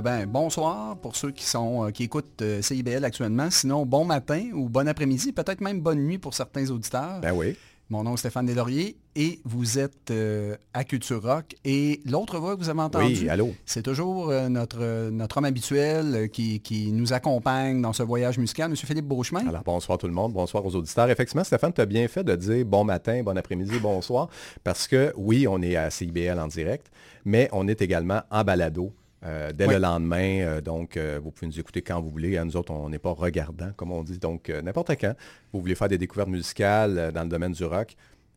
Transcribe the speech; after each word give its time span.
Euh, 0.00 0.02
ben, 0.02 0.26
bonsoir 0.26 0.96
pour 0.96 1.16
ceux 1.16 1.30
qui 1.30 1.44
sont 1.44 1.86
euh, 1.86 1.90
qui 1.90 2.04
écoutent 2.04 2.42
euh, 2.42 2.62
CIBL 2.62 3.04
actuellement. 3.04 3.50
Sinon, 3.50 3.86
bon 3.86 4.04
matin 4.04 4.50
ou 4.54 4.68
bon 4.68 4.88
après-midi, 4.88 5.32
peut-être 5.32 5.60
même 5.60 5.80
bonne 5.80 6.00
nuit 6.00 6.18
pour 6.18 6.34
certains 6.34 6.68
auditeurs. 6.70 7.20
Ben 7.20 7.32
oui. 7.32 7.56
Mon 7.90 8.04
nom 8.04 8.14
est 8.14 8.18
Stéphane 8.18 8.46
Deslauriers 8.46 8.96
et 9.16 9.40
vous 9.44 9.80
êtes 9.80 10.12
euh, 10.12 10.56
à 10.72 10.84
Culture 10.84 11.20
Rock. 11.20 11.56
Et 11.64 12.00
l'autre 12.06 12.38
voix 12.38 12.54
que 12.54 12.60
vous 12.60 12.68
avez 12.68 12.80
entendue, 12.80 13.28
Oui, 13.28 13.54
c'est 13.66 13.82
toujours 13.82 14.32
notre, 14.48 15.10
notre 15.10 15.38
homme 15.38 15.44
habituel 15.44 16.30
qui, 16.30 16.60
qui 16.60 16.92
nous 16.92 17.12
accompagne 17.12 17.82
dans 17.82 17.92
ce 17.92 18.04
voyage 18.04 18.38
musical, 18.38 18.70
M. 18.70 18.76
Philippe 18.76 19.06
Beauchemin. 19.06 19.44
Alors, 19.48 19.64
bonsoir 19.64 19.98
tout 19.98 20.06
le 20.06 20.12
monde, 20.12 20.32
bonsoir 20.32 20.64
aux 20.64 20.76
auditeurs. 20.76 21.10
Effectivement, 21.10 21.42
Stéphane, 21.42 21.72
tu 21.72 21.80
as 21.80 21.86
bien 21.86 22.06
fait 22.06 22.22
de 22.22 22.36
dire 22.36 22.64
bon 22.64 22.84
matin, 22.84 23.24
bon 23.24 23.36
après-midi, 23.36 23.80
bonsoir, 23.80 24.28
parce 24.62 24.86
que 24.86 25.12
oui, 25.16 25.48
on 25.48 25.60
est 25.60 25.74
à 25.74 25.90
CIBL 25.90 26.38
en 26.38 26.46
direct, 26.46 26.92
mais 27.24 27.48
on 27.50 27.66
est 27.66 27.82
également 27.82 28.22
en 28.30 28.44
balado. 28.44 28.92
Euh, 29.24 29.52
dès 29.52 29.66
Oui. 29.66 29.74
le 29.74 29.80
lendemain, 29.80 30.40
euh, 30.40 30.60
donc 30.60 30.96
euh, 30.96 31.20
vous 31.22 31.30
pouvez 31.30 31.46
nous 31.46 31.60
écouter 31.60 31.82
quand 31.82 32.00
vous 32.00 32.08
voulez. 32.08 32.38
À 32.38 32.44
nous 32.44 32.56
autres, 32.56 32.72
on 32.72 32.88
n'est 32.88 32.98
pas 32.98 33.10
regardants, 33.12 33.72
comme 33.76 33.92
on 33.92 34.02
dit. 34.02 34.18
Donc, 34.18 34.48
n'importe 34.48 34.92
quand, 35.00 35.14
vous 35.52 35.60
voulez 35.60 35.74
faire 35.74 35.88
des 35.88 35.98
découvertes 35.98 36.28
musicales 36.28 37.12
dans 37.12 37.22
le 37.22 37.28
domaine 37.28 37.52
du 37.52 37.64
rock, 37.64 37.94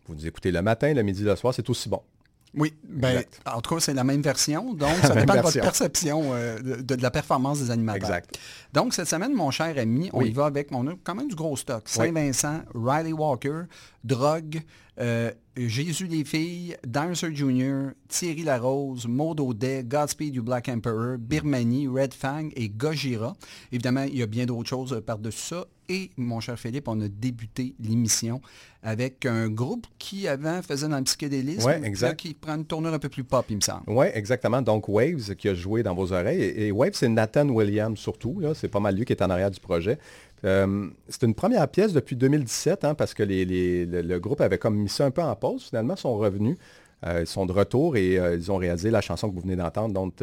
vous 0.07 0.15
nous 0.15 0.27
écoutez 0.27 0.51
le 0.51 0.61
matin, 0.61 0.93
le 0.93 1.01
midi, 1.03 1.23
le 1.23 1.35
soir, 1.35 1.53
c'est 1.53 1.69
aussi 1.69 1.87
bon. 1.87 2.01
Oui, 2.55 2.71
ben, 2.87 3.23
en 3.47 3.61
tout 3.61 3.73
cas, 3.73 3.81
c'est 3.81 3.93
la 3.95 4.03
même 4.03 4.21
version. 4.21 4.73
Donc, 4.73 4.95
ça 5.01 5.15
dépend 5.15 5.35
de 5.35 5.41
votre 5.41 5.59
perception 5.59 6.33
de, 6.33 6.81
de 6.81 7.01
la 7.01 7.09
performance 7.09 7.59
des 7.59 7.71
animateurs. 7.71 8.09
Exact. 8.09 8.37
Donc, 8.73 8.93
cette 8.93 9.07
semaine, 9.07 9.33
mon 9.33 9.51
cher 9.51 9.77
ami, 9.77 10.09
on 10.13 10.19
Oui. 10.19 10.29
y 10.29 10.31
va 10.31 10.45
avec, 10.47 10.69
on 10.71 10.87
a 10.87 10.93
quand 11.03 11.15
même 11.15 11.27
du 11.27 11.35
gros 11.35 11.55
stock. 11.55 11.83
Saint-Vincent, 11.85 12.61
Riley 12.73 13.13
Walker, 13.13 13.61
Drogue, 14.03 14.61
euh, 14.99 15.31
Jésus 15.55 16.07
les 16.07 16.23
filles, 16.23 16.75
Dancer 16.85 17.33
Jr., 17.35 17.91
Thierry 18.07 18.43
Larose, 18.43 19.07
Maud 19.07 19.39
Audet, 19.39 19.83
Godspeed 19.83 20.33
du 20.33 20.41
Black 20.41 20.69
Emperor, 20.69 21.17
Birmanie, 21.19 21.87
Red 21.87 22.13
Fang 22.13 22.49
et 22.55 22.69
Gojira. 22.69 23.35
Évidemment, 23.71 24.03
il 24.03 24.17
y 24.17 24.23
a 24.23 24.27
bien 24.27 24.45
d'autres 24.45 24.69
choses 24.69 25.01
par-dessus 25.05 25.39
ça. 25.49 25.65
Et, 25.89 26.11
mon 26.15 26.39
cher 26.39 26.57
Philippe, 26.57 26.87
on 26.87 26.99
a 27.01 27.07
débuté 27.09 27.75
l'émission 27.79 28.41
avec 28.81 29.25
un 29.25 29.49
groupe 29.49 29.85
qui, 29.99 30.27
avant, 30.29 30.61
faisait 30.61 30.87
dans 30.87 30.97
le 30.97 31.03
psychédélisme. 31.03 31.65
Ouais, 31.67 31.91
là. 32.01 32.15
Qui 32.15 32.33
prend 32.33 32.55
une 32.55 32.65
tournure 32.65 32.93
un 32.93 32.99
peu 32.99 33.09
plus 33.09 33.23
pop, 33.25 33.45
il 33.49 33.57
me 33.57 33.61
semble. 33.61 33.83
Oui, 33.87 34.05
exactement. 34.13 34.61
Donc 34.61 34.87
Waves 34.87 35.35
qui 35.35 35.49
a 35.49 35.53
joué 35.53 35.83
dans 35.83 35.93
vos 35.93 36.13
oreilles. 36.13 36.41
Et, 36.41 36.67
et 36.67 36.71
Waves, 36.71 36.93
c'est 36.93 37.09
Nathan 37.09 37.49
Williams 37.49 37.99
surtout. 37.99 38.39
là. 38.39 38.53
C'est 38.63 38.69
pas 38.69 38.79
mal 38.79 38.95
lui 38.95 39.03
qui 39.03 39.11
est 39.11 39.21
en 39.21 39.29
arrière 39.29 39.51
du 39.51 39.59
projet. 39.59 39.97
Euh, 40.45 40.87
c'est 41.09 41.23
une 41.23 41.33
première 41.35 41.67
pièce 41.67 41.91
depuis 41.91 42.15
2017, 42.15 42.85
hein, 42.85 42.95
parce 42.95 43.13
que 43.13 43.23
les- 43.23 43.43
les- 43.43 43.85
le, 43.85 44.01
le 44.01 44.19
groupe 44.19 44.39
avait 44.39 44.57
comme 44.57 44.75
mis 44.77 44.87
ça 44.89 45.05
un 45.05 45.11
peu 45.11 45.21
en 45.21 45.35
pause. 45.35 45.63
Finalement, 45.65 45.95
ils 45.95 45.99
sont 45.99 46.15
revenus. 46.15 46.57
Euh, 47.05 47.19
ils 47.21 47.27
sont 47.27 47.45
de 47.45 47.51
retour 47.51 47.97
et 47.97 48.17
euh, 48.17 48.35
ils 48.35 48.49
ont 48.49 48.55
réalisé 48.55 48.89
la 48.89 49.01
chanson 49.01 49.29
que 49.29 49.35
vous 49.35 49.41
venez 49.41 49.57
d'entendre, 49.57 49.93
donc 49.93 50.13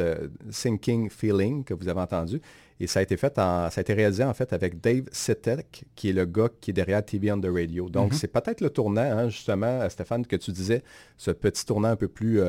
Sinking 0.51 1.11
Feeling, 1.11 1.65
que 1.65 1.75
vous 1.75 1.89
avez 1.89 2.01
entendu. 2.01 2.41
Et 2.83 2.87
ça 2.87 3.01
a 3.01 3.03
été 3.03 3.19
fait 3.19 3.39
en- 3.39 3.69
ça 3.71 3.79
a 3.79 3.81
été 3.83 3.93
réalisé 3.93 4.25
en 4.25 4.33
fait 4.33 4.53
avec 4.55 4.81
Dave 4.81 5.03
Setek, 5.13 5.85
qui 5.95 6.09
est 6.09 6.13
le 6.15 6.25
gars 6.25 6.49
qui 6.61 6.71
est 6.71 6.75
derrière 6.75 7.05
TV 7.05 7.31
on 7.31 7.39
the 7.41 7.49
Radio. 7.53 7.91
Donc 7.91 8.15
c'est 8.15 8.29
peut-être 8.29 8.63
le 8.63 8.71
tournant, 8.71 9.03
hein, 9.03 9.29
justement, 9.29 9.87
Stéphane, 9.91 10.25
que 10.27 10.37
tu 10.37 10.51
disais, 10.53 10.83
ce 11.19 11.31
petit 11.31 11.67
tournant 11.67 11.89
un 11.89 11.97
peu 11.97 12.09
plus, 12.09 12.41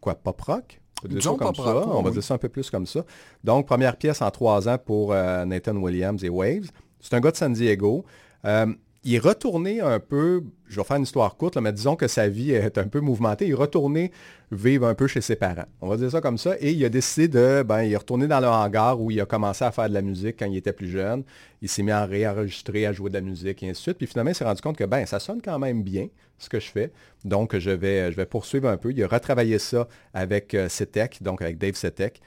quoi, 0.00 0.14
pop 0.14 0.38
rock? 0.42 0.79
Disons 1.08 1.36
comme 1.36 1.54
ça. 1.54 1.62
On 1.62 2.02
va 2.02 2.08
oui. 2.08 2.12
dire 2.12 2.22
ça 2.22 2.34
un 2.34 2.38
peu 2.38 2.48
plus 2.48 2.70
comme 2.70 2.86
ça. 2.86 3.04
Donc, 3.44 3.66
première 3.66 3.96
pièce 3.96 4.22
en 4.22 4.30
trois 4.30 4.68
ans 4.68 4.78
pour 4.78 5.12
euh, 5.12 5.44
Nathan 5.44 5.76
Williams 5.76 6.22
et 6.24 6.28
Waves. 6.28 6.70
C'est 7.00 7.14
un 7.14 7.20
gars 7.20 7.30
de 7.30 7.36
San 7.36 7.52
Diego. 7.52 8.04
Euh, 8.44 8.66
il 9.02 9.14
est 9.14 9.18
retourné 9.18 9.80
un 9.80 9.98
peu, 9.98 10.44
je 10.66 10.78
vais 10.78 10.84
faire 10.84 10.98
une 10.98 11.04
histoire 11.04 11.36
courte, 11.36 11.56
mais 11.56 11.72
disons 11.72 11.96
que 11.96 12.06
sa 12.06 12.28
vie 12.28 12.50
est 12.52 12.76
un 12.76 12.86
peu 12.86 13.00
mouvementée. 13.00 13.46
Il 13.46 13.52
est 13.52 13.54
retourné 13.54 14.12
vivre 14.52 14.86
un 14.86 14.94
peu 14.94 15.06
chez 15.06 15.22
ses 15.22 15.36
parents. 15.36 15.64
On 15.80 15.88
va 15.88 15.96
dire 15.96 16.10
ça 16.10 16.20
comme 16.20 16.36
ça. 16.36 16.56
Et 16.60 16.72
il 16.72 16.84
a 16.84 16.90
décidé 16.90 17.28
de, 17.28 17.62
ben, 17.62 17.82
il 17.82 17.92
est 17.92 17.96
retourné 17.96 18.26
dans 18.26 18.40
le 18.40 18.46
hangar 18.46 19.00
où 19.00 19.10
il 19.10 19.18
a 19.20 19.24
commencé 19.24 19.64
à 19.64 19.72
faire 19.72 19.88
de 19.88 19.94
la 19.94 20.02
musique 20.02 20.36
quand 20.38 20.46
il 20.46 20.56
était 20.56 20.74
plus 20.74 20.90
jeune. 20.90 21.24
Il 21.62 21.68
s'est 21.68 21.82
mis 21.82 21.92
à 21.92 22.04
réenregistrer, 22.04 22.84
à 22.84 22.92
jouer 22.92 23.08
de 23.08 23.14
la 23.14 23.22
musique 23.22 23.62
et 23.62 23.70
ainsi 23.70 23.80
de 23.80 23.82
suite. 23.82 23.98
Puis 23.98 24.06
finalement, 24.06 24.32
il 24.32 24.34
s'est 24.34 24.44
rendu 24.44 24.60
compte 24.60 24.76
que, 24.76 24.84
ben, 24.84 25.06
ça 25.06 25.18
sonne 25.18 25.40
quand 25.40 25.58
même 25.58 25.82
bien, 25.82 26.08
ce 26.36 26.50
que 26.50 26.60
je 26.60 26.70
fais. 26.70 26.92
Donc, 27.24 27.56
je 27.56 27.70
vais, 27.70 28.12
je 28.12 28.16
vais 28.16 28.26
poursuivre 28.26 28.68
un 28.68 28.76
peu. 28.76 28.90
Il 28.90 29.02
a 29.02 29.08
retravaillé 29.08 29.58
ça 29.58 29.88
avec 30.12 30.52
euh, 30.52 30.68
Setek, 30.68 31.22
donc 31.22 31.40
avec 31.40 31.56
Dave 31.56 31.74
Setek 31.74 32.20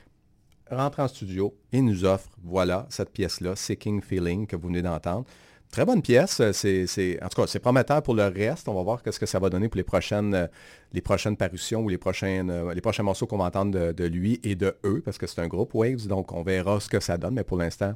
rentre 0.72 1.00
en 1.00 1.08
studio 1.08 1.54
et 1.72 1.82
nous 1.82 2.06
offre, 2.06 2.30
voilà, 2.44 2.88
cette 2.90 3.12
pièce-là, 3.12 3.56
Seeking 3.56 4.02
Feeling, 4.02 4.48
que 4.48 4.56
vous 4.56 4.68
venez 4.68 4.82
d'entendre. 4.82 5.26
Très 5.74 5.86
bonne 5.86 6.04
pièce. 6.04 6.40
euh, 6.40 6.54
C'est, 6.54 6.86
c'est- 6.86 7.18
en 7.24 7.28
tout 7.30 7.42
cas, 7.42 7.48
c'est 7.48 7.58
prometteur 7.60 8.04
pour 8.04 8.14
le 8.14 8.26
reste. 8.28 8.68
On 8.68 8.76
va 8.76 8.84
voir 8.84 9.02
qu'est-ce 9.02 9.20
que 9.20 9.26
ça 9.26 9.40
va 9.40 9.50
donner 9.50 9.70
pour 9.70 9.78
les 9.78 9.84
prochaines, 9.84 10.36
euh, 10.36 10.48
les 10.92 11.02
prochaines 11.02 11.36
parutions 11.36 11.82
ou 11.82 11.90
les, 11.90 11.98
prochaines, 11.98 12.52
euh, 12.52 12.74
les 12.76 12.82
prochains 12.82 13.02
morceaux 13.02 13.26
qu'on 13.26 13.40
va 13.40 13.46
entendre 13.46 13.72
de, 13.72 13.92
de 13.92 14.06
lui 14.06 14.40
et 14.44 14.54
de 14.54 14.76
eux, 14.86 15.02
parce 15.04 15.18
que 15.18 15.26
c'est 15.26 15.42
un 15.42 15.48
groupe 15.48 15.74
Waves, 15.74 16.06
donc 16.08 16.32
on 16.32 16.44
verra 16.44 16.80
ce 16.80 16.88
que 16.88 17.00
ça 17.00 17.18
donne. 17.18 17.34
Mais 17.34 17.44
pour 17.44 17.58
l'instant, 17.58 17.96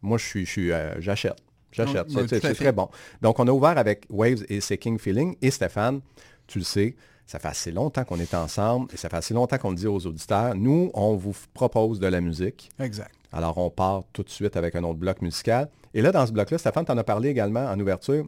moi, 0.00 0.16
je 0.16 0.24
suis, 0.24 0.46
je 0.46 0.50
suis, 0.50 0.72
euh, 0.72 0.98
j'achète. 1.02 1.36
J'achète. 1.70 2.06
C'est- 2.30 2.54
très 2.54 2.72
bon. 2.72 2.88
Donc, 3.20 3.38
on 3.38 3.46
a 3.46 3.50
ouvert 3.52 3.76
avec 3.76 4.06
Waves 4.08 4.44
et 4.48 4.62
Seeking 4.62 4.98
Feeling. 4.98 5.36
Et 5.42 5.50
Stéphane, 5.50 6.00
tu 6.46 6.60
le 6.60 6.64
sais, 6.64 6.96
ça 7.28 7.38
fait 7.38 7.48
assez 7.48 7.70
longtemps 7.70 8.04
qu'on 8.04 8.18
est 8.18 8.32
ensemble 8.32 8.88
et 8.92 8.96
ça 8.96 9.10
fait 9.10 9.18
assez 9.18 9.34
longtemps 9.34 9.58
qu'on 9.58 9.72
dit 9.72 9.86
aux 9.86 10.06
auditeurs. 10.06 10.54
Nous, 10.54 10.90
on 10.94 11.14
vous 11.14 11.34
propose 11.52 12.00
de 12.00 12.06
la 12.06 12.22
musique. 12.22 12.70
Exact. 12.80 13.14
Alors, 13.32 13.58
on 13.58 13.68
part 13.68 14.04
tout 14.14 14.22
de 14.22 14.30
suite 14.30 14.56
avec 14.56 14.74
un 14.74 14.82
autre 14.82 14.98
bloc 14.98 15.20
musical. 15.20 15.68
Et 15.92 16.00
là, 16.00 16.10
dans 16.10 16.26
ce 16.26 16.32
bloc-là, 16.32 16.56
Stéphane 16.56 16.86
t'en 16.86 16.96
as 16.96 17.04
parlé 17.04 17.28
également 17.28 17.66
en 17.66 17.78
ouverture. 17.78 18.24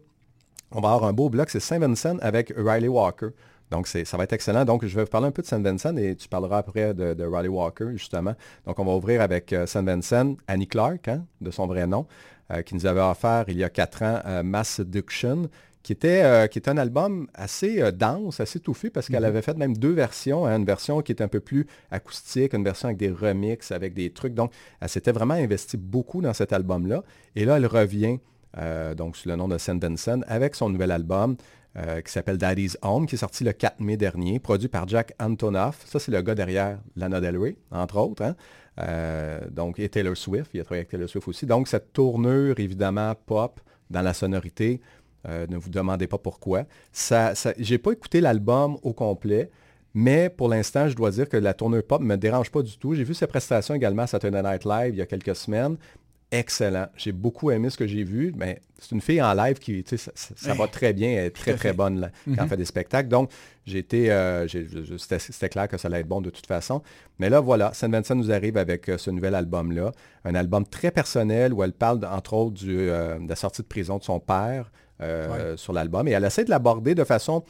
On 0.70 0.82
va 0.82 0.92
avoir 0.92 1.08
un 1.08 1.14
beau 1.14 1.30
bloc, 1.30 1.48
c'est 1.48 1.60
Saint 1.60 1.78
Vincent 1.78 2.18
avec 2.18 2.52
Riley 2.54 2.88
Walker. 2.88 3.28
Donc, 3.70 3.86
ça 3.86 4.16
va 4.18 4.24
être 4.24 4.34
excellent. 4.34 4.66
Donc, 4.66 4.84
je 4.84 4.94
vais 4.94 5.04
vous 5.04 5.10
parler 5.10 5.28
un 5.28 5.32
peu 5.32 5.40
de 5.40 5.46
Saint 5.46 5.60
Vincent 5.60 5.96
et 5.96 6.14
tu 6.14 6.28
parleras 6.28 6.58
après 6.58 6.92
de, 6.92 7.14
de 7.14 7.24
Riley 7.24 7.48
Walker, 7.48 7.92
justement. 7.92 8.34
Donc, 8.66 8.78
on 8.78 8.84
va 8.84 8.92
ouvrir 8.92 9.22
avec 9.22 9.54
euh, 9.54 9.64
Saint 9.64 9.82
Vincent, 9.82 10.36
Annie 10.46 10.66
Clark, 10.66 11.08
hein, 11.08 11.24
de 11.40 11.50
son 11.50 11.66
vrai 11.66 11.86
nom, 11.86 12.06
euh, 12.52 12.60
qui 12.60 12.74
nous 12.74 12.84
avait 12.84 13.00
offert 13.00 13.44
il 13.48 13.56
y 13.56 13.64
a 13.64 13.70
quatre 13.70 14.02
ans 14.02 14.20
euh, 14.26 14.42
Mass 14.42 14.68
Seduction, 14.68 15.48
qui 15.82 15.92
était, 15.92 16.22
euh, 16.22 16.46
qui 16.46 16.58
est 16.58 16.68
un 16.68 16.76
album 16.76 17.26
assez 17.34 17.80
euh, 17.80 17.90
dense, 17.90 18.40
assez 18.40 18.60
touffu, 18.60 18.90
parce 18.90 19.08
qu'elle 19.08 19.24
avait 19.24 19.42
fait 19.42 19.56
même 19.56 19.76
deux 19.76 19.92
versions. 19.92 20.44
hein, 20.46 20.56
une 20.58 20.64
version 20.66 21.00
qui 21.00 21.12
est 21.12 21.22
un 21.22 21.28
peu 21.28 21.40
plus 21.40 21.66
acoustique, 21.90 22.52
une 22.52 22.64
version 22.64 22.88
avec 22.88 22.98
des 22.98 23.10
remixes, 23.10 23.72
avec 23.72 23.94
des 23.94 24.10
trucs. 24.10 24.34
Donc, 24.34 24.52
elle 24.80 24.88
s'était 24.88 25.12
vraiment 25.12 25.34
investie 25.34 25.78
beaucoup 25.78 26.20
dans 26.20 26.34
cet 26.34 26.52
album-là. 26.52 27.02
Et 27.34 27.44
là, 27.44 27.56
elle 27.56 27.66
revient 27.66 28.18
euh, 28.58 28.94
donc 28.94 29.16
sous 29.16 29.28
le 29.28 29.36
nom 29.36 29.48
de 29.48 29.56
Vincent 29.56 30.20
avec 30.26 30.54
son 30.54 30.68
nouvel 30.68 30.90
album 30.90 31.36
qui 32.04 32.10
s'appelle 32.10 32.36
Daddy's 32.36 32.76
Home, 32.82 33.06
qui 33.06 33.14
est 33.14 33.18
sorti 33.18 33.44
le 33.44 33.52
4 33.52 33.78
mai 33.78 33.96
dernier, 33.96 34.40
produit 34.40 34.66
par 34.66 34.88
Jack 34.88 35.14
Antonoff. 35.20 35.84
Ça, 35.86 36.00
c'est 36.00 36.10
le 36.10 36.20
gars 36.20 36.34
derrière 36.34 36.80
Lana 36.96 37.20
Del 37.20 37.38
Rey, 37.38 37.56
entre 37.70 37.96
autres. 37.98 38.24
hein. 38.24 39.38
Donc, 39.52 39.78
et 39.78 39.88
Taylor 39.88 40.16
Swift, 40.16 40.50
il 40.52 40.60
a 40.60 40.64
travaillé 40.64 40.80
avec 40.80 40.88
Taylor 40.88 41.08
Swift 41.08 41.28
aussi. 41.28 41.46
Donc, 41.46 41.68
cette 41.68 41.92
tournure, 41.92 42.58
évidemment, 42.58 43.14
pop 43.24 43.60
dans 43.88 44.02
la 44.02 44.14
sonorité, 44.14 44.80
euh, 45.28 45.46
ne 45.48 45.56
vous 45.56 45.70
demandez 45.70 46.06
pas 46.06 46.18
pourquoi. 46.18 46.64
Ça, 46.92 47.34
ça, 47.34 47.52
j'ai 47.58 47.78
pas 47.78 47.92
écouté 47.92 48.20
l'album 48.20 48.78
au 48.82 48.92
complet, 48.92 49.50
mais 49.94 50.30
pour 50.30 50.48
l'instant, 50.48 50.88
je 50.88 50.96
dois 50.96 51.10
dire 51.10 51.28
que 51.28 51.36
la 51.36 51.54
tournure 51.54 51.84
pop 51.84 52.00
me 52.00 52.16
dérange 52.16 52.50
pas 52.50 52.62
du 52.62 52.76
tout. 52.78 52.94
J'ai 52.94 53.04
vu 53.04 53.14
ses 53.14 53.26
prestations 53.26 53.74
également 53.74 54.02
à 54.02 54.06
Saturday 54.06 54.42
Night 54.42 54.64
Live 54.64 54.94
il 54.94 54.98
y 54.98 55.02
a 55.02 55.06
quelques 55.06 55.36
semaines. 55.36 55.76
Excellent. 56.32 56.86
J'ai 56.96 57.10
beaucoup 57.10 57.50
aimé 57.50 57.70
ce 57.70 57.76
que 57.76 57.88
j'ai 57.88 58.04
vu, 58.04 58.32
mais 58.36 58.60
c'est 58.78 58.92
une 58.92 59.00
fille 59.00 59.20
en 59.20 59.34
live 59.34 59.58
qui, 59.58 59.82
tu 59.82 59.98
sais, 59.98 60.12
ça, 60.14 60.54
va 60.54 60.68
très 60.68 60.92
bien, 60.92 61.10
elle 61.10 61.26
est 61.26 61.30
très, 61.30 61.54
très 61.54 61.72
bonne 61.72 61.98
là, 61.98 62.10
quand 62.24 62.44
elle 62.44 62.48
fait 62.48 62.56
des 62.56 62.64
spectacles. 62.64 63.08
Donc, 63.08 63.32
j'ai 63.66 63.78
été, 63.78 64.12
euh, 64.12 64.46
c'était 64.46 65.18
c'était 65.18 65.48
clair 65.48 65.66
que 65.66 65.76
ça 65.76 65.88
allait 65.88 66.00
être 66.00 66.08
bon 66.08 66.20
de 66.20 66.30
toute 66.30 66.46
façon. 66.46 66.82
Mais 67.18 67.30
là, 67.30 67.40
voilà, 67.40 67.72
Saint 67.74 67.88
Vincent 67.88 68.14
nous 68.14 68.30
arrive 68.30 68.56
avec 68.56 68.88
euh, 68.88 68.96
ce 68.96 69.10
nouvel 69.10 69.34
album-là. 69.34 69.90
Un 70.24 70.36
album 70.36 70.64
très 70.64 70.92
personnel 70.92 71.52
où 71.52 71.64
elle 71.64 71.72
parle, 71.72 72.04
entre 72.04 72.34
autres, 72.34 72.54
du, 72.54 72.76
euh, 72.78 73.18
de 73.18 73.28
la 73.28 73.36
sortie 73.36 73.62
de 73.62 73.66
prison 73.66 73.98
de 73.98 74.04
son 74.04 74.20
père 74.20 74.70
euh, 75.02 75.56
sur 75.56 75.72
l'album. 75.72 76.06
Et 76.08 76.12
elle 76.12 76.24
essaie 76.24 76.44
de 76.44 76.50
l'aborder 76.50 76.94
de 76.94 77.04
façon 77.04 77.42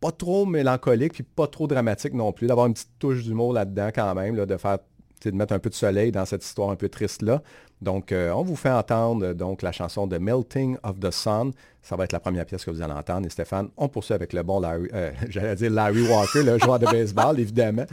pas 0.00 0.10
trop 0.10 0.46
mélancolique 0.46 1.12
puis 1.12 1.22
pas 1.22 1.46
trop 1.46 1.66
dramatique 1.66 2.12
non 2.12 2.32
plus, 2.32 2.48
d'avoir 2.48 2.66
une 2.66 2.74
petite 2.74 2.98
touche 2.98 3.22
d'humour 3.22 3.52
là-dedans 3.52 3.90
quand 3.94 4.14
même, 4.14 4.36
là, 4.36 4.46
de 4.46 4.56
faire 4.56 4.78
de 5.24 5.36
mettre 5.36 5.54
un 5.54 5.60
peu 5.60 5.70
de 5.70 5.74
soleil 5.74 6.10
dans 6.10 6.24
cette 6.24 6.44
histoire 6.44 6.70
un 6.70 6.76
peu 6.76 6.88
triste-là. 6.88 7.42
Donc, 7.80 8.10
euh, 8.10 8.32
on 8.32 8.42
vous 8.42 8.56
fait 8.56 8.70
entendre 8.70 9.32
donc 9.32 9.62
la 9.62 9.70
chanson 9.70 10.06
de 10.08 10.18
Melting 10.18 10.76
of 10.82 10.98
the 10.98 11.10
Sun. 11.10 11.52
Ça 11.82 11.96
va 11.96 12.04
être 12.04 12.12
la 12.12 12.20
première 12.20 12.46
pièce 12.46 12.64
que 12.64 12.70
vous 12.70 12.80
allez 12.80 12.92
entendre. 12.92 13.26
Et 13.26 13.30
Stéphane, 13.30 13.68
on 13.76 13.88
poursuit 13.88 14.14
avec 14.14 14.32
le 14.32 14.42
bon 14.44 14.60
Larry, 14.60 14.88
euh, 14.94 15.10
j'allais 15.28 15.56
dire 15.56 15.70
Larry 15.70 16.06
Walker, 16.08 16.44
le 16.44 16.56
joueur 16.58 16.78
de 16.78 16.86
baseball, 16.86 17.40
évidemment. 17.40 17.86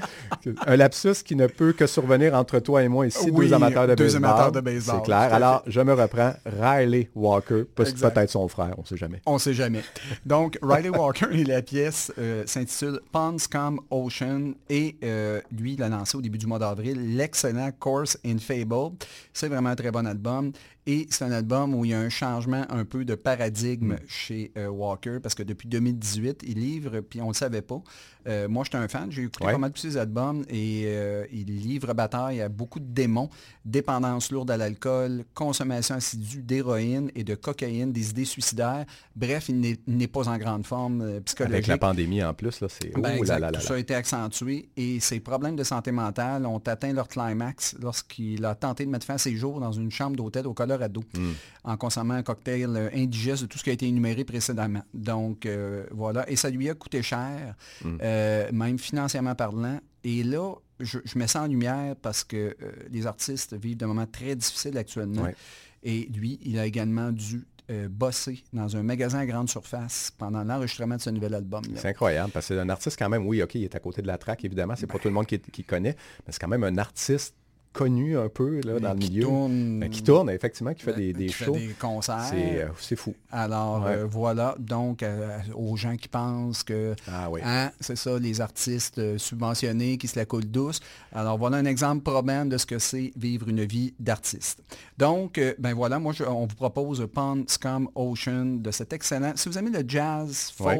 Un 0.67 0.75
lapsus 0.75 1.23
qui 1.25 1.35
ne 1.35 1.47
peut 1.47 1.73
que 1.73 1.87
survenir 1.87 2.35
entre 2.35 2.59
toi 2.59 2.83
et 2.83 2.87
moi 2.87 3.07
ici, 3.07 3.29
Oui, 3.31 3.47
deux 3.47 3.53
amateurs 3.55 3.87
de 3.87 3.95
deux 3.95 4.03
baseball. 4.05 4.25
amateurs 4.25 4.51
de 4.51 4.59
baseball, 4.61 4.95
C'est 4.97 5.05
clair. 5.05 5.33
Alors, 5.33 5.63
je 5.65 5.81
me 5.81 5.93
reprends. 5.93 6.33
Riley 6.61 7.09
Walker, 7.15 7.63
peut-être 7.73 8.29
son 8.29 8.47
frère, 8.47 8.75
on 8.77 8.81
ne 8.81 8.85
sait 8.87 8.97
jamais. 8.97 9.21
On 9.25 9.37
sait 9.39 9.53
jamais. 9.53 9.81
Donc, 10.25 10.59
Riley 10.61 10.89
Walker 10.89 11.25
et 11.31 11.43
la 11.43 11.61
pièce 11.63 12.11
euh, 12.19 12.43
s'intitule 12.45 12.99
Ponds 13.11 13.37
Come 13.51 13.79
Ocean 13.89 14.53
et 14.69 14.97
euh, 15.03 15.41
lui, 15.57 15.73
il 15.73 15.83
a 15.83 15.89
lancé 15.89 16.15
au 16.15 16.21
début 16.21 16.37
du 16.37 16.45
mois 16.45 16.59
d'avril 16.59 17.15
l'excellent 17.15 17.71
Course 17.79 18.19
in 18.25 18.37
Fable. 18.37 18.95
C'est 19.33 19.47
vraiment 19.47 19.69
un 19.69 19.75
très 19.75 19.89
bon 19.91 20.05
album 20.05 20.51
et 20.85 21.07
c'est 21.09 21.23
un 21.25 21.31
album 21.31 21.75
où 21.75 21.85
il 21.85 21.91
y 21.91 21.93
a 21.93 21.99
un 21.99 22.09
changement 22.09 22.65
un 22.69 22.85
peu 22.85 23.05
de 23.05 23.15
paradigme 23.15 23.97
chez 24.07 24.51
euh, 24.57 24.67
Walker 24.67 25.19
parce 25.21 25.35
que 25.35 25.43
depuis 25.43 25.67
2018, 25.67 26.43
il 26.47 26.59
livre, 26.59 27.01
puis 27.01 27.21
on 27.21 27.25
ne 27.25 27.29
le 27.29 27.35
savait 27.35 27.61
pas. 27.61 27.81
Euh, 28.27 28.47
moi, 28.49 28.63
j'étais 28.65 28.77
un 28.77 28.87
fan, 28.87 29.11
j'ai 29.11 29.23
écouté 29.23 29.45
Ouais. 29.45 29.53
pas 29.53 29.57
mal 29.57 29.71
de 29.71 29.77
ses 29.77 29.95
albums 29.97 30.43
et 30.49 30.83
euh, 30.87 31.25
il 31.31 31.45
livre 31.45 31.93
bataille 31.93 32.41
à 32.41 32.49
beaucoup 32.49 32.79
de 32.79 32.85
démons, 32.85 33.29
dépendance 33.65 34.31
lourde 34.31 34.51
à 34.51 34.57
l'alcool, 34.57 35.23
consommation 35.33 35.95
assidue 35.95 36.41
d'héroïne 36.41 37.11
et 37.15 37.23
de 37.23 37.35
cocaïne, 37.35 37.91
des 37.93 38.09
idées 38.09 38.25
suicidaires. 38.25 38.85
Bref, 39.15 39.47
il 39.49 39.59
n'est- 39.59 40.07
pas 40.07 40.27
en 40.27 40.37
grande 40.37 40.65
forme 40.65 41.01
euh, 41.01 41.19
psychologique. 41.21 41.53
Avec 41.53 41.67
la 41.67 41.77
pandémie 41.77 42.23
en 42.23 42.33
plus, 42.33 42.59
là, 42.61 42.67
c'est... 42.69 42.91
Ben, 42.99 43.17
oh 43.19 43.23
là 43.23 43.39
là 43.39 43.51
Tout 43.51 43.61
ça 43.61 43.75
a 43.75 43.77
été 43.77 43.93
accentué 43.95 44.69
et 44.75 44.99
ses 44.99 45.19
problèmes 45.19 45.55
de 45.55 45.63
santé 45.63 45.91
mentale 45.91 46.45
ont 46.45 46.57
atteint 46.65 46.91
leur 46.93 47.07
climax 47.07 47.75
lorsqu'il 47.79 48.43
a 48.45 48.55
tenté 48.55 48.85
de 48.85 48.89
mettre 48.89 49.05
fin 49.05 49.13
à 49.15 49.17
ses 49.19 49.35
jours 49.35 49.59
dans 49.59 49.71
une 49.71 49.91
chambre 49.91 50.15
d'hôtel 50.17 50.47
au 50.47 50.53
Colorado 50.53 51.01
Hmm. 51.15 51.31
en 51.63 51.77
consommant 51.77 52.15
un 52.15 52.23
cocktail 52.23 52.69
euh, 52.75 52.89
indigeste 52.93 53.43
de 53.43 53.47
tout 53.47 53.57
ce 53.57 53.63
qui 53.63 53.69
a 53.69 53.73
été 53.73 53.87
énuméré 53.87 54.23
précédemment. 54.23 54.81
Donc 54.93 55.47
voilà, 55.91 56.29
et 56.29 56.35
ça 56.35 56.49
lui 56.49 56.69
a 56.69 56.73
coûté 56.73 57.01
cher, 57.01 57.55
Hmm. 57.83 57.97
Euh, 58.09 58.51
même 58.51 58.79
financièrement 58.79 59.35
parlant. 59.35 59.79
Et 60.03 60.23
là, 60.23 60.55
je, 60.79 60.99
je 61.03 61.17
mets 61.17 61.27
ça 61.27 61.43
en 61.43 61.47
lumière 61.47 61.95
parce 62.01 62.23
que 62.23 62.55
euh, 62.61 62.71
les 62.89 63.05
artistes 63.05 63.53
vivent 63.53 63.77
des 63.77 63.85
moments 63.85 64.07
très 64.07 64.35
difficiles 64.35 64.77
actuellement. 64.77 65.23
Ouais. 65.23 65.35
Et 65.83 66.09
lui, 66.13 66.39
il 66.43 66.59
a 66.59 66.65
également 66.65 67.11
dû 67.11 67.45
euh, 67.69 67.87
bossé 67.87 68.43
dans 68.51 68.75
un 68.75 68.83
magasin 68.83 69.19
à 69.19 69.25
grande 69.25 69.49
surface 69.49 70.11
pendant 70.17 70.43
l'enregistrement 70.43 70.95
de 70.95 71.01
ce 71.01 71.11
nouvel 71.11 71.35
album. 71.35 71.61
C'est 71.75 71.89
incroyable 71.89 72.31
parce 72.31 72.47
que 72.47 72.55
c'est 72.55 72.59
un 72.59 72.69
artiste 72.69 72.97
quand 72.97 73.09
même, 73.09 73.27
oui, 73.27 73.43
ok, 73.43 73.55
il 73.55 73.63
est 73.63 73.75
à 73.75 73.79
côté 73.79 74.01
de 74.01 74.07
la 74.07 74.17
track, 74.17 74.43
évidemment, 74.43 74.75
c'est 74.75 74.87
pas 74.87 74.97
tout 74.97 75.07
le 75.07 75.13
monde 75.13 75.27
qui, 75.27 75.39
qui 75.39 75.63
connaît, 75.63 75.95
mais 76.25 76.33
c'est 76.33 76.39
quand 76.39 76.47
même 76.47 76.63
un 76.63 76.77
artiste 76.79 77.35
connu 77.73 78.17
un 78.17 78.29
peu 78.29 78.61
là, 78.61 78.79
dans 78.79 78.93
le 78.93 78.99
qui 78.99 79.09
milieu. 79.11 79.23
tourne- 79.23 79.79
Ben, 79.79 79.89
qui 79.89 80.03
tourne, 80.03 80.29
effectivement, 80.29 80.73
qui 80.73 80.83
fait 80.83 80.93
des, 80.93 81.13
des 81.13 81.27
qui 81.27 81.33
fait 81.33 81.45
shows. 81.45 81.53
des 81.53 81.67
concerts. 81.79 82.25
C'est 82.29 82.61
euh, 82.93 82.95
fou. 82.97 83.13
Alors 83.31 83.83
Ouais. 83.83 83.91
euh, 83.97 84.05
voilà, 84.05 84.55
donc 84.59 85.03
euh, 85.03 85.37
aux 85.55 85.75
gens 85.77 85.95
qui 85.95 86.07
pensent 86.07 86.63
que 86.63 86.95
Ah 87.07 87.29
oui. 87.29 87.41
hein, 87.43 87.71
c'est 87.79 87.95
ça, 87.95 88.17
les 88.17 88.41
artistes 88.41 89.17
subventionnés 89.17 89.97
qui 89.97 90.07
se 90.07 90.17
la 90.17 90.25
coulent 90.25 90.45
douce. 90.49 90.79
Alors 91.13 91.37
voilà 91.37 91.57
un 91.57 91.65
exemple 91.65 92.01
probant 92.03 92.45
de 92.45 92.57
ce 92.57 92.65
que 92.65 92.79
c'est 92.79 93.11
vivre 93.15 93.47
une 93.47 93.63
vie 93.63 93.93
d'artiste. 93.99 94.61
Donc, 94.97 95.37
euh, 95.37 95.53
ben 95.59 95.73
voilà, 95.73 95.99
moi 95.99 96.11
je- 96.13 96.23
on 96.23 96.47
vous 96.47 96.55
propose 96.55 97.07
Pond 97.13 97.43
Scum 97.47 97.89
Ocean 97.95 98.61
de 98.61 98.71
cet 98.71 98.93
excellent. 98.93 99.33
Si 99.35 99.47
vous 99.47 99.57
aimez 99.57 99.71
le 99.71 99.83
jazz, 99.87 100.51
Ouais. 100.59 100.75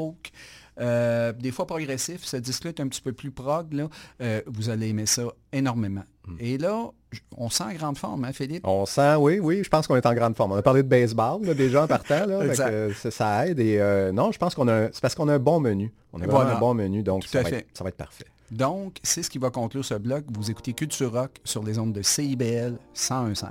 Euh, 0.80 1.34
des 1.34 1.52
fois 1.52 1.66
progressif, 1.66 2.24
ce 2.26 2.38
disque-là 2.38 2.72
est 2.72 2.80
un 2.80 2.88
petit 2.88 3.02
peu 3.02 3.12
plus 3.14 3.32
prog, 3.32 3.74
là, 3.74 3.88
euh, 4.22 4.42
vous 4.48 4.70
allez 4.70 4.90
aimer 4.90 5.06
ça 5.06 5.24
énormément. 5.52 6.04
Hmm. 6.28 6.36
Et 6.40 6.58
là, 6.58 6.92
on 7.38 7.50
sent 7.50 7.64
en 7.64 7.74
grande 7.74 7.98
forme, 7.98 8.26
hein, 8.26 8.34
Philippe? 8.34 8.66
On 8.68 8.86
sent, 8.86 9.16
oui, 9.16 9.40
oui, 9.40 9.62
je 9.64 9.70
pense 9.70 9.88
qu'on 9.88 9.96
est 9.96 10.06
en 10.06 10.14
grande 10.14 10.36
forme. 10.36 10.52
On 10.52 10.56
a 10.58 10.62
parlé 10.62 10.84
de 10.84 10.88
baseball 10.88 11.44
là, 11.44 11.54
déjà 11.54 11.84
en 11.84 11.88
partant, 11.98 12.26
là, 12.26 12.48
que, 12.48 12.62
euh, 12.62 12.94
ça, 12.94 13.12
ça 13.12 13.48
aide. 13.48 13.60
Et 13.60 13.80
euh, 13.80 14.12
non, 14.12 14.32
je 14.32 14.38
pense 14.38 14.56
qu'on 14.56 14.68
a, 14.68 14.92
c'est 14.92 15.02
parce 15.02 15.16
qu'on 15.16 15.28
a 15.28 15.34
un 15.36 15.40
bon 15.40 15.60
menu. 15.60 15.92
On 16.14 16.22
a 16.22 16.28
Voilà. 16.28 16.56
un 16.56 16.60
bon 16.60 16.74
menu, 16.74 17.04
donc 17.04 17.26
ça 17.26 17.42
va, 17.42 17.50
être, 17.50 17.68
ça 17.74 17.84
va 17.84 17.90
être 17.90 17.98
parfait. 17.98 18.26
Donc, 18.52 18.98
c'est 19.04 19.22
ce 19.24 19.30
qui 19.30 19.38
va 19.38 19.52
conclure 19.52 19.86
ce 19.86 19.94
bloc. 19.96 20.26
Vous 20.34 20.50
écoutez 20.50 20.74
Culture 20.74 21.12
Rock 21.12 21.32
sur 21.44 21.64
les 21.64 21.78
ondes 21.78 21.94
de 21.94 22.02
CIBL 22.02 22.78
101.5. 22.96 23.46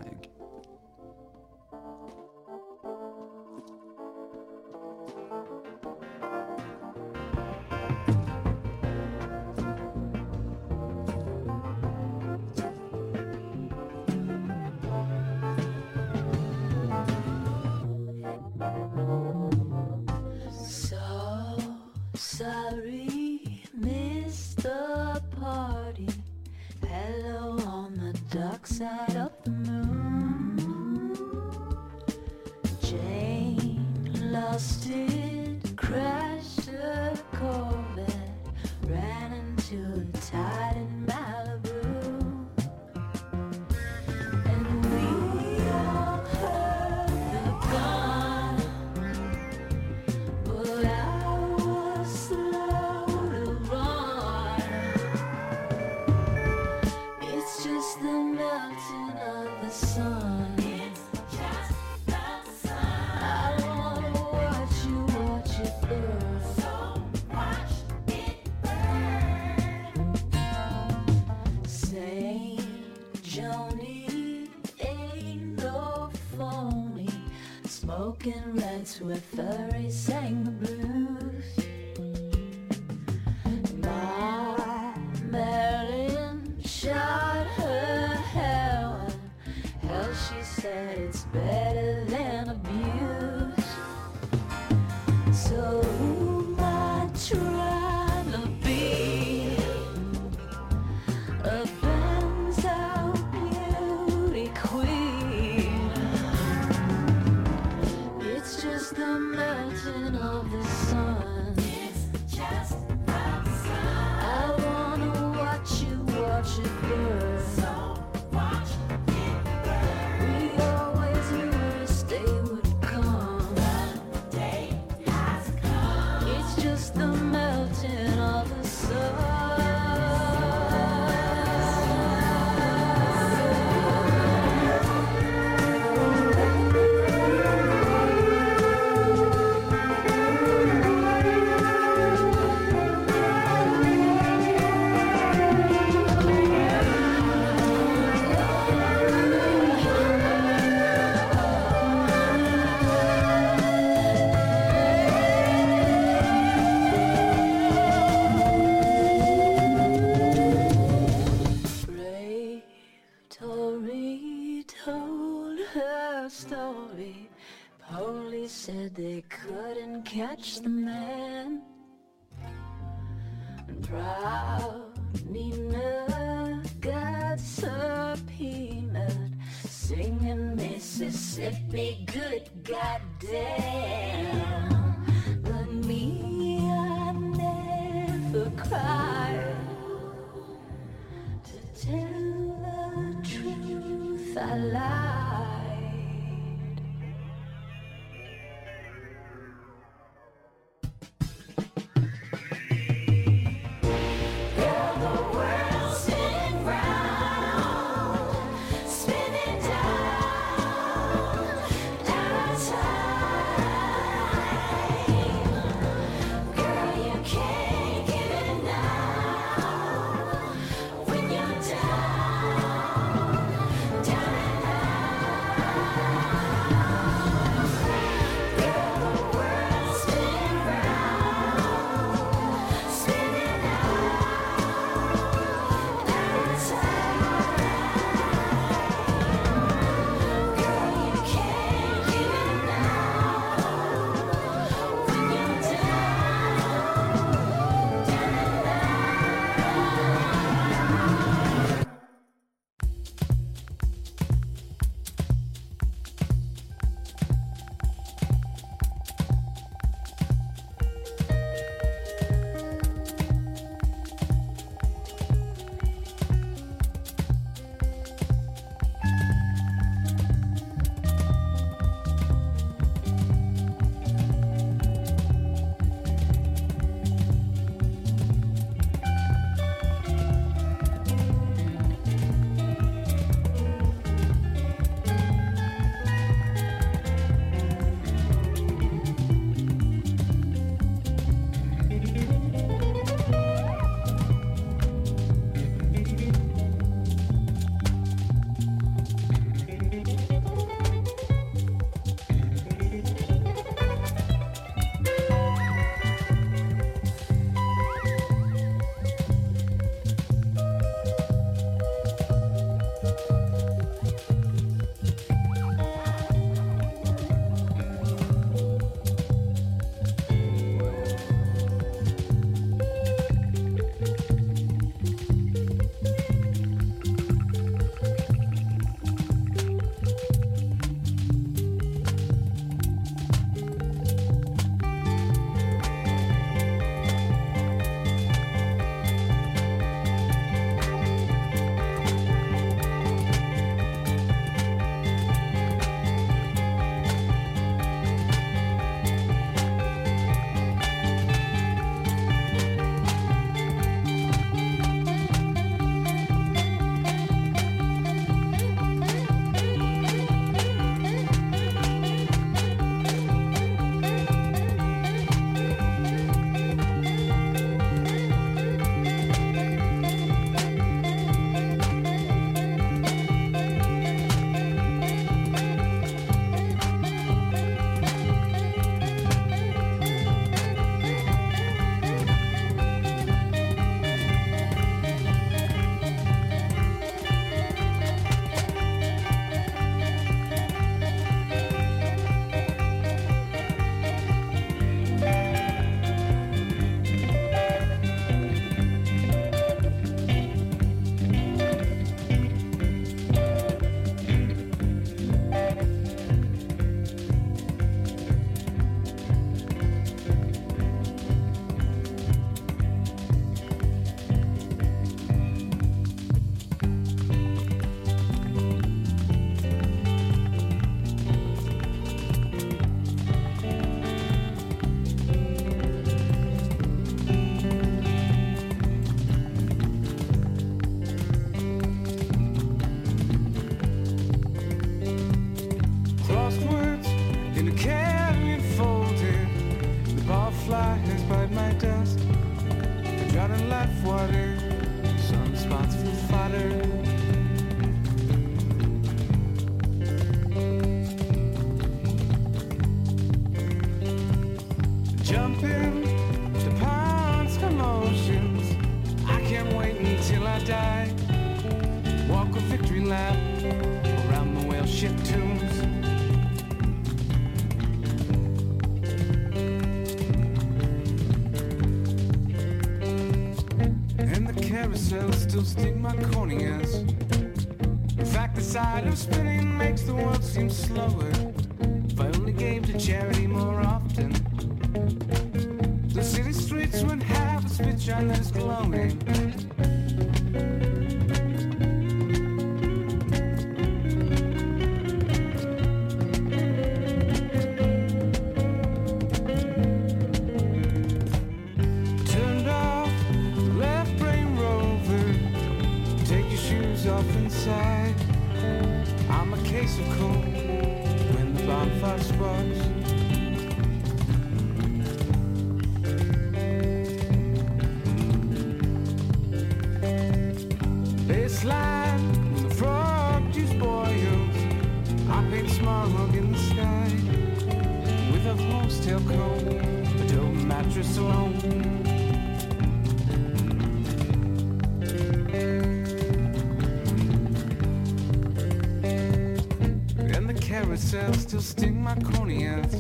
my. 542.17 542.95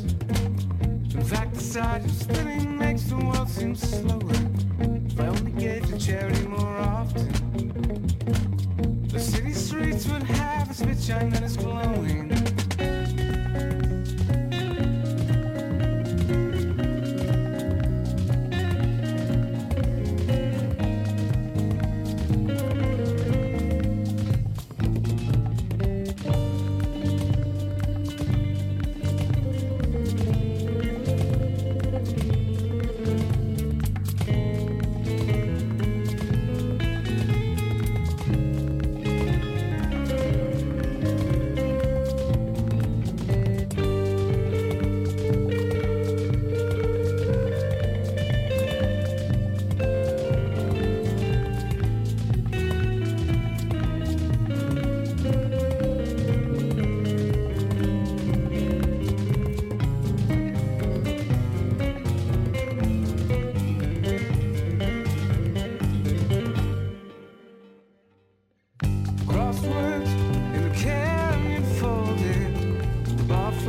In 1.14 1.24
fact, 1.24 1.56
I 1.76 2.37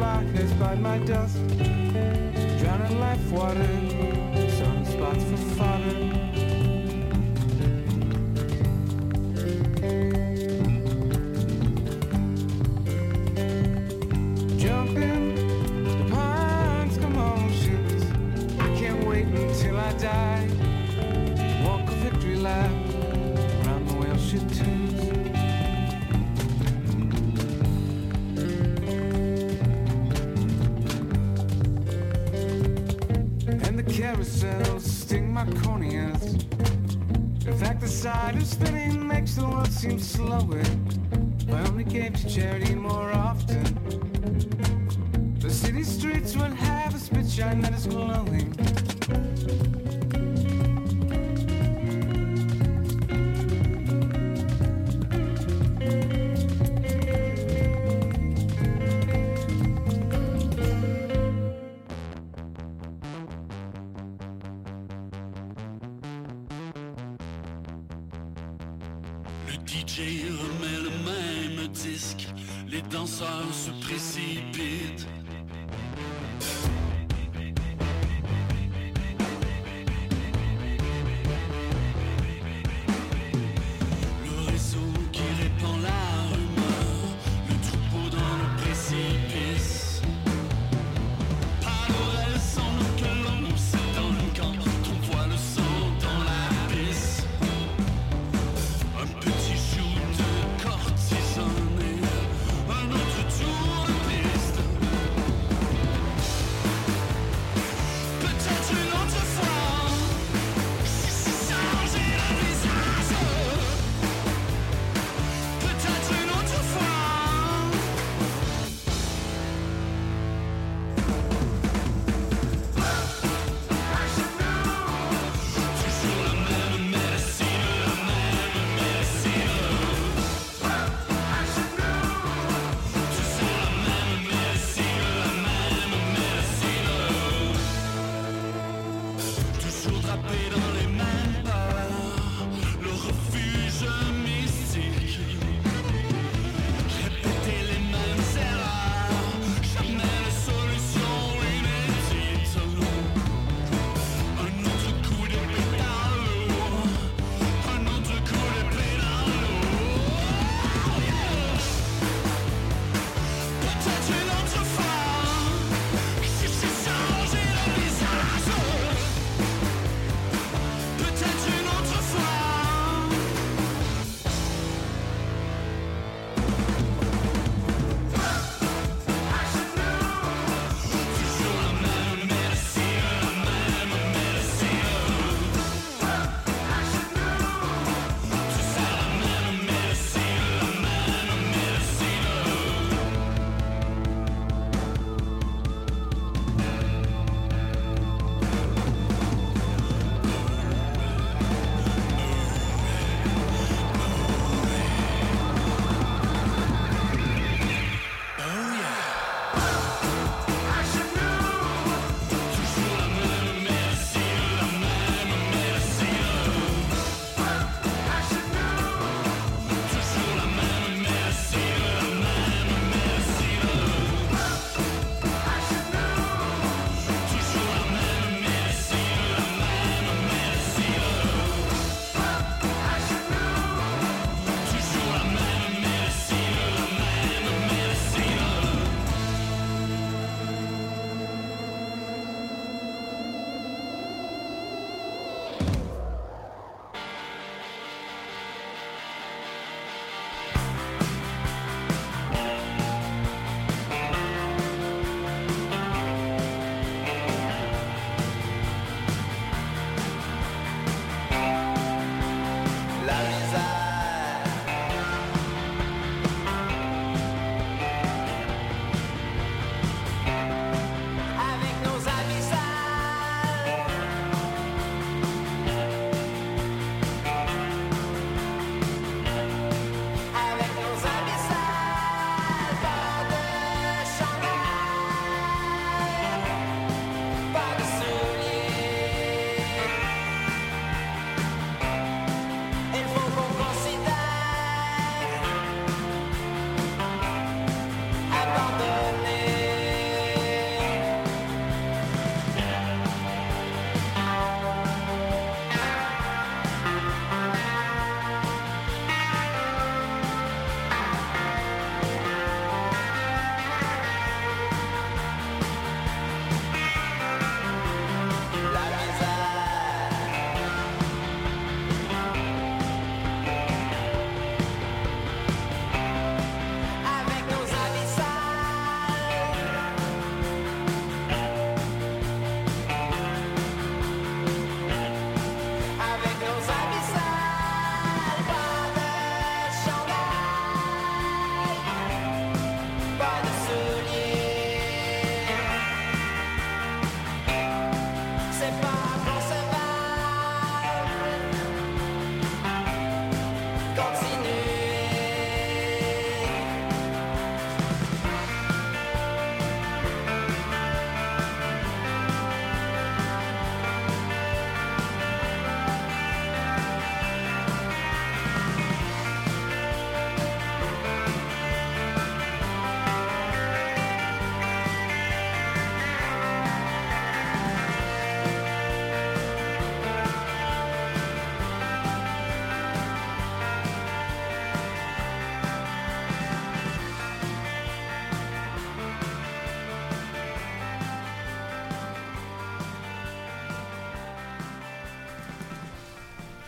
darkness 0.09 0.51
by 0.53 0.73
my 0.73 0.97
dust. 0.99 1.37
Drowning 2.59 2.99
life 2.99 3.31
water, 3.31 3.73
sunspots 4.57 5.23
for 5.29 5.37
fire. 5.55 5.78
carousels 34.09 34.81
sting 34.81 35.31
my 35.31 35.45
corneas. 35.61 36.23
In 37.45 37.55
fact, 37.59 37.79
the 37.79 37.87
sight 37.87 38.35
of 38.37 38.43
spinning 38.43 39.07
makes 39.07 39.35
the 39.35 39.47
world 39.47 39.71
seem 39.71 39.99
slower. 39.99 40.63
I 41.51 41.67
only 41.67 41.83
gave 41.83 42.13
to 42.15 42.27
charity 42.27 42.73
more 42.73 43.11
often, 43.11 43.63
the 45.39 45.49
city 45.49 45.83
streets 45.83 46.35
will 46.35 46.55
have 46.69 46.95
a 46.95 46.97
spit 46.97 47.29
shine 47.29 47.61
that 47.61 47.73
is 47.73 47.85
glowing. 47.85 49.78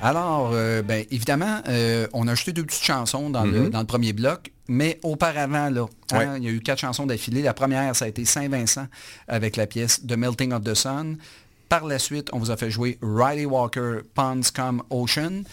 Alors, 0.02 0.52
euh, 0.54 0.82
ben, 0.82 1.06
évidemment, 1.12 1.62
euh, 1.68 2.08
on 2.14 2.28
a 2.28 2.32
ajouté 2.32 2.54
deux 2.54 2.64
petites 2.64 2.84
chansons 2.84 3.30
dans, 3.30 3.44
le, 3.46 3.70
dans 3.70 3.80
le 3.82 3.86
premier 3.86 4.14
bloc, 4.14 4.52
mais 4.68 5.00
auparavant, 5.04 5.70
là, 5.70 5.86
hein, 6.12 6.18
Ouais. 6.18 6.28
il 6.38 6.44
y 6.44 6.48
a 6.48 6.52
eu 6.52 6.60
quatre 6.60 6.80
chansons 6.80 7.06
d'affilée. 7.06 7.42
La 7.44 7.54
première, 7.54 7.96
ça 7.96 8.06
a 8.06 8.08
été 8.08 8.26
Saint-Vincent 8.26 8.88
avec 9.28 9.56
la 9.58 9.68
pièce 9.68 10.02
The 10.06 10.14
Melting 10.18 10.54
of 10.54 10.64
the 10.64 10.74
Sun. 10.74 11.18
Par 11.70 11.86
la 11.86 12.00
suite, 12.00 12.30
on 12.34 12.40
vous 12.40 12.52
a 12.52 12.58
fait 12.58 12.70
jouer 12.72 12.98
Riley 13.02 13.46
Walker, 13.46 14.00
Ponds 14.14 14.42
Come 14.54 14.84
Ocean. 14.90 15.44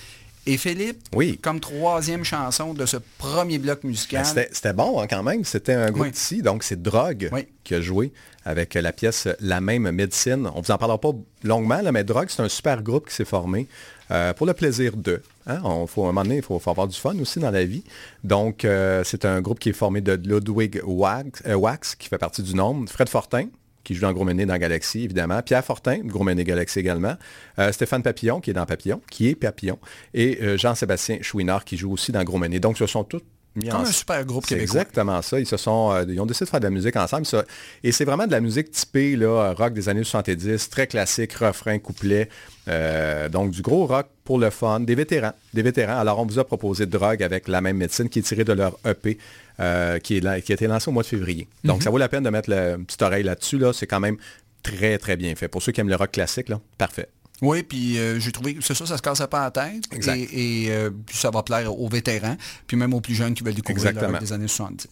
Et 0.51 0.57
Philippe, 0.57 1.03
Oui. 1.15 1.39
comme 1.43 1.61
troisième 1.61 2.25
chanson 2.25 2.73
de 2.73 2.87
ce 2.87 2.97
premier 3.19 3.59
bloc 3.59 3.81
Ben, 3.83 3.89
musical, 3.91 4.25
C'était 4.25 4.49
c'était 4.51 4.73
bon 4.73 4.99
hein, 4.99 5.07
quand 5.07 5.23
même. 5.23 5.45
C'était 5.45 5.75
un 5.75 5.91
groupe 5.91 6.07
Oui. 6.07 6.11
ici, 6.15 6.41
donc 6.41 6.63
c'est 6.63 6.81
Drogue 6.81 7.29
Oui. 7.33 7.47
qui 7.65 7.75
a 7.75 7.83
joué 7.83 8.15
avec 8.47 8.73
la 8.73 8.93
pièce 8.93 9.29
La 9.41 9.61
même 9.61 9.91
médecine. 9.91 10.51
On 10.55 10.63
vous 10.63 10.71
en 10.71 10.79
parlera 10.79 10.99
pas 10.99 11.11
longuement, 11.45 11.83
là, 11.83 11.93
mais 11.93 12.03
Drogue, 12.03 12.29
c'est 12.31 12.41
un 12.41 12.49
super 12.49 12.83
groupe 12.83 13.11
qui 13.11 13.15
s'est 13.15 13.27
formé 13.27 13.67
euh, 14.11 14.33
pour 14.33 14.47
le 14.47 14.55
plaisir 14.55 14.97
d'eux. 14.97 15.23
Hein? 15.47 15.61
On, 15.65 15.87
faut, 15.87 16.05
à 16.05 16.09
un 16.09 16.13
moment 16.13 16.23
donné, 16.23 16.37
il 16.37 16.43
faut, 16.43 16.59
faut 16.59 16.71
avoir 16.71 16.89
du 16.89 16.97
fun 16.99 17.15
aussi 17.21 17.41
dans 17.41 17.51
la 17.51 17.67
vie. 17.67 17.85
Donc, 18.25 18.65
euh, 18.65 19.03
c'est 19.05 19.27
un 19.27 19.43
groupe 19.43 19.59
qui 19.59 19.69
est 19.69 19.75
formé 19.75 20.01
de 20.01 20.13
Ludwig 20.15 20.81
Wax, 20.83 21.43
euh, 21.47 21.57
Wax, 21.57 21.95
qui 21.95 22.09
fait 22.09 22.17
partie 22.17 22.43
du 22.43 22.55
nombre, 22.55 22.89
Fred 22.89 23.11
Fortin, 23.11 23.49
qui 23.88 23.94
joue 23.94 24.03
dans 24.03 24.12
Gros 24.12 24.24
Menet 24.24 24.44
dans 24.44 24.59
Galaxy, 24.59 25.05
évidemment. 25.05 25.40
Pierre 25.40 25.64
Fortin, 25.64 26.01
de 26.01 26.09
Gros 26.11 26.22
Menet 26.22 26.44
Galaxy 26.44 26.79
également. 26.79 27.14
Euh, 27.59 27.72
Stéphane 27.72 28.03
Papillon, 28.03 28.38
qui 28.38 28.51
est 28.51 28.53
dans 28.53 28.66
Papillon, 28.66 29.01
qui 29.11 29.31
est 29.31 29.35
Papillon. 29.35 29.79
Et 30.12 30.38
euh, 30.42 30.59
Jean-Sébastien 30.59 31.20
Chouinard, 31.22 31.64
qui 31.64 31.79
joue 31.79 31.90
aussi 31.90 32.12
dans 32.12 32.22
Gros 32.22 32.37
Menet. 32.37 32.61
Donc, 32.61 32.77
ce 32.77 32.87
sont 32.87 33.03
tous 33.03 33.22
mis 33.59 33.68
comme 33.68 33.81
en- 33.81 33.85
un 33.85 33.92
super 33.92 34.25
groupe 34.25 34.44
c'est 34.47 34.55
québécois. 34.57 34.81
exactement 34.81 35.21
ça. 35.23 35.38
Ils 35.38 35.47
se 35.47 35.57
sont, 35.57 35.92
euh, 35.92 36.05
ils 36.09 36.21
ont 36.21 36.27
décidé 36.27 36.47
de 36.47 36.51
faire 36.51 36.61
de 36.61 36.64
la 36.64 36.71
musique 36.71 36.97
ensemble. 36.97 37.27
ça. 37.27 37.44
Et 37.85 37.92
c'est 37.92 38.05
vraiment 38.05 38.27
de 38.27 38.33
la 38.33 38.40
musique 38.40 38.71
typée 38.71 39.16
là, 39.16 39.53
rock 39.57 39.73
des 39.75 39.88
années 39.88 40.05
70, 40.05 40.71
très 40.71 40.87
classique, 40.87 41.33
refrain, 41.35 41.79
couplet. 41.79 42.29
Euh, 42.68 43.29
donc 43.29 43.51
du 43.51 43.62
gros 43.62 43.87
rock 43.87 44.07
pour 44.25 44.38
le 44.38 44.51
fun, 44.51 44.81
des 44.81 44.94
vétérans, 44.94 45.33
des 45.55 45.62
vétérans. 45.62 45.99
Alors 45.99 46.18
on 46.18 46.27
vous 46.27 46.38
a 46.38 46.44
proposé 46.44 46.87
Drogue 46.87 47.23
avec 47.23 47.49
la 47.49 47.61
même 47.61 47.77
médecine 47.79 48.09
qui 48.09 48.18
est 48.18 48.23
tirée 48.23 48.44
de 48.44 48.53
leur 48.53 48.79
EP 48.87 49.16
euh, 49.61 49.99
qui, 49.99 50.18
est 50.18 50.21
là- 50.21 50.40
qui 50.40 50.53
a 50.53 50.55
été 50.55 50.66
lancé 50.66 50.88
au 50.88 50.92
mois 50.92 51.03
de 51.03 51.09
février. 51.09 51.49
Donc 51.64 51.83
ça 51.83 51.90
vaut 51.90 51.99
la 51.99 52.09
peine 52.09 52.23
de 52.25 52.31
mettre 52.31 52.51
le, 52.51 52.75
une 52.77 52.85
petite 52.85 53.03
oreille 53.03 53.23
là-dessus. 53.25 53.59
Là. 53.59 53.73
C'est 53.73 53.87
quand 53.87 54.01
même 54.01 54.16
très 54.62 54.99
très 54.99 55.16
bien 55.16 55.35
fait. 55.35 55.49
Pour 55.49 55.62
ceux 55.62 55.73
qui 55.73 55.81
aiment 55.81 55.88
le 55.88 55.97
rock 55.97 56.12
classique, 56.12 56.49
là, 56.51 56.61
parfait. 56.77 57.09
Oui, 57.40 57.62
puis 57.62 57.98
euh, 57.98 58.18
j'ai 58.18 58.33
trouvé 58.33 58.55
que 58.55 58.64
c'est 58.64 58.74
ça, 58.74 58.85
ça 58.87 58.96
se 58.96 59.03
cassait 59.03 59.27
pas 59.29 59.44
la 59.44 59.51
tête. 59.51 59.85
Exact. 59.92 60.16
Et, 60.16 60.64
et, 60.64 60.70
euh, 60.72 60.90
puis 61.07 61.16
ça 61.16 61.31
va 61.31 61.42
plaire 61.42 61.72
aux 61.79 61.88
vétérans, 61.88 62.37
puis 62.66 62.77
même 62.77 62.92
aux 62.94 63.01
plus 63.01 63.14
jeunes 63.14 63.35
qui 63.35 63.44
veulent 63.44 63.55
découvrir 63.55 63.94
rock 63.94 64.18
des 64.20 64.33
années 64.33 64.48
70. 64.48 64.88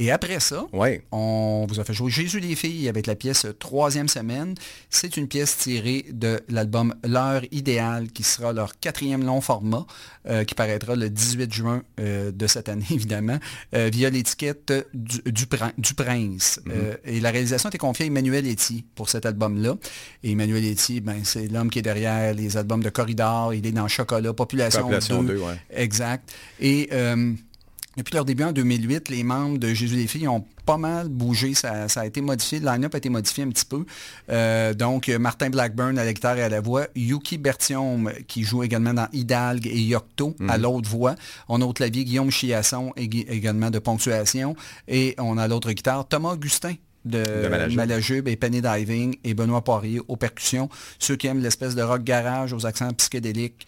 Et 0.00 0.10
après 0.10 0.40
ça, 0.40 0.66
Oui. 0.72 1.00
on 1.12 1.66
vous 1.68 1.78
a 1.80 1.84
fait 1.84 1.94
jouer 1.94 2.10
Jésus 2.10 2.40
les 2.40 2.56
filles 2.56 2.88
avec 2.88 3.06
la 3.06 3.14
pièce 3.14 3.46
Troisième 3.58 4.08
semaine. 4.08 4.54
C'est 4.90 5.16
une 5.16 5.28
pièce 5.28 5.56
tirée 5.58 6.06
de 6.10 6.40
l'album 6.48 6.94
L'heure 7.04 7.42
idéale, 7.52 8.08
qui 8.10 8.22
sera 8.24 8.52
leur 8.52 8.78
quatrième 8.80 9.24
long 9.24 9.40
format, 9.40 9.86
euh, 10.28 10.44
qui 10.44 10.54
paraîtra 10.54 10.96
le 10.96 11.08
18 11.08 11.52
juin 11.52 11.82
euh, 12.00 12.32
de 12.32 12.46
cette 12.48 12.68
année, 12.68 12.84
évidemment, 12.90 13.38
via 13.72 14.10
l'étiquette 14.10 14.72
du, 14.92 15.20
du, 15.24 15.46
Prin- 15.46 15.72
du 15.78 15.94
Prince. 15.94 16.60
Euh, 16.68 16.96
et 17.04 17.20
la 17.20 17.30
réalisation 17.30 17.68
était 17.68 17.78
confiée 17.78 18.04
à 18.04 18.08
Emmanuel 18.08 18.46
Etier 18.50 18.84
pour 18.94 19.08
cet 19.08 19.24
album-là. 19.26 19.76
Et 20.24 20.32
Emmanuel 20.32 20.64
Etier, 20.64 21.00
ben, 21.00 21.20
c'est 21.24 21.46
l'homme 21.46 21.70
qui 21.70 21.75
est 21.78 21.82
derrière 21.82 22.34
les 22.34 22.56
albums 22.56 22.82
de 22.82 22.90
Corridor. 22.90 23.54
Il 23.54 23.66
est 23.66 23.72
dans 23.72 23.88
Chocolat, 23.88 24.32
Population, 24.32 24.82
Population 24.82 25.22
2. 25.22 25.34
2, 25.34 25.40
ouais. 25.40 25.60
Exact. 25.70 26.32
Et 26.60 26.88
euh, 26.92 27.32
depuis 27.96 28.14
leur 28.14 28.24
début 28.24 28.44
en 28.44 28.52
2008, 28.52 29.08
les 29.08 29.22
membres 29.24 29.58
de 29.58 29.72
Jésus 29.72 29.96
les 29.96 30.06
filles 30.06 30.28
ont 30.28 30.44
pas 30.66 30.76
mal 30.76 31.08
bougé. 31.08 31.54
Ça, 31.54 31.88
ça 31.88 32.00
a 32.00 32.06
été 32.06 32.20
modifié. 32.20 32.58
Le 32.60 32.66
line-up 32.66 32.94
a 32.94 32.98
été 32.98 33.08
modifié 33.08 33.44
un 33.44 33.48
petit 33.50 33.64
peu. 33.64 33.86
Euh, 34.30 34.74
donc, 34.74 35.08
Martin 35.08 35.48
Blackburn 35.48 35.96
à 35.96 36.04
la 36.04 36.12
guitare 36.12 36.36
et 36.38 36.42
à 36.42 36.48
la 36.48 36.60
voix. 36.60 36.88
Yuki 36.96 37.38
Bertium, 37.38 38.10
qui 38.26 38.42
joue 38.42 38.64
également 38.64 38.92
dans 38.92 39.06
Hidalgue 39.12 39.66
et 39.68 39.80
Yocto, 39.80 40.34
Mhm. 40.40 40.50
à 40.50 40.58
l'autre 40.58 40.90
voix. 40.90 41.14
On 41.48 41.62
a 41.62 41.64
au 41.64 41.72
clavier 41.72 42.04
Guillaume 42.04 42.30
Chiasson, 42.30 42.92
également 42.96 43.70
de 43.70 43.78
Ponctuation. 43.78 44.56
Et 44.88 45.14
on 45.18 45.38
a 45.38 45.46
l'autre 45.48 45.70
guitare, 45.72 46.06
Thomas 46.06 46.32
Augustin 46.32 46.74
de, 47.06 47.22
De 47.22 47.74
Malajube. 47.74 48.28
Et 48.28 48.36
Penny 48.36 48.60
Diving 48.60 49.16
et 49.24 49.34
Benoît 49.34 49.62
Poirier 49.62 50.00
aux 50.08 50.16
percussions. 50.16 50.68
Ceux 50.98 51.16
qui 51.16 51.26
aiment 51.26 51.42
l'espèce 51.42 51.74
de 51.74 51.82
rock 51.82 52.02
garage 52.02 52.52
aux 52.52 52.66
accents 52.66 52.92
psychédéliques, 52.92 53.66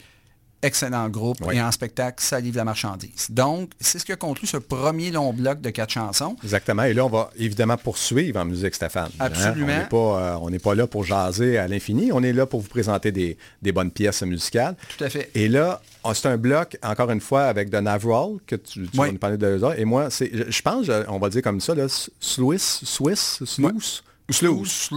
excellent 0.60 1.08
groupe. 1.08 1.38
Oui. 1.46 1.56
Et 1.56 1.62
en 1.62 1.70
spectacle, 1.70 2.22
ça 2.22 2.40
livre 2.40 2.56
la 2.56 2.64
marchandise. 2.64 3.28
Donc, 3.30 3.70
c'est 3.80 4.00
ce 4.00 4.04
qui 4.04 4.10
a 4.10 4.16
conclu 4.16 4.46
ce 4.48 4.56
premier 4.56 5.12
long 5.12 5.32
bloc 5.32 5.60
de 5.60 5.70
quatre 5.70 5.92
chansons. 5.92 6.36
Exactement. 6.42 6.82
Et 6.82 6.94
là, 6.94 7.04
on 7.04 7.08
va 7.08 7.30
évidemment 7.38 7.76
poursuivre 7.76 8.40
en 8.40 8.44
musique, 8.44 8.74
Stéphane. 8.74 9.10
Hein? 9.20 9.26
Absolument. 9.26 9.72
On 9.92 10.50
n'est 10.50 10.58
pas, 10.58 10.58
euh, 10.58 10.58
pas 10.58 10.74
là 10.74 10.86
pour 10.88 11.04
jaser 11.04 11.58
à 11.58 11.68
l'infini. 11.68 12.10
On 12.12 12.24
est 12.24 12.32
là 12.32 12.44
pour 12.44 12.60
vous 12.60 12.68
présenter 12.68 13.12
des, 13.12 13.38
des 13.62 13.70
bonnes 13.70 13.92
pièces 13.92 14.22
musicales. 14.22 14.74
Tout 14.96 15.04
à 15.04 15.08
fait. 15.08 15.30
Et 15.36 15.48
là, 15.48 15.80
c'est 16.14 16.28
un 16.28 16.36
bloc, 16.36 16.76
encore 16.82 17.10
une 17.10 17.20
fois, 17.20 17.44
avec 17.44 17.70
The 17.70 17.74
Navrol, 17.76 18.38
que 18.46 18.56
tu, 18.56 18.82
tu 18.88 18.98
Oui. 18.98 19.06
vas 19.06 19.12
nous 19.12 19.18
parler 19.18 19.36
de 19.36 19.46
deux 19.46 19.64
heures. 19.64 19.78
Et 19.78 19.84
moi, 19.84 20.10
c'est, 20.10 20.30
je, 20.32 20.50
je 20.50 20.62
pense, 20.62 20.86
on 21.08 21.18
va 21.18 21.28
dire 21.28 21.42
comme 21.42 21.60
ça, 21.60 21.74
là, 21.74 21.86
Swiss, 22.20 22.80
Swiss, 22.84 23.40
Sluice? 23.44 24.02
Sluice. 24.30 24.90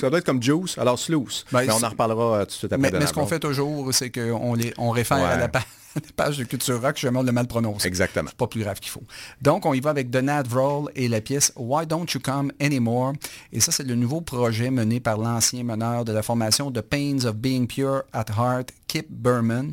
Ça 0.00 0.08
doit 0.08 0.18
être 0.20 0.24
comme 0.26 0.42
Juice. 0.42 0.78
Alors, 0.78 0.98
Sluice. 0.98 1.44
Ben, 1.52 1.66
mais 1.66 1.72
on 1.72 1.82
en 1.84 1.88
reparlera 1.90 2.36
euh, 2.36 2.40
tout 2.40 2.46
de 2.46 2.50
suite 2.52 2.72
après 2.72 2.78
Mais, 2.82 2.90
de 2.90 2.98
mais 2.98 3.06
ce 3.06 3.12
qu'on 3.12 3.26
fait 3.26 3.38
toujours, 3.38 3.92
c'est 3.92 4.10
qu'on 4.10 4.54
les- 4.54 4.72
on 4.78 4.90
réfère 4.90 5.18
à 5.18 5.36
la, 5.36 5.48
pa- 5.48 5.64
la 5.94 6.00
page 6.16 6.38
de 6.38 6.44
Culture 6.44 6.80
Rock, 6.80 6.96
je 6.98 7.08
vais 7.08 7.22
le 7.22 7.32
mal 7.32 7.46
prononcer. 7.46 7.86
Exactement. 7.88 8.28
C'est 8.30 8.36
pas 8.36 8.46
plus 8.46 8.62
grave 8.62 8.78
qu'il 8.80 8.90
faut. 8.90 9.02
Donc, 9.40 9.66
on 9.66 9.74
y 9.74 9.80
va 9.80 9.90
avec 9.90 10.10
The 10.10 10.22
Roll 10.52 10.90
et 10.94 11.08
la 11.08 11.20
pièce 11.20 11.52
Why 11.56 11.86
Don't 11.86 12.06
You 12.14 12.20
Come 12.20 12.52
Anymore? 12.60 13.12
Et 13.52 13.60
ça, 13.60 13.72
c'est 13.72 13.82
le 13.84 13.94
nouveau 13.94 14.20
projet 14.20 14.70
mené 14.70 15.00
par 15.00 15.18
l'ancien 15.18 15.64
meneur 15.64 16.04
de 16.04 16.12
la 16.12 16.22
formation 16.22 16.70
The 16.70 16.80
Pains 16.82 17.24
of 17.24 17.36
Being 17.36 17.66
Pure 17.66 18.02
at 18.12 18.26
Heart, 18.36 18.70
Kip 18.86 19.06
Berman. 19.10 19.72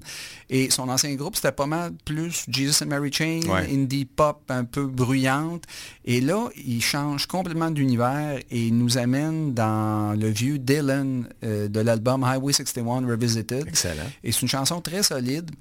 Et 0.50 0.70
son 0.70 0.90
ancien 0.90 1.14
groupe, 1.16 1.36
c'était 1.36 1.52
pas 1.52 1.66
mal 1.66 1.92
plus 2.06 2.46
Jesus 2.48 2.84
and 2.84 2.88
Mary 2.88 3.12
Chain, 3.12 3.42
Ouais. 3.48 3.68
indie 3.74 4.06
pop 4.06 4.42
un 4.50 4.64
peu 4.64 4.86
bruyante. 4.88 5.64
Et 6.06 6.22
là, 6.22 6.50
il 6.56 6.82
change 6.82 7.26
complètement 7.28 7.72
d'univers 7.72 8.40
et 8.50 8.68
il 8.68 8.78
nous 8.78 8.98
amène 8.98 9.54
dans 9.54 10.18
le 10.20 10.30
vieux 10.30 10.58
Dylan 10.60 11.28
euh, 11.44 11.68
de 11.68 11.80
l'album 11.80 12.24
Highway 12.24 12.54
61 12.54 13.08
Revisited. 13.08 13.68
Excellent. 13.68 14.04
Et 14.24 14.32
c'est 14.32 14.42
une 14.42 14.48
chanson 14.48 14.82
très 14.82 15.04
solide. 15.04 15.52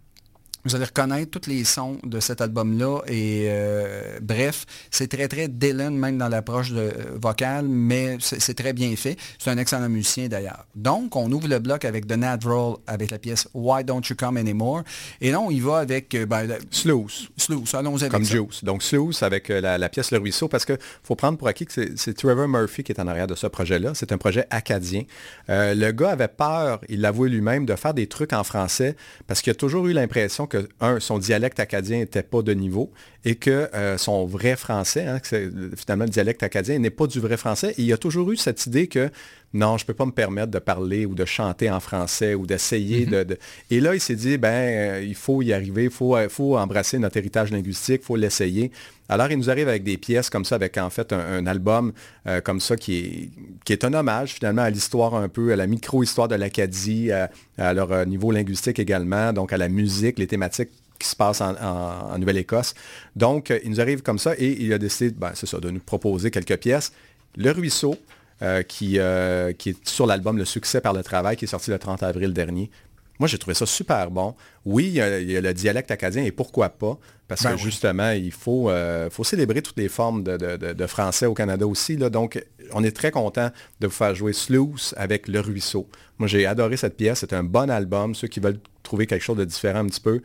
Vous 0.66 0.74
allez 0.74 0.84
reconnaître 0.86 1.30
tous 1.38 1.48
les 1.48 1.62
sons 1.62 1.96
de 2.02 2.18
cet 2.18 2.40
album-là. 2.40 2.98
Et 3.06 3.44
euh, 3.48 4.18
bref, 4.20 4.64
c'est 4.90 5.06
très, 5.06 5.28
très 5.28 5.46
Dylan, 5.46 5.96
même 5.96 6.18
dans 6.18 6.28
l'approche 6.28 6.70
euh, 6.72 6.90
vocale, 7.14 7.66
mais 7.68 8.16
c'est 8.20 8.54
très 8.54 8.72
bien 8.72 8.96
fait. 8.96 9.16
C'est 9.38 9.50
un 9.50 9.58
excellent 9.58 9.88
musicien 9.88 10.26
d'ailleurs. 10.26 10.66
Donc, 10.74 11.14
on 11.14 11.30
ouvre 11.30 11.46
le 11.46 11.60
bloc 11.60 11.84
avec 11.84 12.08
The 12.08 12.16
Roll, 12.44 12.78
avec 12.88 13.12
la 13.12 13.20
pièce 13.20 13.48
Why 13.54 13.84
Don't 13.84 14.00
You 14.10 14.16
Come 14.18 14.38
Anymore? 14.38 14.82
Et 15.20 15.30
là, 15.30 15.38
on 15.38 15.50
y 15.52 15.60
va 15.60 15.78
avec 15.78 16.12
euh, 16.16 16.26
ben, 16.26 16.42
la- 16.48 16.56
Sluice. 16.72 17.28
Sluice. 17.36 17.72
Allons-y 17.74 18.00
avec 18.00 18.10
Comme 18.10 18.24
ça. 18.24 18.34
Juice. 18.34 18.64
Donc 18.64 18.82
Sluice 18.82 19.22
avec 19.22 19.48
la, 19.48 19.78
la 19.78 19.88
pièce 19.88 20.10
Le 20.10 20.18
Ruisseau, 20.18 20.48
parce 20.48 20.64
qu'il 20.64 20.78
faut 21.04 21.14
prendre 21.14 21.38
pour 21.38 21.46
acquis 21.46 21.66
que 21.66 21.72
c'est- 21.72 21.96
c'est 21.96 22.14
Trevor 22.14 22.48
Murphy 22.48 22.82
qui 22.82 22.90
est 22.90 23.00
en 23.00 23.06
arrière 23.06 23.28
de 23.28 23.36
ce 23.36 23.46
projet-là. 23.46 23.92
C'est 23.94 24.10
un 24.10 24.18
projet 24.18 24.46
acadien. 24.50 25.04
Euh, 25.48 25.74
le 25.76 25.92
gars 25.92 26.10
avait 26.10 26.26
peur, 26.26 26.80
il 26.88 27.02
l'avouait 27.02 27.28
lui-même, 27.28 27.66
de 27.66 27.76
faire 27.76 27.94
des 27.94 28.08
trucs 28.08 28.32
en 28.32 28.42
français, 28.42 28.96
parce 29.28 29.42
qu'il 29.42 29.52
a 29.52 29.54
toujours 29.54 29.86
eu 29.86 29.92
l'impression 29.92 30.48
que, 30.48 30.55
un, 30.80 31.00
son 31.00 31.18
dialecte 31.18 31.60
acadien 31.60 31.98
n'était 31.98 32.22
pas 32.22 32.42
de 32.42 32.52
niveau, 32.52 32.92
et 33.26 33.34
que 33.34 33.68
euh, 33.74 33.98
son 33.98 34.24
vrai 34.24 34.54
français, 34.54 35.04
hein, 35.04 35.18
que 35.18 35.50
finalement 35.76 36.04
le 36.04 36.10
dialecte 36.10 36.44
acadien 36.44 36.78
n'est 36.78 36.90
pas 36.90 37.08
du 37.08 37.18
vrai 37.18 37.36
français. 37.36 37.74
Et 37.76 37.82
il 37.82 37.92
a 37.92 37.98
toujours 37.98 38.30
eu 38.30 38.36
cette 38.36 38.64
idée 38.66 38.86
que 38.86 39.10
non, 39.52 39.76
je 39.78 39.82
ne 39.82 39.86
peux 39.88 39.94
pas 39.94 40.06
me 40.06 40.12
permettre 40.12 40.52
de 40.52 40.60
parler 40.60 41.06
ou 41.06 41.14
de 41.16 41.24
chanter 41.24 41.68
en 41.68 41.80
français 41.80 42.34
ou 42.34 42.46
d'essayer 42.46 43.04
de, 43.04 43.24
de- 43.24 43.38
Et 43.70 43.80
là, 43.80 43.94
il 43.94 44.00
s'est 44.00 44.14
dit, 44.14 44.38
ben, 44.38 44.48
euh, 44.48 45.02
il 45.04 45.16
faut 45.16 45.42
y 45.42 45.52
arriver, 45.52 45.84
il 45.84 45.90
faut, 45.90 46.16
euh, 46.16 46.28
faut 46.28 46.56
embrasser 46.56 46.98
notre 47.00 47.16
héritage 47.16 47.50
linguistique, 47.50 48.02
il 48.02 48.06
faut 48.06 48.14
l'essayer. 48.16 48.70
Alors, 49.08 49.28
il 49.30 49.38
nous 49.38 49.50
arrive 49.50 49.68
avec 49.68 49.82
des 49.82 49.96
pièces 49.98 50.30
comme 50.30 50.44
ça, 50.44 50.54
avec 50.54 50.78
en 50.78 50.90
fait 50.90 51.12
un, 51.12 51.18
un 51.18 51.46
album 51.48 51.92
euh, 52.28 52.40
comme 52.40 52.60
ça 52.60 52.76
qui 52.76 52.98
est, 52.98 53.30
qui 53.64 53.72
est 53.72 53.84
un 53.84 53.92
hommage 53.92 54.34
finalement 54.34 54.62
à 54.62 54.70
l'histoire 54.70 55.14
un 55.16 55.28
peu, 55.28 55.52
à 55.52 55.56
la 55.56 55.66
micro-histoire 55.66 56.28
de 56.28 56.36
l'Acadie, 56.36 57.10
à, 57.10 57.28
à 57.58 57.72
leur 57.74 58.06
niveau 58.06 58.30
linguistique 58.30 58.78
également, 58.78 59.32
donc 59.32 59.52
à 59.52 59.56
la 59.56 59.68
musique, 59.68 60.18
les 60.20 60.28
thématiques 60.28 60.70
qui 60.98 61.08
se 61.08 61.16
passent 61.16 61.40
en, 61.40 61.54
en- 61.56 62.12
en 62.14 62.18
Nouvelle-Écosse. 62.18 62.74
Donc, 63.14 63.50
euh, 63.50 63.58
il 63.64 63.70
nous 63.70 63.80
arrive 63.80 64.02
comme 64.02 64.18
ça 64.18 64.34
et 64.38 64.56
il 64.62 64.72
a 64.72 64.78
décidé, 64.78 65.10
ben, 65.16 65.32
c'est 65.34 65.46
ça, 65.46 65.58
de 65.58 65.70
nous 65.70 65.80
proposer 65.80 66.30
quelques 66.30 66.56
pièces. 66.58 66.92
Le 67.36 67.50
Ruisseau, 67.50 67.96
euh, 68.42 68.62
qui, 68.62 68.98
euh, 68.98 69.52
qui 69.52 69.70
est 69.70 69.88
sur 69.88 70.06
l'album 70.06 70.36
Le 70.38 70.44
succès 70.44 70.80
par 70.80 70.92
le 70.92 71.02
travail, 71.02 71.36
qui 71.36 71.44
est 71.46 71.48
sorti 71.48 71.70
le 71.70 71.78
30 71.78 72.02
avril 72.02 72.32
dernier. 72.32 72.70
Moi, 73.18 73.28
j'ai 73.28 73.38
trouvé 73.38 73.54
ça 73.54 73.64
super 73.64 74.10
bon. 74.10 74.34
Oui, 74.66 74.84
il 74.88 74.92
y, 74.92 75.00
a, 75.00 75.18
il 75.20 75.30
y 75.30 75.36
a 75.38 75.40
le 75.40 75.54
dialecte 75.54 75.90
acadien 75.90 76.22
et 76.22 76.32
pourquoi 76.32 76.68
pas? 76.68 76.98
Parce 77.28 77.42
Ben 77.44 77.52
que 77.52 77.54
oui. 77.56 77.62
justement, 77.62 78.10
il 78.10 78.30
faut, 78.30 78.68
euh, 78.68 79.08
faut 79.08 79.24
célébrer 79.24 79.62
toutes 79.62 79.78
les 79.78 79.88
formes 79.88 80.22
de, 80.22 80.36
de- 80.36 80.56
de- 80.58 80.72
de 80.74 80.86
français 80.86 81.24
au 81.24 81.32
Canada 81.32 81.66
aussi. 81.66 81.96
Là. 81.96 82.10
Donc, 82.10 82.44
on 82.74 82.84
est 82.84 82.94
très 82.94 83.10
content 83.10 83.50
de 83.80 83.86
vous 83.86 83.92
faire 83.92 84.14
jouer 84.14 84.34
Sluice 84.34 84.92
avec 84.98 85.28
Le 85.28 85.40
Ruisseau. 85.40 85.88
Moi, 86.18 86.28
j'ai 86.28 86.44
adoré 86.44 86.76
cette 86.76 86.96
pièce. 86.98 87.20
C'est 87.20 87.32
un 87.32 87.42
bon 87.42 87.70
album. 87.70 88.14
Ceux 88.14 88.28
qui 88.28 88.38
veulent 88.38 88.60
trouver 88.82 89.06
quelque 89.06 89.22
chose 89.24 89.38
de 89.38 89.44
différent 89.46 89.78
un 89.80 89.86
petit 89.86 90.00
peu, 90.00 90.20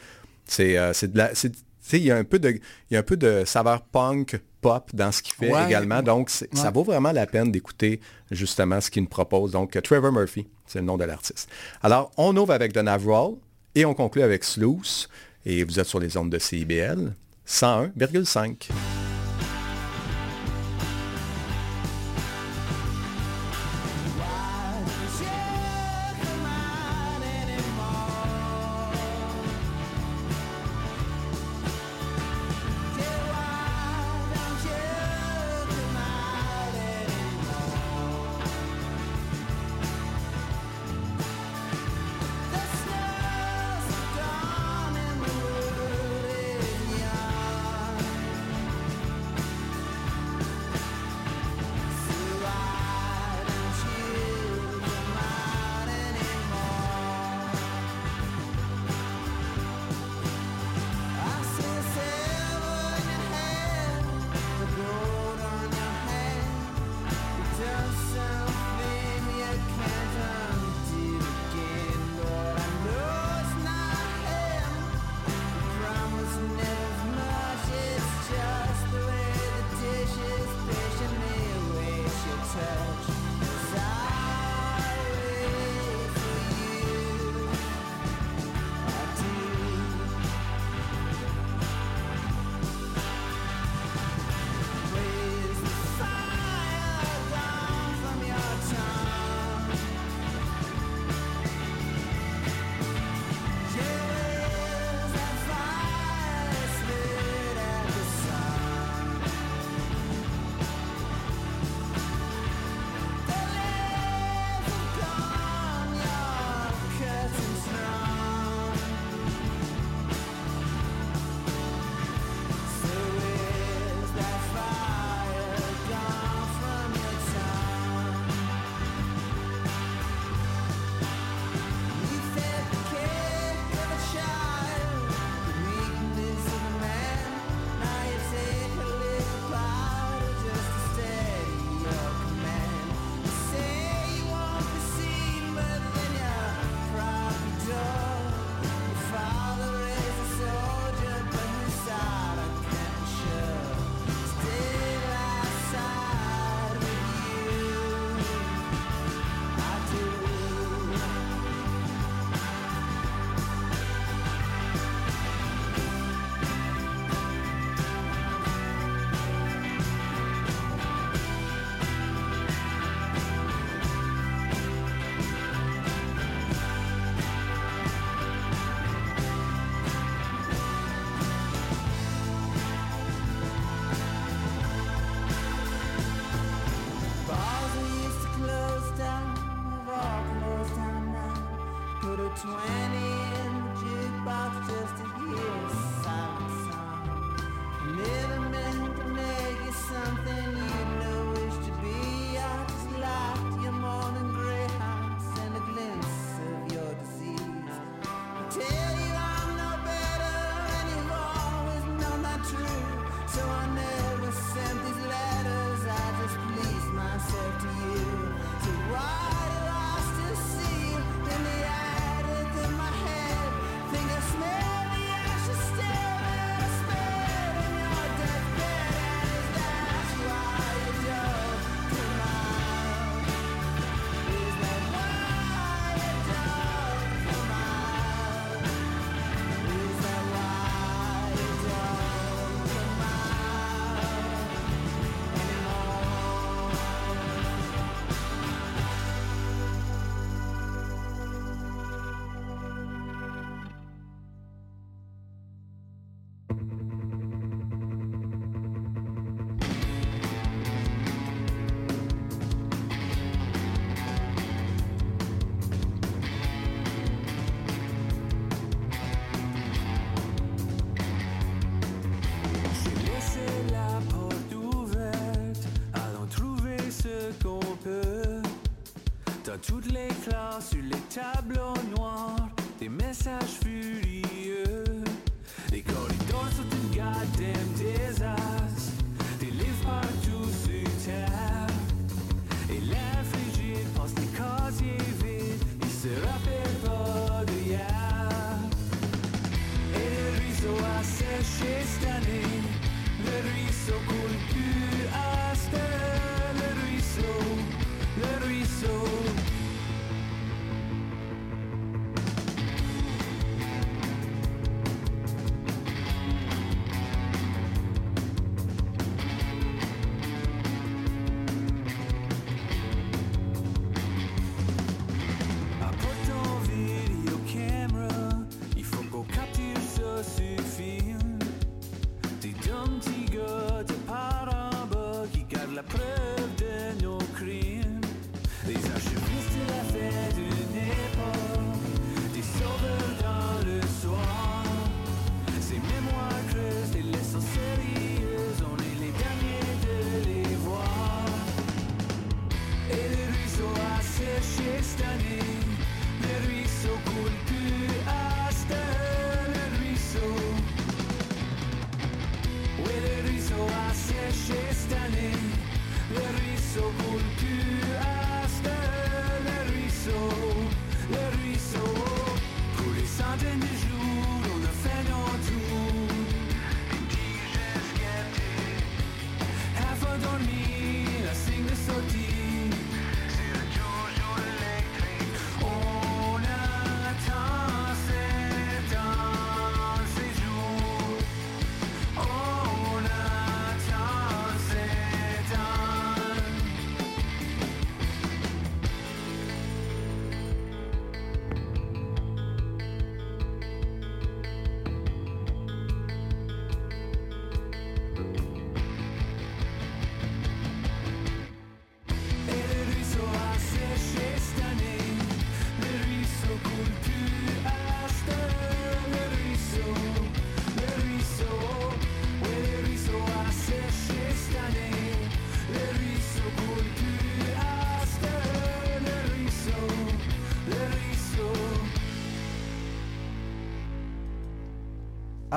c'est 0.45 0.77
euh, 0.77 0.93
c'est 0.93 1.11
de 1.11 1.17
la... 1.17 1.31
il 1.93 2.03
y 2.03 2.11
a 2.11 2.17
un 2.17 2.23
peu 2.23 2.39
de, 2.39 2.49
il 2.51 2.93
y 2.93 2.95
a 2.95 2.99
un 2.99 3.03
peu 3.03 3.17
de 3.17 3.43
saveur 3.45 3.81
punk, 3.81 4.39
pop 4.61 4.89
dans 4.93 5.11
ce 5.11 5.21
qu'il 5.21 5.33
fait 5.33 5.51
Ouais, 5.51 5.65
également. 5.65 5.97
ouais. 5.97 6.03
Donc, 6.03 6.29
ça 6.29 6.71
vaut 6.71 6.83
vraiment 6.83 7.11
la 7.11 7.25
peine 7.25 7.51
d'écouter 7.51 7.99
justement 8.29 8.79
ce 8.79 8.89
qu'il 8.91 9.03
nous 9.03 9.09
propose. 9.09 9.51
Donc, 9.51 9.79
Trevor 9.81 10.11
Murphy, 10.11 10.47
c'est 10.67 10.79
le 10.79 10.85
nom 10.85 10.97
de 10.97 11.03
l'artiste. 11.03 11.49
Alors, 11.81 12.11
on 12.17 12.35
ouvre 12.37 12.53
avec 12.53 12.73
The 12.73 12.77
Navrol 12.77 13.35
Et 13.75 13.85
on 13.85 13.93
conclut 13.93 14.21
avec 14.21 14.43
Sluice. 14.43 15.09
Et 15.45 15.63
vous 15.63 15.79
êtes 15.79 15.87
sur 15.87 15.99
les 15.99 16.15
ondes 16.17 16.29
de 16.29 16.37
CIBL 16.37 17.13
101,5. 17.47 19.00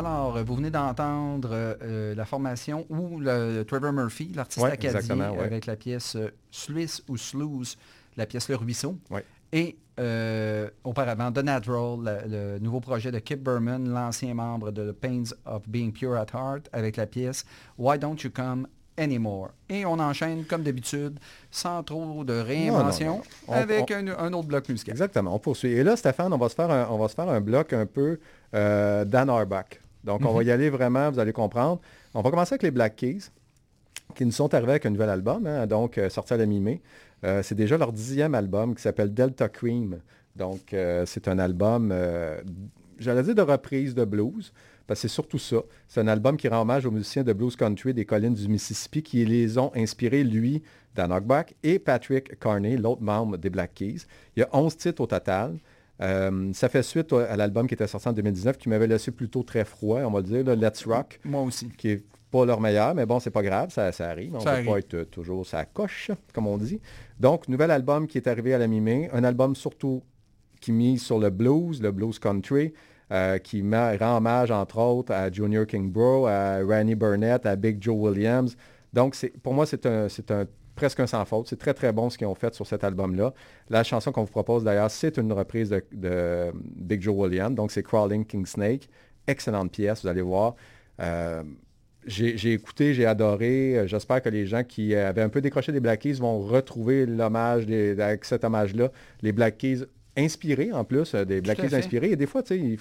Alors, 0.07 0.39
vous 0.45 0.55
venez 0.57 0.71
d'entendre 0.71 1.49
euh, 1.53 2.15
la 2.15 2.25
formation 2.27 2.85
ou 2.91 3.19
le 3.21 3.63
Trevor 3.63 3.93
Murphy, 3.93 4.31
l'artiste 4.35 4.63
Ouais, 4.65 4.73
acadien, 4.73 5.31
ouais. 5.33 5.41
avec 5.45 5.65
la 5.67 5.77
pièce 5.77 6.17
euh, 6.17 6.29
Sluice 6.51 7.03
ou 7.09 7.17
Sluice, 7.17 7.77
la 8.17 8.27
pièce 8.27 8.49
Le 8.51 8.57
Ruisseau. 8.57 8.99
Ouais. 9.11 9.25
Et 9.53 9.79
euh, 10.01 10.69
auparavant, 10.83 11.33
The 11.33 11.39
Natural, 11.39 11.99
le, 12.27 12.29
le 12.55 12.59
nouveau 12.59 12.81
projet 12.81 13.11
de 13.13 13.19
Kip 13.19 13.43
Berman, 13.43 13.89
l'ancien 13.89 14.35
membre 14.35 14.73
de 14.73 14.91
The 14.91 14.95
Pains 14.95 15.25
of 15.47 15.67
Being 15.69 15.93
Pure 15.93 16.17
at 16.17 16.27
Heart, 16.35 16.69
avec 16.73 16.97
la 16.97 17.07
pièce 17.07 17.45
Why 17.79 17.99
Don't 17.99 18.17
You 18.23 18.31
Come 18.31 18.67
Anymore. 18.99 19.51
Et 19.71 19.87
on 19.87 19.99
enchaîne, 19.99 20.45
comme 20.45 20.63
d'habitude, 20.65 21.19
sans 21.51 21.83
trop 21.83 22.25
de 22.25 22.35
réinvention, 22.35 23.17
non. 23.17 23.23
On- 23.49 23.53
avec 23.53 23.91
on- 23.91 23.95
Un, 24.09 24.19
un 24.19 24.33
autre 24.35 24.49
bloc 24.49 24.69
musical. 24.69 24.93
Exactement, 24.93 25.35
on 25.35 25.39
poursuit. 25.39 25.71
Et 25.73 25.83
là, 25.83 25.97
Stéphane, 25.97 26.33
on 26.33 26.39
va 26.39 26.49
se 26.51 26.55
faire 26.55 26.71
un, 26.71 26.89
on 26.91 26.99
va 26.99 27.09
se 27.09 27.15
faire 27.15 27.29
un 27.29 27.41
bloc 27.41 27.73
un 27.73 27.87
peu 27.87 28.19
euh, 28.55 29.05
Dan 29.07 29.31
Auerbach. 29.31 29.81
Donc, 30.05 30.25
on 30.25 30.33
va 30.33 30.41
Mhm. 30.43 30.47
y 30.49 30.51
aller 30.51 30.71
vraiment, 30.71 31.11
vous 31.11 31.19
allez 31.19 31.33
comprendre. 31.33 31.81
On 32.15 32.21
va 32.23 32.31
commencer 32.31 32.53
avec 32.55 32.63
les 32.63 32.71
Black 32.71 32.97
Keys, 32.97 33.31
qui 34.15 34.25
nous 34.27 34.33
sont 34.33 34.53
arrivés 34.55 34.73
avec 34.73 34.87
un 34.87 34.91
nouvel 34.91 35.09
album, 35.09 35.47
hein, 35.47 35.67
donc 35.67 35.97
euh, 35.99 36.09
sorti 36.11 36.35
à 36.35 36.37
la 36.37 36.47
mi-mai. 36.47 36.81
Euh, 37.25 37.43
c'est 37.43 37.55
déjà 37.55 37.79
leur 37.79 37.93
dixième 37.93 38.35
album 38.35 38.75
qui 38.75 38.83
s'appelle 38.83 39.13
Delta 39.15 39.49
Cream. 39.49 39.99
Donc, 40.37 40.75
euh, 40.75 41.05
c'est 41.07 41.27
un 41.29 41.39
album, 41.39 41.91
euh, 41.93 42.41
j'allais 42.99 43.23
dire 43.23 43.35
de 43.35 43.43
reprise 43.43 43.95
de 43.95 44.05
blues, 44.05 44.53
parce 44.87 45.01
que 45.01 45.09
c'est 45.09 45.15
surtout 45.15 45.39
ça. 45.39 45.57
C'est 45.89 46.01
un 46.01 46.09
album 46.09 46.37
qui 46.37 46.49
rend 46.49 46.61
hommage 46.63 46.85
aux 46.85 46.91
musiciens 46.91 47.23
de 47.23 47.33
blues 47.33 47.57
country 47.57 47.95
des 47.95 48.05
collines 48.05 48.35
du 48.35 48.47
Mississippi 48.49 49.03
qui 49.03 49.25
les 49.25 49.57
ont 49.57 49.73
inspirés, 49.75 50.23
lui, 50.23 50.63
Dan 50.95 51.11
Auerbach, 51.13 51.47
et 51.63 51.79
Patrick 51.79 52.39
Carney, 52.39 52.77
l'autre 52.77 53.03
membre 53.03 53.39
des 53.39 53.49
Black 53.49 53.73
Keys. 53.75 54.03
Il 54.37 54.41
y 54.41 54.43
a 54.43 54.49
11 54.53 54.77
titres 54.77 55.01
au 55.01 55.07
total. 55.07 55.57
Euh, 56.05 56.53
ça 56.53 56.69
fait 56.69 56.83
suite 56.83 57.13
à 57.13 57.37
l'album 57.37 57.67
qui 57.67 57.75
était 57.75 57.87
sorti 57.87 58.09
en 58.09 58.13
2019, 58.13 58.59
qui 58.59 58.69
m'avait 58.69 58.87
laissé 58.87 59.11
plutôt 59.11 59.43
très 59.43 59.65
froid, 59.65 60.01
on 60.01 60.11
va 60.11 60.21
le 60.21 60.27
dire, 60.27 60.45
là, 60.45 60.55
Let's 60.55 60.85
Rock, 60.87 61.19
Moi 61.25 61.43
aussi. 61.43 61.69
qui 61.71 61.89
est 61.91 62.05
pas 62.31 62.45
leur 62.45 62.61
meilleur, 62.61 62.95
mais 62.95 63.07
bon, 63.07 63.21
c'est 63.21 63.31
pas 63.31 63.43
grave, 63.43 63.71
ça, 63.71 63.91
ça 63.93 64.11
arrive. 64.11 64.35
On 64.35 64.41
Ça 64.41 64.51
ne 64.51 64.55
arrive. 64.57 64.67
peut 64.67 64.73
pas 64.73 64.79
être 64.81 65.11
toujours 65.11 65.47
ça 65.47 65.65
coche, 65.65 66.11
comme 66.33 66.47
on 66.49 66.59
dit. 66.59 66.81
Donc, 67.21 67.49
nouvel 67.49 67.71
album 67.71 68.07
qui 68.07 68.19
est 68.19 68.27
arrivé 68.27 68.53
à 68.55 68.59
la 68.59 68.67
mi-mai, 68.67 69.09
un 69.13 69.23
album 69.25 69.55
surtout 69.55 70.03
qui 70.61 70.73
mise 70.73 71.03
sur 71.03 71.19
le 71.19 71.31
blues, 71.31 71.81
le 71.81 71.93
blues 71.93 72.19
country, 72.19 72.73
euh, 73.13 73.39
qui 73.39 73.63
rend 73.63 74.17
hommage, 74.17 74.51
entre 74.51 74.79
autres, 74.79 75.13
à 75.13 75.31
Junior 75.31 75.67
Kingbrough, 75.67 76.27
à 76.27 76.59
Randy 76.65 76.95
Burnett, 76.97 77.47
à 77.47 77.55
Big 77.55 77.81
Joe 77.81 77.97
Williams. 77.97 78.57
Donc, 78.93 79.15
pour 79.43 79.55
moi, 79.55 79.67
c'est 79.67 79.87
un, 79.87 80.09
c'est 80.09 80.31
un 80.31 80.45
presque 80.75 81.01
un 81.01 81.07
sans 81.07 81.25
faute. 81.25 81.49
C'est 81.49 81.59
très, 81.59 81.75
très 81.75 81.93
bon 81.93 82.11
ce 82.11 82.19
qu'ils 82.19 82.27
ont 82.27 82.35
fait 82.35 82.55
sur 82.55 82.67
cet 82.67 82.85
album-là. 82.85 83.33
La 83.69 83.85
chanson 83.85 84.13
qu'on 84.13 84.25
vous 84.25 84.31
propose, 84.31 84.65
d'ailleurs, 84.65 84.91
c'est 84.91 85.17
une 85.17 85.33
reprise 85.33 85.71
de, 85.71 85.85
de 85.93 86.53
Big 86.55 87.01
Joe 87.01 87.15
Williams. 87.17 87.55
Donc, 87.55 87.71
c'est 87.71 87.83
Crawling 87.83 88.25
King 88.25 88.47
Snake. 88.47 88.89
Excellente 89.27 89.73
pièce, 89.73 90.03
vous 90.03 90.09
allez 90.09 90.23
voir. 90.23 90.55
Euh, 91.01 91.43
j'ai 92.07 92.53
écouté, 92.53 92.93
j'ai 92.93 93.07
adoré. 93.07 93.85
J'espère 93.87 94.21
que 94.21 94.29
les 94.29 94.47
gens 94.47 94.63
qui 94.63 94.95
avaient 94.95 95.23
un 95.23 95.29
peu 95.31 95.41
décroché 95.41 95.73
des 95.73 95.81
Black 95.81 96.01
Keys 96.01 96.15
vont 96.15 96.41
retrouver 96.41 97.07
l'hommage 97.07 97.65
avec 97.65 98.25
cet 98.25 98.45
hommage-là. 98.45 98.91
Les 99.23 99.33
Black 99.33 99.59
Keys 99.59 99.85
inspirés 100.17 100.73
en 100.73 100.85
plus, 100.85 101.15
euh, 101.15 101.25
des 101.25 101.41
Black 101.41 101.59
Keys 101.59 101.75
inspirés. 101.75 102.11
Et 102.11 102.17
des 102.17 102.27
fois, 102.27 102.43
il 102.51 102.79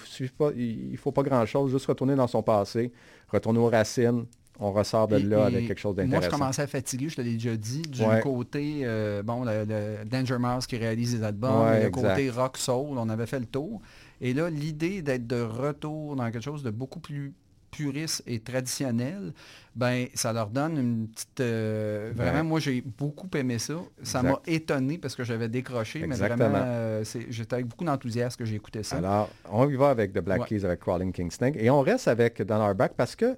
ne 0.92 0.96
faut 0.96 1.12
pas 1.12 1.22
grand-chose, 1.22 1.70
juste 1.70 1.86
retourner 1.86 2.14
dans 2.14 2.26
son 2.26 2.42
passé, 2.42 2.92
retourner 3.28 3.58
aux 3.58 3.68
racines. 3.68 4.26
On 4.60 4.70
ressort 4.72 5.08
de 5.08 5.16
là 5.16 5.38
et 5.50 5.56
avec 5.56 5.66
quelque 5.66 5.78
chose 5.80 5.96
Moi, 5.96 6.04
je 6.04 6.10
d'intéressant. 6.10 6.38
commençais 6.38 6.62
à 6.62 6.66
fatiguer, 6.68 7.08
je 7.08 7.16
te 7.16 7.20
l'ai 7.22 7.32
déjà 7.34 7.56
dit, 7.56 7.82
du 7.82 8.02
Ouais. 8.02 8.20
côté, 8.20 8.82
euh, 8.84 9.22
bon, 9.22 9.44
le, 9.44 9.64
le 9.64 10.04
Danger 10.04 10.38
Mouse 10.38 10.66
qui 10.66 10.76
réalise 10.76 11.16
les 11.16 11.22
albums, 11.24 11.66
Ouais, 11.66 11.80
le 11.80 11.86
exact. 11.88 12.08
côté 12.08 12.30
rock 12.30 12.56
soul, 12.56 12.96
on 12.98 13.08
avait 13.08 13.26
fait 13.26 13.40
le 13.40 13.46
tour. 13.46 13.80
Et 14.20 14.32
là, 14.32 14.48
l'idée 14.50 15.02
d'être 15.02 15.26
de 15.26 15.40
retour 15.42 16.14
dans 16.14 16.30
quelque 16.30 16.40
chose 16.44 16.62
de 16.62 16.70
beaucoup 16.70 17.00
plus 17.00 17.32
puriste 17.76 18.22
et 18.26 18.38
traditionnel, 18.40 19.32
ben 19.74 20.06
ça 20.14 20.32
leur 20.32 20.48
donne 20.48 20.78
une 20.78 21.08
petite... 21.08 21.40
euh, 21.40 22.12
Ben. 22.14 22.24
vraiment, 22.30 22.44
moi, 22.50 22.60
j'ai 22.60 22.80
beaucoup 22.80 23.28
aimé 23.36 23.58
ça. 23.58 23.74
Ça 24.02 24.22
m'a 24.22 24.40
étonné 24.46 24.98
parce 24.98 25.14
que 25.16 25.24
j'avais 25.24 25.48
décroché, 25.48 26.06
mais 26.06 26.14
vraiment, 26.16 26.50
euh, 26.54 27.04
j'étais 27.28 27.54
avec 27.54 27.66
beaucoup 27.66 27.84
d'enthousiasme 27.84 28.38
que 28.38 28.44
j'ai 28.44 28.54
écouté 28.54 28.82
ça. 28.82 28.96
Alors, 28.98 29.28
on 29.50 29.68
y 29.68 29.74
va 29.76 29.90
avec 29.90 30.12
The 30.12 30.20
Black 30.20 30.42
Ouais. 30.42 30.46
Keys, 30.48 30.64
avec 30.64 30.80
Crawling 30.80 31.12
King 31.12 31.30
Snake. 31.30 31.56
Et 31.58 31.70
on 31.70 31.80
reste 31.80 32.06
avec 32.08 32.40
Dan 32.42 32.60
Auerbach 32.60 32.92
parce 32.96 33.16
que 33.16 33.36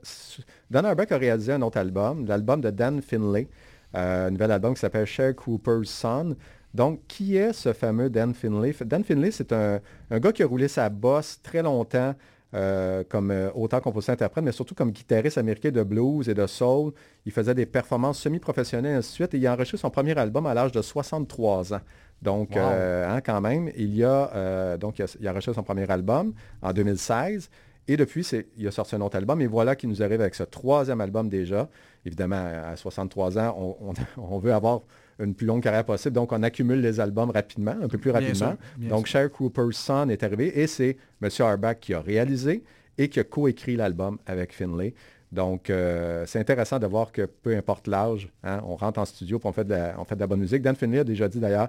Dan 0.70 0.84
Auerbach 0.84 1.10
a 1.12 1.16
réalisé 1.18 1.52
un 1.52 1.62
autre 1.62 1.78
album, 1.78 2.26
l'album 2.26 2.60
de 2.60 2.70
Dan 2.70 3.00
Finlay, 3.00 3.48
euh, 3.94 4.26
un 4.26 4.30
nouvel 4.30 4.50
album 4.50 4.74
qui 4.74 4.80
s'appelle 4.80 5.06
Cher 5.06 5.34
Cooper's 5.34 5.88
Son. 5.88 6.36
Donc, 6.74 7.00
qui 7.08 7.36
est 7.38 7.54
ce 7.54 7.72
fameux 7.72 8.10
Dan 8.10 8.34
Finlay? 8.34 8.74
Dan 8.84 9.02
Finlay, 9.02 9.30
c'est 9.30 9.50
un, 9.54 9.80
un 10.10 10.18
gars 10.18 10.32
qui 10.32 10.42
a 10.42 10.46
roulé 10.46 10.68
sa 10.68 10.90
bosse 10.90 11.40
très 11.42 11.62
longtemps 11.62 12.14
euh, 12.56 13.04
comme 13.08 13.30
euh, 13.30 13.50
auteur, 13.54 13.80
compositeur, 13.82 14.14
interprète, 14.14 14.44
mais 14.44 14.52
surtout 14.52 14.74
comme 14.74 14.90
guitariste 14.90 15.36
américain 15.38 15.70
de 15.70 15.82
blues 15.82 16.28
et 16.28 16.34
de 16.34 16.46
soul. 16.46 16.92
Il 17.26 17.32
faisait 17.32 17.54
des 17.54 17.66
performances 17.66 18.18
semi-professionnelles, 18.18 18.92
et 18.92 18.96
ainsi 18.96 19.10
de 19.10 19.14
suite. 19.14 19.34
Et 19.34 19.38
il 19.38 19.46
a 19.46 19.52
enregistré 19.52 19.76
son 19.78 19.90
premier 19.90 20.16
album 20.18 20.46
à 20.46 20.54
l'âge 20.54 20.72
de 20.72 20.80
63 20.82 21.74
ans. 21.74 21.80
Donc, 22.22 22.50
Wow. 22.56 22.62
euh, 22.62 23.08
hein, 23.16 23.20
quand 23.20 23.40
même, 23.42 23.70
il 23.76 23.94
y 23.94 24.02
a, 24.02 24.30
euh, 24.34 24.76
donc, 24.78 24.98
il 24.98 25.02
a, 25.02 25.06
il 25.20 25.28
a 25.28 25.30
enregistré 25.32 25.54
son 25.54 25.62
premier 25.62 25.88
album 25.90 26.32
en 26.62 26.72
2016. 26.72 27.50
Et 27.88 27.96
depuis, 27.96 28.26
il 28.56 28.66
a 28.66 28.70
sorti 28.72 28.96
un 28.96 29.00
autre 29.00 29.16
album. 29.16 29.40
Et 29.42 29.46
voilà 29.46 29.76
qu'il 29.76 29.88
nous 29.88 30.02
arrive 30.02 30.20
avec 30.20 30.34
ce 30.34 30.42
troisième 30.42 31.00
album 31.00 31.28
déjà. 31.28 31.68
Évidemment, 32.04 32.42
à 32.72 32.74
63 32.76 33.38
ans, 33.38 33.54
on, 33.80 33.90
on- 33.90 33.94
on 34.34 34.38
veut 34.38 34.52
avoir 34.52 34.80
une 35.18 35.34
plus 35.34 35.46
longue 35.46 35.62
carrière 35.62 35.84
possible. 35.84 36.14
Donc, 36.14 36.32
on 36.32 36.42
accumule 36.42 36.80
les 36.80 37.00
albums 37.00 37.30
rapidement, 37.30 37.74
un 37.82 37.88
peu 37.88 37.98
plus 37.98 38.10
Bien 38.10 38.20
rapidement. 38.20 38.50
sûr, 38.50 38.56
bien 38.78 38.88
donc, 38.90 39.06
Cher 39.06 39.30
Cooper's 39.30 39.76
Son 39.76 40.08
est 40.08 40.22
arrivé 40.22 40.60
et 40.60 40.66
c'est 40.66 40.96
M. 41.22 41.28
Arbach 41.40 41.80
qui 41.80 41.94
a 41.94 42.00
réalisé 42.00 42.62
et 42.98 43.08
qui 43.08 43.20
a 43.20 43.24
coécrit 43.24 43.76
l'album 43.76 44.18
avec 44.26 44.52
Finlay. 44.52 44.94
Donc, 45.32 45.70
euh, 45.70 46.24
c'est 46.26 46.38
intéressant 46.38 46.78
de 46.78 46.86
voir 46.86 47.12
que 47.12 47.22
peu 47.26 47.56
importe 47.56 47.88
l'âge, 47.88 48.28
hein, 48.44 48.60
on 48.64 48.76
rentre 48.76 49.00
en 49.00 49.04
studio 49.04 49.38
et 49.42 49.46
on 49.46 49.52
fait, 49.52 49.64
de 49.64 49.70
la, 49.70 49.94
on 49.98 50.04
fait 50.04 50.14
de 50.14 50.20
la 50.20 50.26
bonne 50.26 50.40
musique. 50.40 50.62
Dan 50.62 50.76
Finlay 50.76 51.00
a 51.00 51.04
déjà 51.04 51.28
dit 51.28 51.40
d'ailleurs 51.40 51.68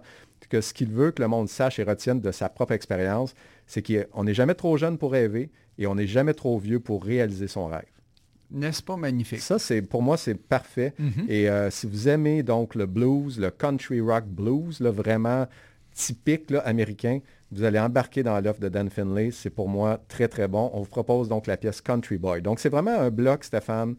que 0.50 0.62
ce 0.62 0.74
qu'il 0.74 0.90
veut 0.90 1.12
que 1.12 1.22
le 1.22 1.28
monde 1.28 1.50
sache 1.50 1.80
et 1.80 1.84
retienne 1.84 2.22
de 2.22 2.32
sa 2.32 2.50
propre 2.50 2.74
expérience, 2.74 3.34
c'est 3.66 3.82
qu'on 3.82 4.24
n'est 4.24 4.36
jamais 4.36 4.54
trop 4.54 4.78
jeune 4.78 4.98
pour 4.98 5.12
rêver 5.12 5.50
et 5.80 5.88
on 5.88 5.96
n'est 5.96 6.08
jamais 6.08 6.34
trop 6.34 6.58
vieux 6.60 6.80
pour 6.80 7.04
réaliser 7.04 7.48
son 7.48 7.66
rêve. 7.68 7.86
N'est-ce 8.50 8.82
pas 8.82 8.96
magnifique? 8.96 9.42
Ça, 9.42 9.60
c'est 9.60 9.82
pour 9.82 10.02
moi, 10.02 10.18
c'est 10.18 10.36
parfait. 10.36 10.94
Mhm. 10.98 11.26
Et 11.28 11.50
euh, 11.50 11.70
si 11.70 11.86
vous 11.86 12.08
aimez 12.08 12.44
donc 12.44 12.76
le 12.76 12.86
blues, 12.86 13.40
le 13.40 13.52
country 13.52 14.00
rock 14.00 14.26
blues, 14.26 14.80
là, 14.80 14.90
vraiment 14.90 15.48
typique 15.94 16.52
là, 16.52 16.60
américain, 16.60 17.20
vous 17.52 17.64
allez 17.64 17.80
embarquer 17.80 18.24
dans 18.24 18.40
l'offre 18.40 18.60
de 18.60 18.70
Dan 18.70 18.90
Finlay. 18.90 19.32
C'est 19.32 19.50
pour 19.50 19.68
moi 19.68 20.00
très, 20.08 20.28
très 20.28 20.48
bon. 20.48 20.70
On 20.74 20.82
vous 20.82 20.90
propose 20.90 21.28
donc 21.28 21.48
la 21.48 21.58
pièce 21.58 21.82
Country 21.82 22.18
Boy. 22.18 22.42
Donc, 22.42 22.60
c'est 22.60 22.70
vraiment 22.70 22.98
un 22.98 23.10
bloc, 23.10 23.44
Stéphane, 23.44 23.96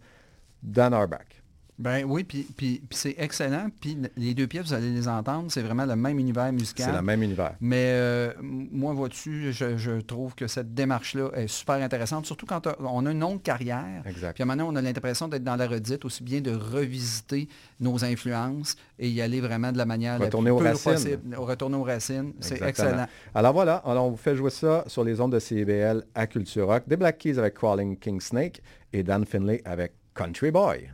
Dan 0.62 0.94
Arbach. 0.94 1.37
Ben 1.78 2.04
oui, 2.04 2.24
puis, 2.24 2.82
c'est 2.90 3.14
excellent. 3.18 3.68
Puis 3.80 3.96
les 4.16 4.34
deux 4.34 4.48
pièces, 4.48 4.66
vous 4.66 4.74
allez 4.74 4.90
les 4.90 5.06
entendre, 5.06 5.50
c'est 5.50 5.62
vraiment 5.62 5.86
le 5.86 5.94
même 5.94 6.18
univers 6.18 6.52
musical. 6.52 6.86
C'est 6.90 6.96
le 6.96 7.02
même 7.02 7.22
univers. 7.22 7.52
Mais 7.60 7.90
euh, 7.92 8.32
moi, 8.40 8.92
vois-tu, 8.92 9.52
je, 9.52 9.76
je 9.76 10.00
trouve 10.00 10.34
que 10.34 10.48
cette 10.48 10.74
démarche-là 10.74 11.30
est 11.34 11.46
super 11.46 11.76
intéressante, 11.76 12.26
surtout 12.26 12.46
quand 12.46 12.66
on 12.80 13.06
a 13.06 13.12
une 13.12 13.20
longue 13.20 13.42
carrière. 13.42 14.02
Exact. 14.06 14.34
Puis 14.34 14.44
donné, 14.44 14.62
on 14.62 14.74
a 14.74 14.82
l'impression 14.82 15.28
d'être 15.28 15.44
dans 15.44 15.54
la 15.54 15.68
redite, 15.68 16.04
aussi 16.04 16.24
bien 16.24 16.40
de 16.40 16.50
revisiter 16.50 17.48
nos 17.78 18.04
influences 18.04 18.74
et 18.98 19.08
y 19.08 19.22
aller 19.22 19.40
vraiment 19.40 19.70
de 19.70 19.78
la 19.78 19.86
manière 19.86 20.18
Retourner 20.18 20.50
la 20.50 20.54
aux 20.54 20.58
plus 20.58 20.68
racines. 20.68 20.92
possible. 20.92 21.36
Retourner 21.36 21.76
aux 21.76 21.84
racines. 21.84 22.32
C'est 22.40 22.60
excellent. 22.60 23.06
Alors 23.34 23.52
voilà, 23.52 23.76
alors 23.76 24.06
on 24.06 24.10
vous 24.10 24.16
fait 24.16 24.34
jouer 24.34 24.50
ça 24.50 24.82
sur 24.88 25.04
les 25.04 25.20
ondes 25.20 25.32
de 25.32 25.38
CBL 25.38 26.02
à 26.14 26.26
Culture 26.26 26.66
Rock. 26.66 26.84
Des 26.88 26.96
Black 26.96 27.18
Keys 27.18 27.38
avec 27.38 27.54
Crawling 27.54 27.96
King 27.98 28.20
Snake 28.20 28.62
et 28.92 29.04
Dan 29.04 29.24
Finlay 29.24 29.62
avec 29.64 29.92
Country 30.14 30.50
Boy. 30.50 30.90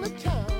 the 0.00 0.10
town. 0.10 0.57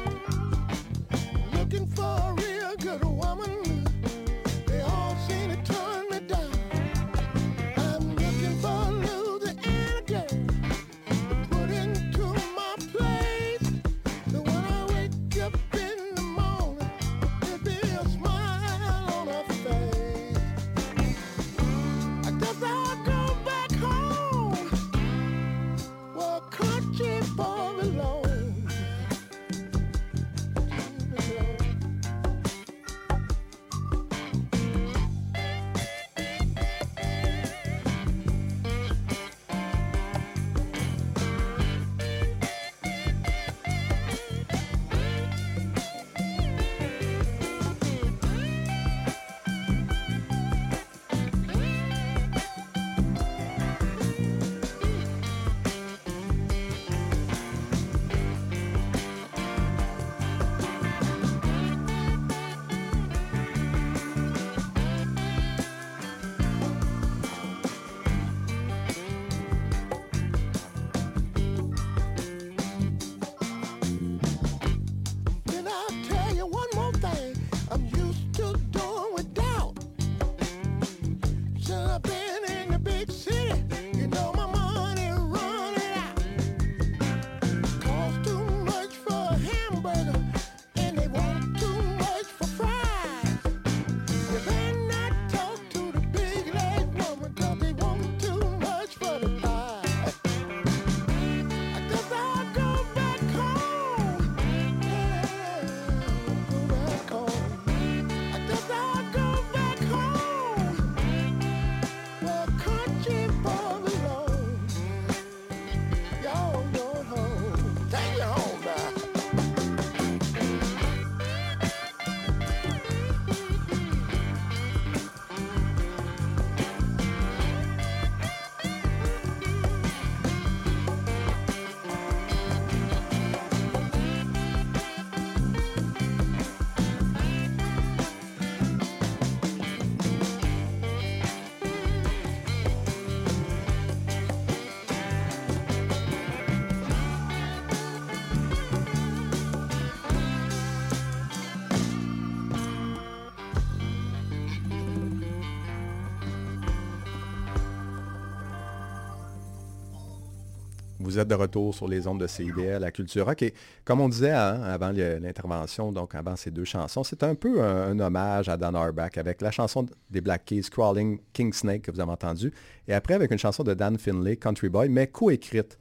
Vous 161.19 161.23
êtes 161.23 161.29
de 161.31 161.35
retour 161.35 161.75
sur 161.75 161.89
les 161.89 162.07
ondes 162.07 162.21
de 162.21 162.29
CIBL, 162.29 162.79
la 162.79 162.93
culture 162.93 163.27
rock. 163.27 163.43
Et 163.43 163.53
comme 163.85 164.01
on 164.01 164.09
disait 164.09 164.31
hein, 164.31 164.63
avant 164.63 164.93
l'intervention, 164.93 165.91
donc 165.91 166.15
avant 166.15 166.37
ces 166.37 166.53
deux 166.53 166.63
chansons, 166.63 167.03
c'est 167.03 167.25
un 167.25 167.35
peu 167.35 167.61
un, 167.61 167.99
hommage 167.99 168.49
à 168.49 168.57
Dan 168.57 168.77
Auerbach 168.77 169.19
avec 169.19 169.43
la 169.43 169.51
chanson 169.51 169.85
des 170.11 170.21
Black 170.21 170.45
Keys, 170.45 170.71
Crawling 170.71 171.19
King 171.33 171.53
Snake, 171.53 171.83
que 171.83 171.91
vous 171.91 171.99
avez 171.99 172.13
entendu. 172.13 172.53
Et 172.87 172.95
après, 172.95 173.15
avec 173.15 173.33
une 173.33 173.39
chanson 173.39 173.65
de 173.65 173.75
Dan 173.75 173.99
Finlay, 173.99 174.37
Country 174.37 174.69
Boy, 174.69 174.89
mais 174.91 175.09
co-écrite 175.09 175.77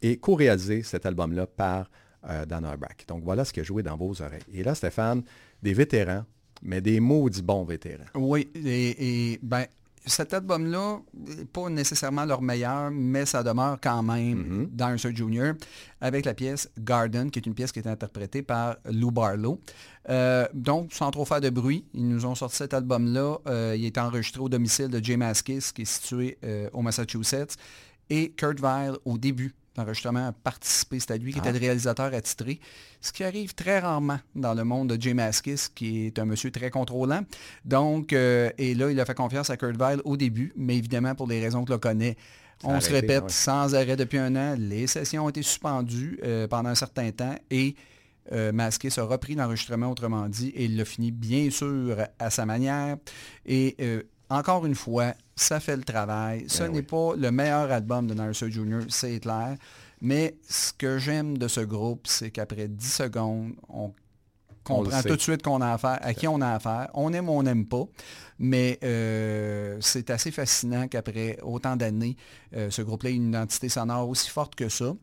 et 0.00 0.16
co-réalisée, 0.16 0.82
cet 0.82 1.04
album-là, 1.04 1.46
par 1.46 1.90
euh, 2.26 2.46
Dan 2.46 2.64
Auerbach. 2.64 3.04
Donc 3.06 3.24
voilà 3.24 3.44
ce 3.44 3.52
qui 3.52 3.60
a 3.60 3.64
joué 3.64 3.82
dans 3.82 3.98
vos 3.98 4.22
oreilles. 4.22 4.40
Et 4.54 4.62
là, 4.62 4.74
Stéphane, 4.74 5.22
des 5.62 5.74
vétérans, 5.74 6.24
mais 6.62 6.80
des 6.80 6.98
maudits 6.98 7.42
bons 7.42 7.64
vétérans. 7.64 8.06
Oui, 8.14 8.48
et, 8.54 9.38
ben, 9.42 9.66
cet 10.06 10.34
album-là, 10.34 11.00
n'est 11.14 11.44
pas 11.44 11.68
nécessairement 11.68 12.24
leur 12.24 12.42
meilleur, 12.42 12.90
mais 12.90 13.26
ça 13.26 13.42
demeure 13.42 13.78
quand 13.80 14.02
même 14.02 14.18
Mm-hmm. 14.18 14.68
Dinosaur 14.70 15.14
Jr. 15.14 15.52
avec 16.00 16.24
la 16.24 16.34
pièce 16.34 16.70
Garden, 16.78 17.30
qui 17.30 17.38
est 17.38 17.46
une 17.46 17.54
pièce 17.54 17.72
qui 17.72 17.78
est 17.78 17.86
interprétée 17.86 18.42
par 18.42 18.76
Lou 18.90 19.10
Barlow. 19.10 19.60
Euh, 20.08 20.46
donc, 20.54 20.92
sans 20.92 21.10
trop 21.10 21.24
faire 21.24 21.40
de 21.40 21.50
bruit, 21.50 21.84
ils 21.94 22.08
nous 22.08 22.24
ont 22.26 22.34
sorti 22.34 22.56
cet 22.56 22.74
album-là. 22.74 23.38
Euh, 23.46 23.74
il 23.76 23.84
est 23.84 23.98
enregistré 23.98 24.40
au 24.40 24.48
domicile 24.48 24.88
de 24.88 25.02
Jay 25.02 25.16
Maskis, 25.16 25.72
qui 25.72 25.82
est 25.82 25.84
situé 25.84 26.38
euh, 26.44 26.68
au 26.72 26.82
Massachusetts. 26.82 27.56
Et 28.10 28.30
Kurt 28.30 28.60
Weill, 28.60 28.96
au 29.04 29.18
début 29.18 29.54
de 29.78 29.82
l'enregistrement, 29.84 30.28
a 30.28 30.32
participé. 30.32 31.00
C'est 31.00 31.12
à 31.12 31.16
lui 31.16 31.32
qui 31.32 31.38
était 31.38 31.52
le 31.52 31.58
réalisateur 31.58 32.12
attitré. 32.12 32.60
Ce 33.00 33.12
qui 33.12 33.24
arrive 33.24 33.54
très 33.54 33.78
rarement 33.78 34.18
dans 34.34 34.54
le 34.54 34.64
monde 34.64 34.94
de 34.94 35.00
Jay 35.00 35.14
Maskis, 35.14 35.68
qui 35.74 36.06
est 36.06 36.18
un 36.18 36.24
monsieur 36.24 36.50
très 36.50 36.70
contrôlant. 36.70 37.22
Donc, 37.64 38.12
euh, 38.12 38.50
et 38.58 38.74
là, 38.74 38.90
il 38.90 39.00
a 39.00 39.04
fait 39.04 39.14
confiance 39.14 39.50
à 39.50 39.56
Kurt 39.56 39.76
Weill 39.76 40.00
au 40.04 40.16
début, 40.16 40.52
mais 40.56 40.76
évidemment, 40.76 41.14
pour 41.14 41.26
les 41.26 41.40
raisons 41.40 41.64
que 41.64 41.72
l'on 41.72 41.78
connaît, 41.78 42.16
on 42.64 42.80
se 42.80 42.90
répète 42.90 43.24
ouais. 43.24 43.28
sans 43.28 43.74
arrêt 43.74 43.96
depuis 43.96 44.18
un 44.18 44.34
an. 44.34 44.56
Les 44.58 44.86
sessions 44.86 45.26
ont 45.26 45.28
été 45.28 45.42
suspendues 45.42 46.18
euh, 46.24 46.48
pendant 46.48 46.70
un 46.70 46.74
certain 46.74 47.10
temps 47.12 47.36
et 47.50 47.76
euh, 48.32 48.52
Maskis 48.52 48.98
a 48.98 49.04
repris 49.04 49.34
l'enregistrement, 49.34 49.90
autrement 49.90 50.28
dit, 50.28 50.48
et 50.48 50.64
il 50.64 50.76
l'a 50.76 50.84
fini 50.84 51.10
bien 51.10 51.50
sûr 51.50 51.96
à 52.18 52.30
sa 52.30 52.44
manière. 52.44 52.96
Et 53.46 53.76
euh, 53.80 54.02
encore 54.28 54.66
une 54.66 54.74
fois, 54.74 55.14
ça 55.40 55.60
fait 55.60 55.76
le 55.76 55.84
travail. 55.84 56.44
Ce 56.48 56.62
Ben 56.62 56.72
n'est 56.72 56.78
oui. 56.78 56.82
pas 56.82 57.14
le 57.16 57.30
meilleur 57.30 57.70
album 57.70 58.06
de 58.06 58.14
Narcissus 58.14 58.50
Jr., 58.50 58.80
c'est 58.88 59.20
clair. 59.20 59.56
Mais 60.00 60.36
ce 60.48 60.72
que 60.72 60.98
j'aime 60.98 61.38
de 61.38 61.48
ce 61.48 61.60
groupe, 61.60 62.06
c'est 62.06 62.30
qu'après 62.30 62.68
10 62.68 62.92
secondes, 62.92 63.52
on 63.68 63.92
comprend 64.62 65.02
tout 65.02 65.16
de 65.16 65.20
suite 65.20 65.42
qu'on 65.42 65.60
a 65.60 65.72
affaire, 65.72 65.98
à 66.02 66.14
qui 66.14 66.28
on 66.28 66.40
a 66.40 66.54
affaire. 66.54 66.90
On 66.94 67.12
aime 67.12 67.28
ou 67.28 67.32
on 67.32 67.42
n'aime 67.42 67.66
pas. 67.66 67.84
Mais 68.38 68.78
euh, 68.84 69.78
c'est 69.80 70.10
assez 70.10 70.30
fascinant 70.30 70.86
qu'après 70.86 71.38
autant 71.42 71.76
d'années, 71.76 72.16
euh, 72.54 72.70
ce 72.70 72.82
groupe-là 72.82 73.10
ait 73.10 73.14
une 73.14 73.28
identité 73.28 73.68
sonore 73.68 74.08
aussi 74.08 74.30
forte 74.30 74.54
que 74.54 74.68
ça. 74.68 74.94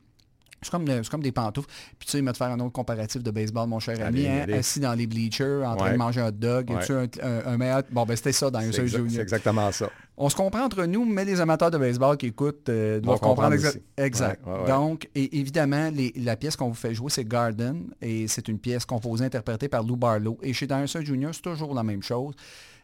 C'est 0.62 0.72
comme, 0.72 0.88
le- 0.88 1.04
c'est 1.04 1.10
comme 1.10 1.22
des 1.22 1.32
pantoufles. 1.32 1.68
Puis 2.00 2.06
tu 2.08 2.12
sais, 2.12 2.18
il 2.18 2.24
m'a 2.24 2.32
te 2.32 2.38
faire 2.38 2.48
un 2.48 2.60
autre 2.60 2.72
comparatif 2.72 3.22
de 3.22 3.30
baseball, 3.30 3.68
mon 3.68 3.80
cher 3.80 4.04
ami, 4.04 4.26
hein, 4.26 4.46
assis 4.58 4.80
dans 4.80 4.94
les 4.94 5.06
bleachers, 5.06 5.64
en 5.68 5.76
train 5.76 5.92
de 5.92 5.98
manger 5.98 6.22
un 6.22 6.28
hot 6.30 6.32
dog. 6.32 6.70
Ouais. 6.72 6.78
Es-tu 6.82 6.94
un, 6.94 7.04
un- 7.22 7.54
un 7.54 7.58
meilleur... 7.58 7.84
Bon, 7.92 8.04
ben 8.06 8.16
c'était 8.16 8.32
ça 8.32 8.50
dans 8.50 8.60
exa- 8.62 8.86
junior. 8.86 9.06
c'est 9.12 9.22
exactement 9.22 9.72
ça. 9.72 9.90
On 10.18 10.28
se 10.30 10.36
comprend 10.36 10.64
entre 10.64 10.86
nous, 10.86 11.06
mais 11.06 11.24
les 11.26 11.40
amateurs 11.42 11.70
de 11.70 11.78
baseball 11.78 12.18
qui 12.18 12.28
écoutent 12.28 12.70
euh, 12.70 13.00
doivent 13.00 13.20
comprendre 13.20 13.52
comprendre 13.56 13.56
exa- 13.64 13.70
aussi. 13.78 13.84
exact. 13.98 14.42
Ouais. 14.48 14.68
Donc, 14.68 15.08
et 15.14 15.38
évidemment, 15.40 15.92
les- 15.94 16.14
la 16.16 16.36
pièce 16.36 16.56
qu'on 16.56 16.70
vous 16.70 16.74
fait 16.74 16.96
jouer, 16.96 17.10
c'est 17.12 17.26
Garden, 17.28 17.84
et 18.02 18.28
c'est 18.28 18.48
une 18.48 18.58
pièce 18.58 18.86
composée, 18.86 19.26
interprétée 19.26 19.68
par 19.68 19.84
Lou 19.84 19.98
Barlow. 19.98 20.40
Et 20.42 20.54
chez 20.54 20.66
Dinosaur 20.66 21.04
Jr., 21.04 21.30
c'est 21.34 21.42
toujours 21.42 21.76
la 21.76 21.84
même 21.84 22.02
chose. 22.02 22.34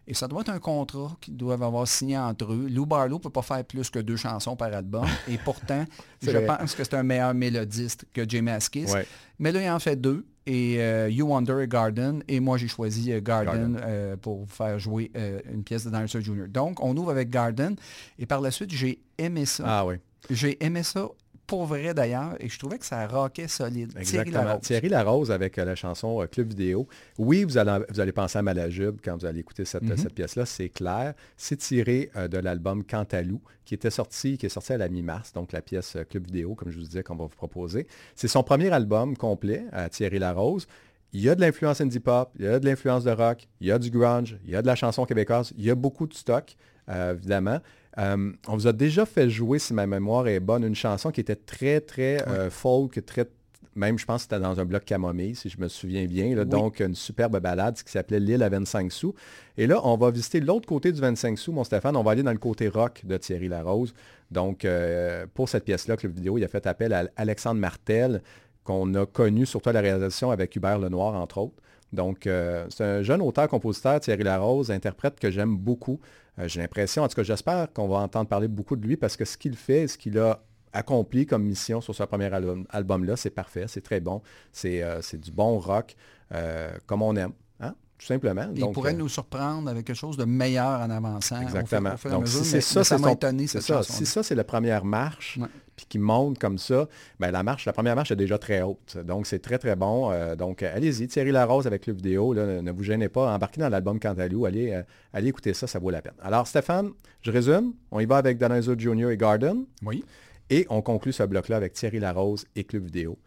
Et 0.08 0.14
ça 0.14 0.28
doit 0.28 0.42
être 0.42 0.50
un 0.50 0.60
contrat 0.60 1.16
qu'ils 1.22 1.38
doivent 1.38 1.62
avoir 1.64 1.88
signé 1.88 2.18
entre 2.18 2.52
eux. 2.52 2.68
Lou 2.70 2.86
Barlow 2.86 3.18
ne 3.18 3.22
peut 3.22 3.30
pas 3.30 3.44
faire 3.44 3.64
plus 3.64 3.90
que 3.90 4.00
deux 4.00 4.16
chansons 4.18 4.56
par 4.56 4.74
album. 4.74 5.06
et 5.30 5.38
pourtant, 5.38 5.86
je 6.22 6.32
vrai. 6.32 6.46
pense 6.46 6.74
que 6.76 6.84
c'est 6.84 6.96
un 6.96 7.04
meilleur 7.04 7.34
mélodiste 7.34 8.06
que 8.14 8.28
Jay 8.28 8.42
Maskis. 8.42 8.92
Ouais. 8.92 9.06
Mais 9.40 9.52
là, 9.52 9.62
il 9.62 9.70
en 9.70 9.80
fait 9.80 9.96
deux. 9.96 10.26
Et 10.48 10.82
euh, 10.82 11.08
You 11.08 11.28
Wonder 11.28 11.62
et 11.64 11.68
Garden. 11.68 12.24
Et 12.28 12.40
moi, 12.40 12.58
j'ai 12.58 12.68
choisi 12.68 13.12
euh, 13.14 13.22
Garden, 13.22 13.74
Garden. 13.74 13.82
euh, 13.86 14.16
pour 14.18 14.50
faire 14.50 14.80
jouer 14.80 15.12
une 15.54 15.64
pièce 15.64 15.86
de 15.86 15.92
Dinosaur 15.92 16.22
Jr. 16.22 16.48
Donc, 16.50 16.84
on 16.84 16.98
ouvre 16.98 17.12
avec 17.12 17.30
Garden. 17.30 17.76
Et 18.18 18.26
par 18.26 18.42
la 18.42 18.50
suite, 18.50 18.72
j'ai 18.72 19.00
aimé 19.20 19.46
ça. 19.46 19.64
Ah 19.68 19.86
oui. 19.86 19.96
J'ai 20.32 20.64
aimé 20.64 20.82
ça 20.84 21.08
pour 21.52 21.66
vrai 21.66 21.94
d'ailleurs. 21.94 22.36
Et 22.40 22.48
je 22.48 22.58
trouvais 22.58 22.78
que 22.80 22.86
ça 22.86 23.06
rockait 23.08 23.50
solide. 23.50 23.90
Thierry 23.90 24.02
Exactement. 24.30 24.44
Larose. 24.46 24.62
Thierry 24.62 24.88
Larose 24.88 25.32
avec 25.32 25.58
euh, 25.58 25.66
la 25.66 25.76
chanson 25.76 26.22
euh, 26.22 26.26
Club 26.28 26.48
Vidéo. 26.48 26.88
Oui, 27.18 27.44
vous 27.44 27.58
allez, 27.58 27.84
vous 27.90 28.00
allez 28.00 28.14
penser 28.14 28.40
à 28.40 28.42
Malajube 28.42 29.00
quand 29.04 29.18
vous 29.18 29.26
allez 29.26 29.42
écouter 29.42 29.66
cette, 29.66 29.84
Mhm. 29.84 29.98
cette 29.98 30.14
pièce-là, 30.14 30.46
c'est 30.46 30.70
clair. 30.70 31.14
C'est 31.36 31.58
tiré 31.58 32.10
euh, 32.16 32.30
de 32.30 32.38
l'album 32.38 32.86
Cantalou, 32.86 33.42
qui 33.66 33.74
était 33.74 33.90
sorti, 33.90 34.38
qui 34.38 34.46
est 34.46 34.50
sorti 34.50 34.72
à 34.72 34.78
la 34.78 34.88
mi-mars, 34.88 35.34
donc 35.34 35.52
la 35.52 35.62
pièce 35.62 35.98
Club 36.10 36.26
Vidéo, 36.28 36.56
comme 36.56 36.72
je 36.72 36.78
vous 36.80 36.86
disais, 36.86 37.04
qu'on 37.04 37.16
va 37.18 37.26
vous 37.26 37.30
proposer. 37.36 37.86
C'est 38.16 38.30
son 38.30 38.44
premier 38.44 38.70
album 38.72 39.18
complet 39.18 39.66
à 39.74 39.90
Thierry 39.90 40.20
Larose. 40.20 40.68
Il 41.12 41.20
y 41.20 41.28
a 41.30 41.36
de 41.36 41.42
l'influence 41.42 41.82
indie 41.82 42.00
pop, 42.00 42.32
il 42.40 42.46
y 42.46 42.48
a 42.48 42.60
de 42.62 42.66
l'influence 42.66 43.04
de 43.04 43.12
rock, 43.12 43.46
il 43.60 43.68
y 43.68 43.72
a 43.74 43.78
du 43.78 43.90
grunge, 43.92 44.38
il 44.46 44.52
y 44.52 44.56
a 44.56 44.62
de 44.62 44.68
la 44.68 44.76
chanson 44.76 45.04
québécoise, 45.06 45.52
il 45.58 45.66
y 45.66 45.70
a 45.70 45.76
beaucoup 45.76 46.08
de 46.08 46.14
stock, 46.14 46.56
euh, 46.88 47.14
évidemment. 47.14 47.60
Euh, 47.98 48.32
on 48.48 48.56
vous 48.56 48.68
a 48.68 48.74
déjà 48.74 49.06
fait 49.06 49.30
jouer, 49.30 49.60
si 49.60 49.74
ma 49.74 49.86
mémoire 49.86 50.28
est 50.28 50.40
bonne, 50.40 50.64
une 50.64 50.76
chanson 50.76 51.12
qui 51.12 51.20
était 51.22 51.36
très, 51.36 51.82
très 51.82 52.26
euh, 52.28 52.50
folk, 52.50 53.06
très, 53.06 53.28
même 53.76 53.98
je 53.98 54.06
pense 54.06 54.26
que 54.26 54.34
c'était 54.34 54.42
dans 54.42 54.60
un 54.60 54.66
bloc 54.66 54.84
camomille, 54.86 55.36
si 55.36 55.50
je 55.50 55.60
me 55.60 55.68
souviens 55.68 56.06
bien. 56.06 56.36
là. 56.36 56.46
Donc, 56.46 56.80
une 56.80 56.96
superbe 56.96 57.40
balade 57.40 57.82
qui 57.82 57.92
s'appelait 57.92 58.20
L'île 58.20 58.44
à 58.44 58.50
25 58.50 58.92
sous. 58.92 59.14
Et 59.58 59.68
là, 59.68 59.80
on 59.86 59.96
va 59.98 60.12
visiter 60.12 60.40
l'autre 60.40 60.68
côté 60.68 60.92
du 60.92 61.00
25 61.00 61.38
sous, 61.38 61.52
mon 61.52 61.64
Stéphane. 61.64 61.96
On 61.96 62.04
va 62.04 62.12
aller 62.12 62.24
dans 62.24 62.32
le 62.32 62.38
côté 62.38 62.68
rock 62.68 63.02
de 63.06 63.18
Thierry 63.18 63.48
Larose. 63.48 63.94
Donc, 64.30 64.66
euh, 64.66 65.26
pour 65.34 65.50
cette 65.50 65.66
pièce-là, 65.66 65.98
que 65.98 66.08
le 66.08 66.14
vidéo, 66.14 66.38
il 66.38 66.44
a 66.44 66.48
fait 66.48 66.66
appel 66.68 66.94
à 66.94 67.08
Alexandre 67.16 67.60
Martel, 67.60 68.22
qu'on 68.64 68.94
a 68.96 69.06
connu 69.06 69.46
surtout 69.46 69.70
à 69.70 69.74
la 69.74 69.82
réalisation 69.82 70.32
avec 70.32 70.56
Hubert 70.56 70.80
Lenoir, 70.80 71.16
entre 71.16 71.38
autres. 71.40 71.56
Donc, 71.94 72.28
euh, 72.28 72.66
c'est 72.70 72.84
un 72.84 73.02
jeune 73.04 73.22
auteur-compositeur, 73.22 74.00
Thierry 74.00 74.24
Larose, 74.24 74.72
interprète 74.72 75.20
que 75.20 75.30
j'aime 75.30 75.58
beaucoup. 75.58 76.00
Euh, 76.40 76.48
J'ai 76.48 76.62
l'impression, 76.62 77.04
en 77.04 77.08
tout 77.08 77.16
cas, 77.16 77.24
j'espère 77.24 77.72
qu'on 77.74 77.88
va 77.88 77.98
entendre 77.98 78.28
parler 78.30 78.48
beaucoup 78.48 78.76
de 78.76 78.86
lui 78.88 78.98
parce 78.98 79.18
que 79.18 79.26
ce 79.26 79.38
qu'il 79.38 79.56
fait, 79.56 79.88
ce 79.88 79.98
qu'il 79.98 80.18
a 80.18 80.42
accompli 80.74 81.26
comme 81.26 81.44
mission 81.44 81.82
sur 81.82 81.94
ce 81.94 82.04
premier 82.04 82.34
album- 82.34 82.66
album-là, 82.70 83.18
c'est 83.18 83.30
parfait, 83.30 83.66
c'est 83.68 83.82
très 83.82 84.00
bon. 84.00 84.22
C'est 84.54 84.82
euh, 84.82 85.02
du 85.14 85.32
bon 85.32 85.60
rock, 85.60 85.96
euh, 86.34 86.72
comme 86.86 87.02
on 87.02 87.14
aime, 87.18 87.34
hein, 87.60 87.76
tout 87.98 88.06
simplement. 88.06 88.48
Il 88.56 88.62
Donc, 88.62 88.74
pourrait 88.76 88.94
euh, 88.94 88.98
nous 88.98 89.10
surprendre 89.10 89.70
avec 89.70 89.86
quelque 89.86 89.96
chose 89.98 90.16
de 90.16 90.24
meilleur 90.24 90.80
en 90.80 90.90
avançant. 90.90 91.42
Exactement. 91.42 91.92
Au 92.06 92.10
Donc, 92.10 92.22
mesure, 92.22 92.40
si 92.46 92.50
c'est 92.52 92.62
ça, 92.62 92.84
c'est 92.86 93.62
ça. 93.62 93.84
Si 93.84 94.06
ça, 94.06 94.24
c'est 94.24 94.36
la 94.36 94.46
première 94.46 94.86
marche, 94.86 95.38
Ouais. 95.42 95.48
Puis 95.82 95.88
qui 95.90 96.00
monte 96.00 96.38
comme 96.38 96.60
ça, 96.60 96.88
ben, 97.20 97.32
la 97.32 97.42
marche, 97.42 97.66
la 97.66 97.74
première 97.74 97.96
marche 97.96 98.12
est 98.12 98.16
déjà 98.16 98.38
très 98.38 98.62
haute. 98.62 98.98
Donc, 99.04 99.26
c'est 99.26 99.40
très, 99.40 99.58
très 99.58 99.76
bon. 99.76 100.12
Euh, 100.12 100.36
donc, 100.36 100.62
allez-y, 100.62 101.08
Thierry 101.08 101.32
Larose 101.32 101.66
avec 101.66 101.88
le 101.88 101.94
vidéo. 101.94 102.34
Là, 102.34 102.62
ne, 102.62 102.72
vous 102.72 102.84
gênez 102.84 103.10
pas. 103.10 103.34
Embarquez 103.34 103.62
dans 103.62 103.70
l'album 103.70 104.00
Cantalou. 104.00 104.46
Allez, 104.46 104.74
euh, 104.74 104.84
allez 105.12 105.30
écouter 105.30 105.54
ça, 105.56 105.66
ça 105.66 105.80
vaut 105.80 105.90
la 105.90 106.04
peine. 106.04 106.14
Alors, 106.22 106.46
Stéphane, 106.46 106.92
je 107.24 107.32
résume. 107.32 107.74
On 107.90 108.00
y 108.00 108.06
va 108.06 108.18
avec 108.18 108.38
Dinosaur 108.38 108.78
Jr. 108.78 109.10
et 109.10 109.18
Garden. 109.18 109.66
Oui. 109.84 110.04
Et 110.52 110.68
on 110.70 110.82
conclut 110.82 111.14
ce 111.14 111.24
bloc-là 111.24 111.58
avec 111.58 111.74
Thierry 111.74 112.00
Larose 112.00 112.46
et 112.56 112.64
Club 112.64 112.86
Vidéo. 112.86 113.18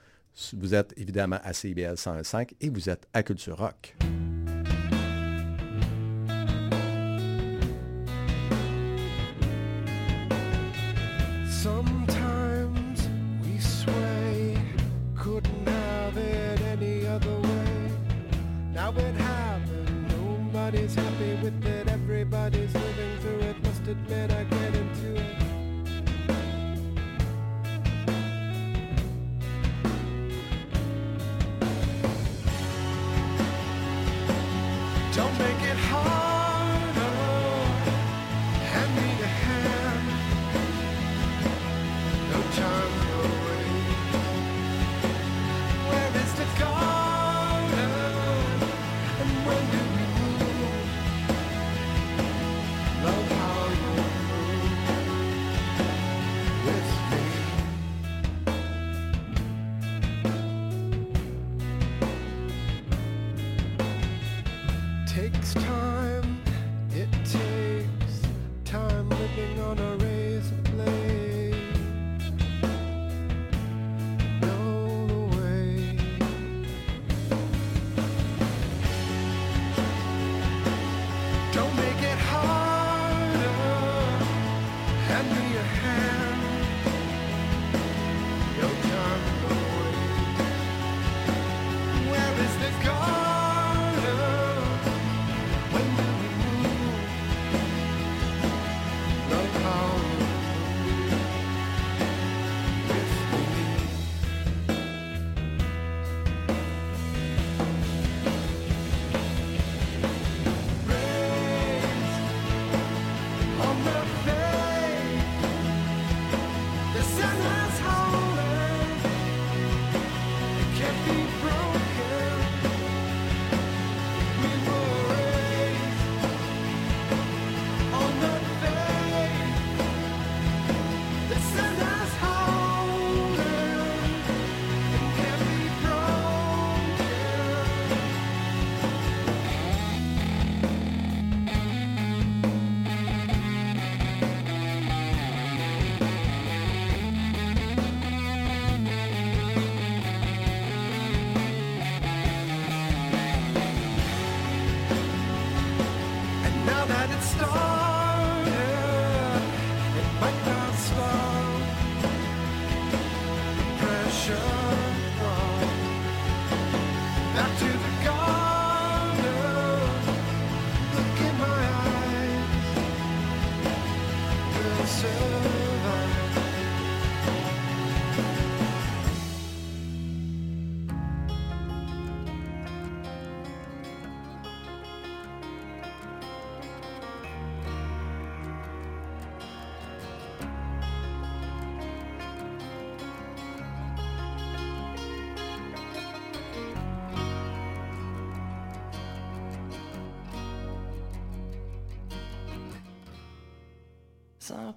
Vous 0.56 0.74
êtes 0.74 0.92
évidemment 0.96 1.38
à 1.42 1.52
CIBL 1.52 1.96
105 1.96 2.54
et 2.60 2.68
vous 2.68 2.88
êtes 2.88 3.08
à 3.12 3.22
Culture 3.22 3.58
Rock. 3.58 3.96
It's 20.76 20.96
happening. 20.96 21.13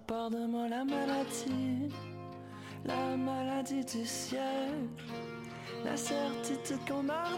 Pardonne-moi 0.08 0.70
la 0.70 0.86
maladie, 0.86 1.90
la 2.86 3.18
maladie 3.18 3.84
du 3.84 4.06
siècle, 4.06 4.88
la 5.84 5.98
certitude 5.98 6.80
qu'on 6.88 7.10
a 7.10 7.37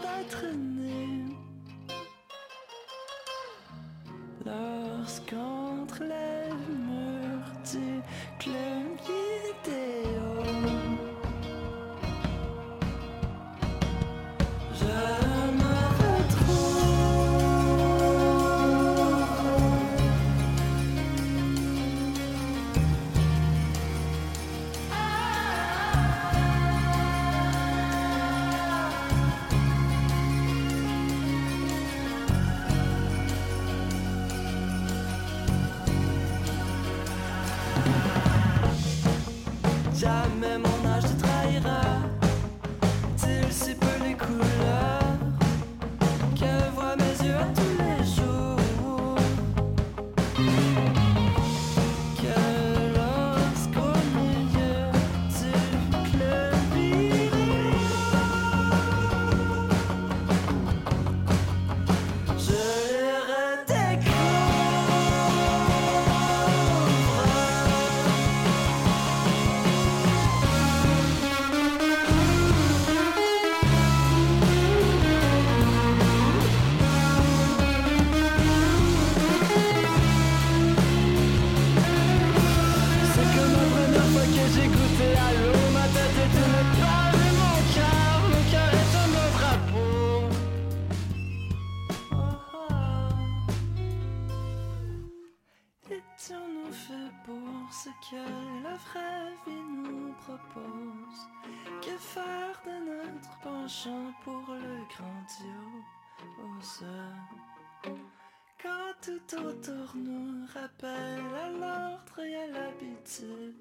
Quand 108.62 108.92
tout 109.00 109.36
autour 109.36 109.94
nous 109.94 110.46
rappelle 110.52 111.24
à 111.34 111.48
l'ordre 111.48 112.18
et 112.18 112.34
à 112.36 112.46
l'habitude, 112.48 113.54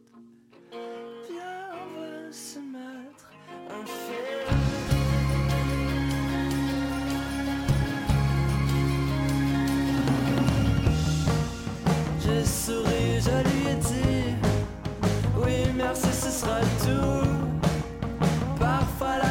viens, 0.72 1.70
on 1.76 2.00
veut 2.00 2.32
se 2.32 2.60
mettre 2.60 3.32
en 3.70 3.86
fait. 3.86 4.50
J'ai 12.20 12.46
souri, 12.46 13.22
je 13.22 13.50
lui 13.50 13.68
ai 13.72 13.76
dit 13.76 14.36
Oui 15.38 15.72
merci 15.76 16.12
ce 16.12 16.30
sera 16.30 16.60
tout 16.84 17.30
Parfois 18.60 19.18
la 19.18 19.29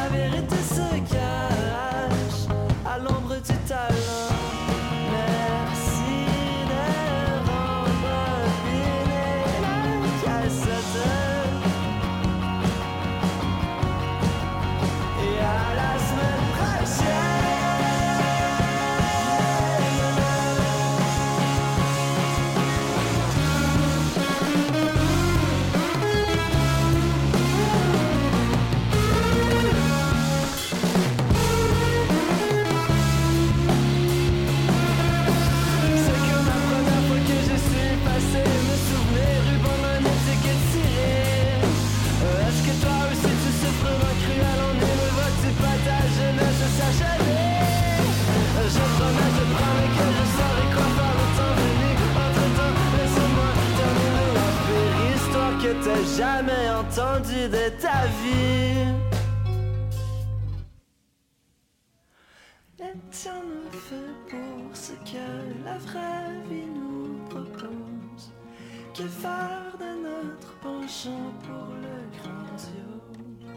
jamais 56.19 56.69
entendu 56.81 57.47
de 57.47 57.65
ta 57.83 57.99
vie. 58.21 58.85
Tiens, 63.11 63.43
nous 63.51 63.79
fait 63.87 64.15
pour 64.29 64.75
ce 64.75 64.93
que 65.09 65.27
la 65.65 65.77
vraie 65.77 66.37
vie 66.49 66.71
nous 66.79 67.25
propose. 67.29 68.25
Que 68.93 69.07
faire 69.23 69.71
de 69.83 69.91
notre 70.07 70.51
penchant 70.61 71.31
pour 71.45 71.67
le 71.85 71.97
grandiose? 72.17 73.49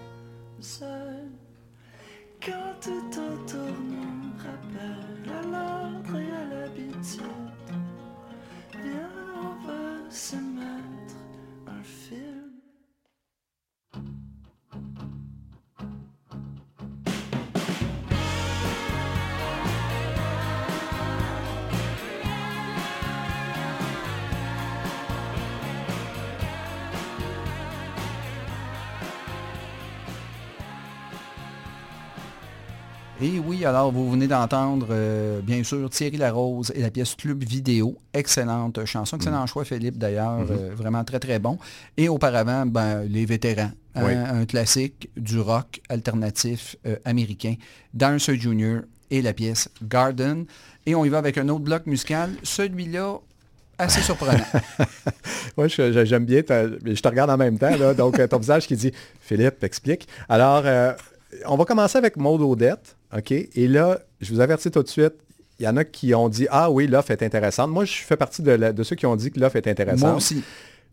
Seul, 0.61 1.29
quand 2.45 2.75
tout 2.81 3.21
Et 33.25 33.39
oui, 33.39 33.65
alors 33.65 33.93
vous 33.93 34.11
venez 34.11 34.27
d'entendre, 34.27 34.89
euh, 34.91 35.41
bien 35.43 35.63
sûr, 35.63 35.89
Thierry 35.91 36.17
Larose 36.17 36.73
et 36.75 36.81
la 36.81 36.91
pièce 36.91 37.15
Club 37.15 37.45
Vidéo. 37.45 37.97
Excellente 38.13 38.85
chanson, 38.85 39.17
excellent 39.17 39.47
choix, 39.47 39.65
Philippe, 39.65 39.97
d'ailleurs. 39.97 40.41
euh, 40.51 40.71
vraiment 40.75 41.05
très, 41.05 41.21
très 41.21 41.39
bon. 41.39 41.57
Et 41.97 42.09
auparavant, 42.09 42.67
ben, 42.67 43.05
Les 43.05 43.25
Vétérans. 43.25 43.71
hein, 43.95 44.03
Oui. 44.05 44.13
Un 44.15 44.45
classique 44.45 45.09
du 45.17 45.39
rock 45.39 45.81
alternatif 45.89 46.75
euh, 46.85 46.97
américain. 47.05 47.55
Dancer 47.95 48.35
Jr. 48.41 48.81
et 49.13 49.23
la 49.23 49.33
pièce 49.33 49.69
Garden. 49.85 50.45
Et 50.85 50.97
on 50.97 51.05
y 51.05 51.09
va 51.09 51.19
avec 51.19 51.39
un 51.39 51.49
autre 51.49 51.63
bloc 51.65 51.87
musical. 51.87 52.31
Celui-là, 52.43 53.19
assez 53.79 54.01
surprenant. 54.11 54.43
Moi, 55.57 55.69
j'aime 55.69 56.25
bien, 56.25 56.43
ta- 56.43 56.67
je 56.67 57.01
te 57.01 57.09
regarde 57.09 57.31
en 57.31 57.37
même 57.37 57.57
temps, 57.57 57.77
là, 57.77 57.95
donc 57.95 58.19
euh, 58.19 58.27
ton 58.27 58.39
visage 58.39 58.67
qui 58.67 58.75
dit, 58.75 58.91
Philippe, 59.21 59.63
explique. 59.63 60.09
Alors, 60.29 60.65
on 61.47 61.57
va 61.57 61.65
commencer 61.65 61.99
avec 61.99 62.17
Maud 62.17 62.41
Odette, 62.41 62.97
OK? 63.17 63.31
Et 63.33 63.69
là, 63.69 63.99
je 64.21 64.33
vous 64.33 64.41
avertis 64.41 64.71
tout 64.71 64.83
de 64.83 64.89
suite, 64.89 65.15
il 65.59 65.65
y 65.65 65.69
en 65.69 65.77
a 65.77 65.85
qui 65.85 66.15
ont 66.15 66.29
dit, 66.29 66.47
ah 66.51 66.71
oui, 66.71 66.87
l'offre 66.87 67.11
est 67.13 67.23
intéressante. 67.23 67.71
Moi, 67.71 67.85
je 67.85 67.93
fais 68.03 68.17
partie 68.17 68.43
de, 68.43 68.51
la- 68.53 68.73
de 68.73 68.83
ceux 68.83 68.97
qui 68.97 69.07
ont 69.07 69.17
dit 69.17 69.31
que 69.31 69.39
l'offre 69.39 69.57
est 69.57 69.69
intéressante. 69.69 70.01
Moi 70.01 70.15
aussi. 70.17 70.43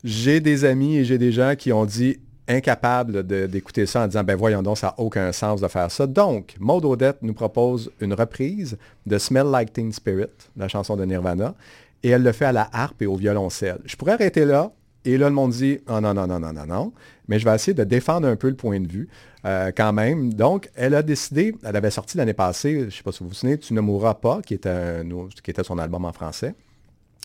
J'ai 0.04 0.40
des 0.40 0.64
amis 0.66 0.98
et 0.98 1.06
j'ai 1.06 1.18
des 1.18 1.32
gens 1.32 1.56
qui 1.58 1.74
ont 1.74 1.86
dit 1.86 2.20
incapables 2.48 3.24
d'écouter 3.48 3.86
ça 3.86 4.02
en 4.04 4.08
disant 4.08 4.24
ben 4.24 4.36
voyons 4.36 4.64
donc 4.64 4.78
ça 4.78 4.88
n'a 4.88 4.96
aucun 5.00 5.32
sens 5.32 5.62
de 5.62 5.68
faire 5.68 5.92
ça. 5.92 6.08
Donc 6.08 6.56
Maud 6.60 6.84
Odette 6.86 7.18
nous 7.22 7.34
propose 7.34 7.92
une 8.00 8.14
reprise 8.14 8.78
de 9.06 9.18
Smell 9.18 9.46
Like 9.48 9.72
Teen 9.74 9.92
Spirit, 9.94 10.28
la 10.58 10.68
chanson 10.68 10.96
de 10.98 11.06
Nirvana, 11.06 11.54
et 12.02 12.10
elle 12.10 12.24
le 12.24 12.32
fait 12.32 12.46
à 12.46 12.52
la 12.52 12.68
harpe 12.74 13.02
et 13.02 13.06
au 13.06 13.16
violoncelle. 13.16 13.80
Je 13.86 13.96
pourrais 13.96 14.14
arrêter 14.14 14.46
là 14.46 14.72
et 15.06 15.18
là 15.18 15.30
le 15.30 15.36
monde 15.36 15.52
dit 15.52 15.80
oh, 15.88 16.00
non 16.02 16.14
non 16.14 16.28
non 16.28 16.40
non 16.40 16.52
non 16.54 16.66
non, 16.66 16.94
mais 17.28 17.40
je 17.40 17.46
vais 17.46 17.56
essayer 17.56 17.74
de 17.74 17.84
défendre 17.84 18.28
un 18.28 18.36
peu 18.36 18.50
le 18.50 18.56
point 18.56 18.80
de 18.80 18.88
vue 18.88 19.08
euh, 19.46 19.72
quand 19.76 19.94
même. 19.94 20.34
Donc 20.34 20.70
elle 20.76 20.94
a 20.96 21.02
décidé, 21.04 21.56
elle 21.64 21.76
avait 21.76 21.92
sorti 21.92 22.18
l'année 22.18 22.34
passée, 22.34 22.80
je 22.82 22.86
ne 22.86 22.90
sais 22.90 23.04
pas 23.04 23.12
si 23.12 23.20
vous 23.24 23.30
vous 23.30 23.36
souvenez, 23.36 23.58
Tu 23.58 23.74
ne 23.74 23.82
mourras 23.82 24.16
pas, 24.16 24.42
qui 24.42 24.54
était, 24.56 24.70
un- 24.70 25.04
qui 25.44 25.52
était 25.52 25.64
son 25.64 25.78
album 25.78 26.06
en 26.06 26.12
français. 26.12 26.54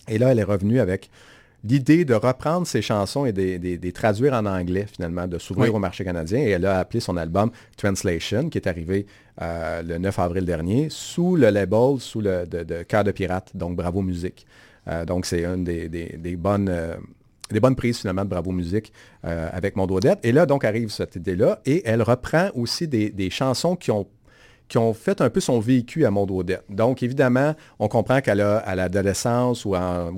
Et 0.09 0.19
là, 0.19 0.31
elle 0.33 0.39
est 0.39 0.43
revenue 0.45 0.81
avec 0.81 1.11
l'idée 1.67 2.05
de 2.05 2.13
reprendre 2.15 2.67
ses 2.67 2.83
chansons 2.83 3.25
et 3.25 3.33
de 3.33 3.57
de- 3.77 3.91
traduire 3.91 4.35
en 4.35 4.45
anglais, 4.45 4.87
finalement, 4.93 5.27
de 5.27 5.39
s'ouvrir 5.39 5.71
Oui. 5.73 5.77
au 5.77 5.81
marché 5.81 6.05
canadien. 6.05 6.39
Et 6.41 6.51
elle 6.51 6.67
a 6.67 6.79
appelé 6.79 7.01
son 7.01 7.17
album 7.17 7.51
Translation, 7.79 8.51
qui 8.51 8.59
est 8.59 8.69
arrivé 8.69 9.07
euh, 9.43 9.83
le 9.83 9.99
9 9.99 10.19
avril 10.19 10.45
dernier, 10.45 10.89
sous 10.91 11.37
le 11.37 11.49
label, 11.51 11.99
sous 12.01 12.21
le 12.21 12.47
de, 12.47 12.63
de 12.65 12.83
Cœur 12.83 13.03
de 13.03 13.13
Pirate, 13.13 13.51
donc 13.55 13.77
Bravo 13.77 14.03
Musique. 14.03 14.47
Euh, 14.89 15.05
donc, 15.07 15.25
c'est 15.27 15.45
une 15.45 15.65
des, 15.65 15.89
des- 15.89 16.17
des 16.19 16.37
bonnes... 16.37 16.69
euh, 16.69 16.97
des 17.51 17.61
bonnes 17.61 17.77
prises 17.77 17.99
finalement 17.99 18.25
de 18.25 18.31
Bravo 18.31 18.53
Musique 18.53 18.93
euh, 19.25 19.49
avec 19.53 19.77
Mon 19.77 19.85
Odette. 19.85 20.19
Et 20.23 20.33
là, 20.33 20.47
donc, 20.47 20.65
arrive 20.65 20.91
cette 20.91 21.17
idée-là. 21.17 21.61
Et 21.67 21.83
elle 21.85 22.03
reprend 22.03 22.49
aussi 22.55 22.89
des, 22.89 23.11
des 23.11 23.31
chansons 23.31 23.77
qui 23.77 23.91
ont 23.91 24.07
qui 24.67 24.79
ont 24.79 24.95
fait 24.95 25.21
un 25.21 25.29
peu 25.29 25.41
son 25.41 25.61
vécu 25.61 26.07
à 26.07 26.11
Maud 26.11 26.31
Odette. 26.31 26.65
Donc, 26.71 27.03
évidemment, 27.03 27.55
on 27.79 27.87
comprend 27.87 28.23
qu'elle 28.23 28.41
a, 28.41 28.57
à 28.57 28.75
l'adolescence 28.75 29.67
ou, 29.67 29.75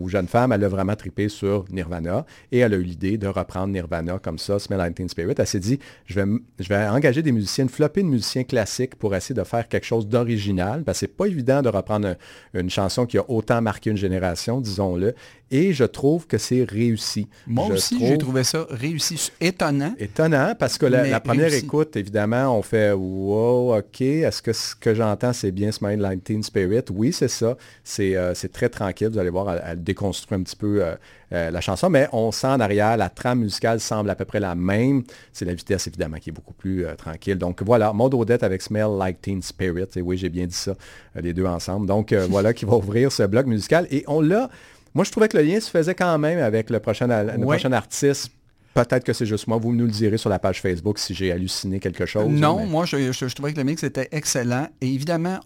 jeune 0.08 0.28
femme, 0.28 0.52
elle 0.52 0.62
a 0.62 0.68
vraiment 0.68 0.94
trippé 0.94 1.28
sur 1.28 1.64
Nirvana 1.68 2.24
et 2.52 2.58
elle 2.58 2.72
a 2.72 2.76
eu 2.76 2.82
l'idée 2.84 3.18
de 3.18 3.26
reprendre 3.26 3.72
Nirvana 3.72 4.20
comme 4.20 4.38
ça, 4.38 4.60
Smell 4.60 4.78
Like 4.78 4.94
Teen 4.94 5.08
Spirit. 5.08 5.34
Elle 5.36 5.46
s'est 5.48 5.58
dit, 5.58 5.80
je 6.06 6.20
vais, 6.20 6.30
je 6.60 6.68
vais 6.68 6.86
engager 6.86 7.22
des 7.22 7.32
musiciens, 7.32 7.64
une 7.64 7.70
flopée 7.70 8.04
de 8.04 8.06
musiciens 8.06 8.44
classiques 8.44 8.94
pour 8.94 9.16
essayer 9.16 9.34
de 9.34 9.42
faire 9.42 9.66
quelque 9.66 9.84
chose 9.84 10.06
d'original, 10.06 10.84
parce 10.84 11.00
que 11.00 11.06
c'est 11.06 11.16
pas 11.16 11.26
évident 11.26 11.60
de 11.60 11.68
reprendre 11.68 12.06
un- 12.06 12.60
une 12.60 12.70
chanson 12.70 13.04
qui 13.04 13.18
a 13.18 13.28
autant 13.28 13.60
marqué 13.60 13.90
une 13.90 13.96
génération, 13.96 14.60
disons-le. 14.60 15.16
Et 15.50 15.72
je 15.72 15.84
trouve 15.84 16.26
que 16.26 16.38
c'est 16.38 16.64
réussi. 16.64 17.28
Moi 17.46 17.66
Je 17.68 17.74
aussi, 17.74 17.98
j'ai 18.04 18.18
trouvé 18.18 18.42
ça 18.42 18.66
réussi, 18.68 19.30
étonnant. 19.40 19.94
Étonnant, 19.98 20.54
parce 20.58 20.76
que 20.76 20.86
la, 20.86 21.20
première 21.20 21.50
réussi. 21.50 21.64
écoute, 21.64 21.96
évidemment, 21.96 22.56
on 22.58 22.62
fait 22.62 22.92
Wow, 22.92 23.76
OK, 23.76 24.00
est-ce 24.00 24.42
que 24.42 24.52
ce 24.52 24.74
que 24.74 24.94
j'entends, 24.94 25.32
c'est 25.32 25.52
bien 25.52 25.70
Smile 25.70 26.00
Like 26.00 26.24
Teen 26.24 26.42
Spirit? 26.42 26.84
Oui, 26.90 27.12
c'est 27.12 27.28
ça. 27.28 27.56
C'est 27.84 28.16
euh, 28.16 28.34
c'est 28.34 28.52
très 28.52 28.68
tranquille. 28.68 29.08
Vous 29.08 29.18
allez 29.18 29.30
voir, 29.30 29.52
elle, 29.52 29.62
elle 29.66 29.82
déconstruit 29.82 30.36
un 30.36 30.42
petit 30.42 30.56
peu 30.56 30.82
euh, 30.82 30.94
euh, 31.32 31.50
la 31.50 31.60
chanson, 31.60 31.90
mais 31.90 32.08
on 32.12 32.30
sent 32.30 32.46
en 32.46 32.60
arrière, 32.60 32.96
la 32.96 33.08
trame 33.08 33.40
musicale 33.40 33.80
semble 33.80 34.10
à 34.10 34.14
peu 34.14 34.24
près 34.24 34.38
la 34.38 34.54
même. 34.54 35.02
C'est 35.32 35.44
la 35.44 35.54
vitesse, 35.54 35.88
évidemment, 35.88 36.18
qui 36.18 36.30
est 36.30 36.32
beaucoup 36.32 36.54
plus 36.54 36.86
euh, 36.86 36.94
tranquille. 36.94 37.36
Donc 37.36 37.62
voilà, 37.62 37.92
Maud 37.92 38.14
Odette 38.14 38.44
avec 38.44 38.62
Smell 38.62 38.96
Like 38.96 39.20
Teen 39.20 39.42
Spirit. 39.42 39.88
Et 39.96 40.02
oui, 40.02 40.16
j'ai 40.16 40.28
bien 40.28 40.46
dit 40.46 40.54
ça, 40.54 40.70
euh, 41.16 41.20
les 41.20 41.32
deux 41.32 41.46
ensemble. 41.46 41.88
Donc 41.88 42.12
voilà 42.30 42.54
qui 42.54 42.64
va 42.64 42.76
ouvrir 42.76 43.10
ce 43.10 43.24
bloc 43.24 43.46
musical. 43.46 43.88
Et 43.90 44.04
on 44.06 44.20
l'a. 44.20 44.48
Moi, 44.96 45.04
je 45.04 45.10
trouvais 45.10 45.28
que 45.28 45.36
le 45.36 45.42
lien 45.44 45.60
se 45.60 45.70
faisait 45.70 45.94
quand 45.94 46.18
même 46.18 46.38
avec 46.38 46.70
le 46.70 46.80
prochain, 46.80 47.08
al- 47.10 47.26
le 47.38 47.44
Ouais. 47.44 47.56
prochain 47.56 47.70
artiste. 47.72 48.30
Peut-être 48.74 49.04
que 49.04 49.12
c'est 49.12 49.26
juste 49.26 49.46
moi. 49.46 49.58
Vous 49.58 49.74
nous 49.74 49.84
le 49.84 49.90
direz 49.90 50.16
sur 50.18 50.30
la 50.30 50.38
page 50.38 50.60
Facebook 50.62 50.98
si 50.98 51.14
j'ai 51.14 51.30
halluciné 51.32 51.78
quelque 51.80 52.06
chose. 52.06 52.28
Non, 52.30 52.60
mais- 52.60 52.66
moi, 52.66 52.84
je, 52.86 53.12
je- 53.12 53.28
je 53.28 53.34
trouvais 53.34 53.52
que 53.52 53.58
le 53.58 53.64
mix 53.64 53.82
était 53.84 54.08
excellent. 54.10 54.68
Et 54.80 54.86
évidemment, 54.92 55.38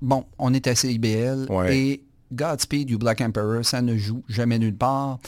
bon, 0.00 0.24
on 0.38 0.54
est 0.54 0.66
à 0.68 0.74
CIBL 0.76 1.46
Ouais. 1.50 1.76
et 1.76 2.02
Godspeed 2.32 2.90
You 2.90 2.98
Black 2.98 3.20
Emperor, 3.20 3.64
ça 3.64 3.82
ne 3.82 3.96
joue 3.96 4.22
jamais 4.28 4.58
nulle 4.58 4.76
part. 4.76 5.18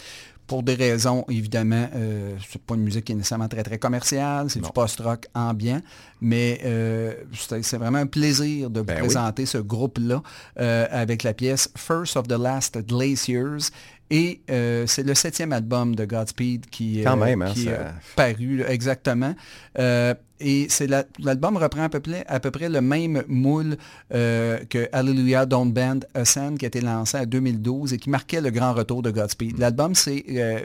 Pour 0.47 0.63
des 0.63 0.75
raisons, 0.75 1.25
évidemment, 1.31 1.89
euh, 1.95 2.37
c'est 2.51 2.61
pas 2.61 2.75
une 2.75 2.83
musique 2.83 3.05
qui 3.07 3.13
est 3.13 3.15
nécessairement 3.15 3.49
très, 3.49 3.63
très 3.63 3.79
commerciale, 3.79 4.51
c'est 4.51 4.61
du 4.61 4.71
post-rock 4.71 5.27
ambiant, 5.35 5.81
mais 6.21 6.61
euh, 6.65 7.15
c'est 7.63 7.77
vraiment 7.79 7.99
un 7.99 8.07
plaisir 8.07 8.69
de 8.69 8.81
vous 8.81 8.85
Ben 8.87 8.97
oui. 8.97 9.01
présenter 9.05 9.47
ce 9.47 9.57
groupe-là 9.59 10.23
euh, 10.61 10.87
avec 10.91 11.23
la 11.23 11.33
pièce 11.33 11.71
First 11.77 12.17
of 12.19 12.29
the 12.29 12.39
Last 12.39 12.79
Glaciers. 12.87 13.71
Et 14.11 14.43
euh, 14.51 14.87
c'est 14.87 15.03
le 15.03 15.15
septième 15.15 15.53
album 15.53 15.97
de 15.97 16.05
Godspeed 16.05 16.67
qui, 16.69 17.01
Quand 17.03 17.17
même, 17.17 17.41
hein, 17.41 17.51
qui 17.55 17.65
ça- 17.65 17.71
est 17.71 18.15
paru, 18.15 18.63
exactement. 18.69 19.35
Euh, 19.79 20.13
et 20.41 20.67
c'est 20.69 20.87
la- 20.87 21.05
l'album 21.19 21.57
reprend 21.57 21.83
à 21.85 21.89
peu, 21.89 22.01
près, 22.01 22.25
à 22.27 22.41
peu 22.41 22.51
près 22.51 22.69
le 22.69 22.81
même 22.81 23.23
moule 23.29 23.77
euh, 24.13 24.59
que 24.69 24.89
Hallelujah 24.93 25.47
Don't 25.47 25.73
Bend 25.73 26.01
Ascend 26.15 26.57
qui 26.59 26.65
a 26.65 26.69
été 26.69 26.81
lancé 26.81 27.17
en 27.19 27.25
2012 27.27 27.93
et 27.93 27.99
qui 27.99 28.11
marquait 28.11 28.41
le 28.41 28.51
grand 28.51 28.73
retour 28.75 29.03
de 29.03 29.11
Godspeed. 29.11 29.59
L'album, 29.59 29.95
c'est, 29.95 30.25
euh, 30.31 30.59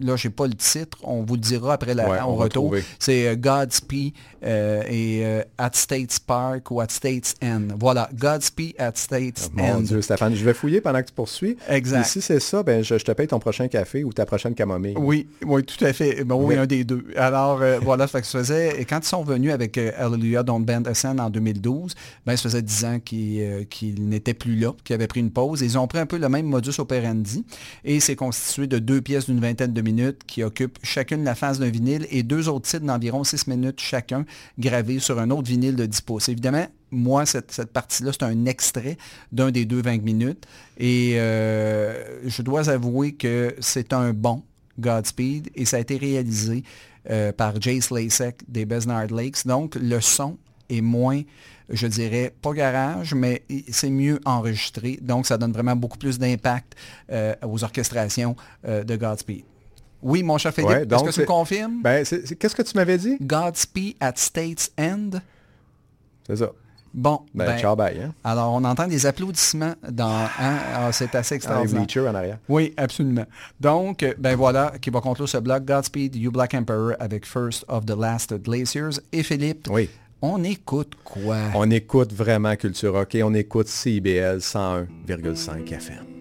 là, 0.00 0.16
je 0.16 0.28
n'ai 0.28 0.34
pas 0.34 0.46
le 0.46 0.54
titre, 0.54 0.98
on 1.02 1.22
vous 1.22 1.34
le 1.34 1.40
dira 1.40 1.74
après 1.74 1.94
la, 1.94 2.08
Ouais, 2.08 2.18
on 2.24 2.36
retour. 2.36 2.74
C'est 2.98 3.28
euh, 3.28 3.34
Godspeed 3.36 4.14
euh, 4.44 4.82
et 4.88 5.24
At 5.58 5.70
States 5.74 6.20
Park 6.26 6.70
ou 6.70 6.80
At 6.80 6.88
States 6.90 7.34
End. 7.42 7.68
Voilà, 7.78 8.08
Godspeed 8.14 8.74
at 8.78 8.92
States 8.94 9.50
Mon 9.54 9.64
End. 9.76 9.80
Dieu, 9.80 10.02
Stéphane, 10.02 10.34
je 10.34 10.44
vais 10.44 10.54
fouiller 10.54 10.80
pendant 10.80 11.00
que 11.02 11.08
tu 11.08 11.14
poursuis. 11.14 11.56
Exact. 11.68 12.00
Et 12.00 12.04
si 12.04 12.20
c'est 12.22 12.40
ça, 12.40 12.62
ben, 12.62 12.82
je, 12.82 12.96
je 12.98 13.04
te 13.04 13.12
paye 13.12 13.26
ton 13.26 13.38
prochain 13.38 13.68
café 13.68 14.04
ou 14.04 14.12
ta 14.12 14.24
prochaine 14.24 14.54
camomille. 14.54 14.94
Oui, 14.96 15.26
oui, 15.44 15.64
tout 15.64 15.84
à 15.84 15.92
fait. 15.92 16.24
Bon, 16.24 16.36
oui, 16.36 16.54
Oui. 16.54 16.60
un 16.60 16.66
des 16.66 16.84
deux. 16.84 17.04
Alors, 17.16 17.60
voilà, 17.82 18.06
ça 18.06 18.12
fait 18.18 18.20
que 18.22 18.26
ça 18.26 18.38
faisait, 18.38 18.80
et 18.80 18.84
quand 18.84 18.99
ils 19.02 19.08
sont 19.08 19.24
venus 19.24 19.52
avec 19.52 19.78
euh, 19.78 19.92
Hallelujah 19.96 20.42
Don't 20.42 20.64
Bend 20.64 20.84
Ascend 20.86 21.18
en 21.18 21.30
2012, 21.30 21.94
ben, 22.26 22.36
ça 22.36 22.42
faisait 22.42 22.62
10 22.62 22.84
ans 22.84 23.00
qu'ils 23.00 23.40
euh, 23.40 23.64
qu'ils 23.64 24.08
n'étaient 24.08 24.34
plus 24.34 24.56
là, 24.56 24.72
qu'ils 24.84 24.94
avaient 24.94 25.06
pris 25.06 25.20
une 25.20 25.30
pause. 25.30 25.60
Ils 25.62 25.78
ont 25.78 25.86
pris 25.86 25.98
un 25.98 26.06
peu 26.06 26.18
le 26.18 26.28
même 26.28 26.46
modus 26.46 26.78
operandi, 26.78 27.44
et 27.84 28.00
c'est 28.00 28.16
constitué 28.16 28.66
de 28.66 28.78
deux 28.78 29.00
pièces 29.00 29.26
d'une 29.26 29.40
vingtaine 29.40 29.72
de 29.72 29.80
minutes 29.82 30.22
qui 30.26 30.42
occupent 30.42 30.78
chacune 30.82 31.24
la 31.24 31.34
face 31.34 31.58
d'un 31.58 31.70
vinyle 31.70 32.06
et 32.10 32.22
deux 32.22 32.48
autres 32.48 32.68
titres 32.68 32.86
d'environ 32.86 33.24
6 33.24 33.46
minutes 33.46 33.80
chacun, 33.80 34.24
gravés 34.58 34.98
sur 34.98 35.18
un 35.18 35.30
autre 35.30 35.48
vinyle 35.48 35.76
de 35.76 35.86
10 35.86 36.00
pouces. 36.02 36.28
Évidemment, 36.28 36.66
moi, 36.90 37.26
cette, 37.26 37.52
cette 37.52 37.72
partie-là, 37.72 38.12
c'est 38.12 38.24
un 38.24 38.46
extrait 38.46 38.96
d'un 39.32 39.50
des 39.50 39.64
deux 39.64 39.80
20 39.80 40.02
minutes. 40.02 40.46
Et 40.78 41.14
euh, 41.16 42.28
je 42.28 42.42
dois 42.42 42.68
avouer 42.68 43.12
que 43.12 43.54
c'est 43.60 43.92
un 43.92 44.12
bon 44.12 44.42
Godspeed 44.78 45.50
et 45.54 45.64
ça 45.64 45.76
a 45.76 45.80
été 45.80 45.96
réalisé 45.96 46.64
euh, 47.08 47.32
par 47.32 47.60
Jace 47.60 47.90
Lasek 47.90 48.42
des 48.48 48.64
Besnard 48.66 49.06
Lakes. 49.08 49.46
Donc, 49.46 49.76
le 49.76 50.00
son 50.00 50.36
est 50.68 50.80
moins, 50.80 51.22
je 51.68 51.86
dirais, 51.86 52.32
pas 52.42 52.52
garage, 52.52 53.14
mais 53.14 53.42
c'est 53.70 53.90
mieux 53.90 54.20
enregistré. 54.24 54.98
Donc, 55.00 55.26
ça 55.26 55.38
donne 55.38 55.52
vraiment 55.52 55.76
beaucoup 55.76 55.98
plus 55.98 56.18
d'impact 56.18 56.74
euh, 57.10 57.34
aux 57.46 57.62
orchestrations 57.64 58.36
euh, 58.66 58.84
de 58.84 58.96
Godspeed. 58.96 59.44
Oui, 60.02 60.22
mon 60.22 60.38
cher 60.38 60.52
Philippe, 60.54 60.70
Ouais, 60.70 60.82
est-ce 60.82 61.04
que 61.04 61.10
tu 61.12 61.20
me 61.20 61.26
confirmes? 61.26 61.82
Ben, 61.82 62.04
Qu'est-ce 62.04 62.54
que 62.54 62.62
tu 62.62 62.76
m'avais 62.76 62.96
dit? 62.98 63.16
Godspeed 63.20 63.96
at 64.00 64.14
States 64.16 64.72
End? 64.78 65.10
C'est 66.26 66.36
ça. 66.36 66.52
Bon, 66.92 67.20
Ben, 67.34 67.46
ben, 67.46 67.58
ciao, 67.58 67.76
bye. 67.76 67.96
Hein? 68.00 68.12
alors 68.24 68.52
on 68.52 68.64
entend 68.64 68.88
des 68.88 69.06
applaudissements 69.06 69.74
dans... 69.88 70.08
hein? 70.40 70.56
Ah, 70.74 70.90
c'est 70.92 71.14
assez 71.14 71.36
extraordinaire. 71.36 71.82
bleachers 71.84 72.08
en 72.10 72.14
arrière. 72.16 72.38
Oui, 72.48 72.74
absolument. 72.76 73.26
Donc, 73.60 74.04
ben 74.18 74.34
voilà, 74.36 74.72
qui 74.80 74.90
va 74.90 75.00
conclure 75.00 75.28
ce 75.28 75.38
bloc 75.38 75.64
Godspeed, 75.64 76.16
You 76.16 76.32
Black 76.32 76.52
Emperor 76.54 76.94
avec 76.98 77.26
First 77.26 77.64
of 77.68 77.86
the 77.86 77.96
Last 77.96 78.34
Glaciers. 78.42 78.98
Et 79.12 79.22
Philippe, 79.22 79.68
Oui. 79.70 79.88
on 80.20 80.42
écoute 80.42 80.94
quoi? 81.04 81.36
On 81.54 81.70
écoute 81.70 82.12
vraiment 82.12 82.56
Culture 82.56 82.92
Rock 82.92 83.14
et 83.14 83.22
on 83.22 83.34
écoute 83.34 83.68
CIBL 83.68 84.38
101,5 84.40 85.72
FM. 85.72 86.19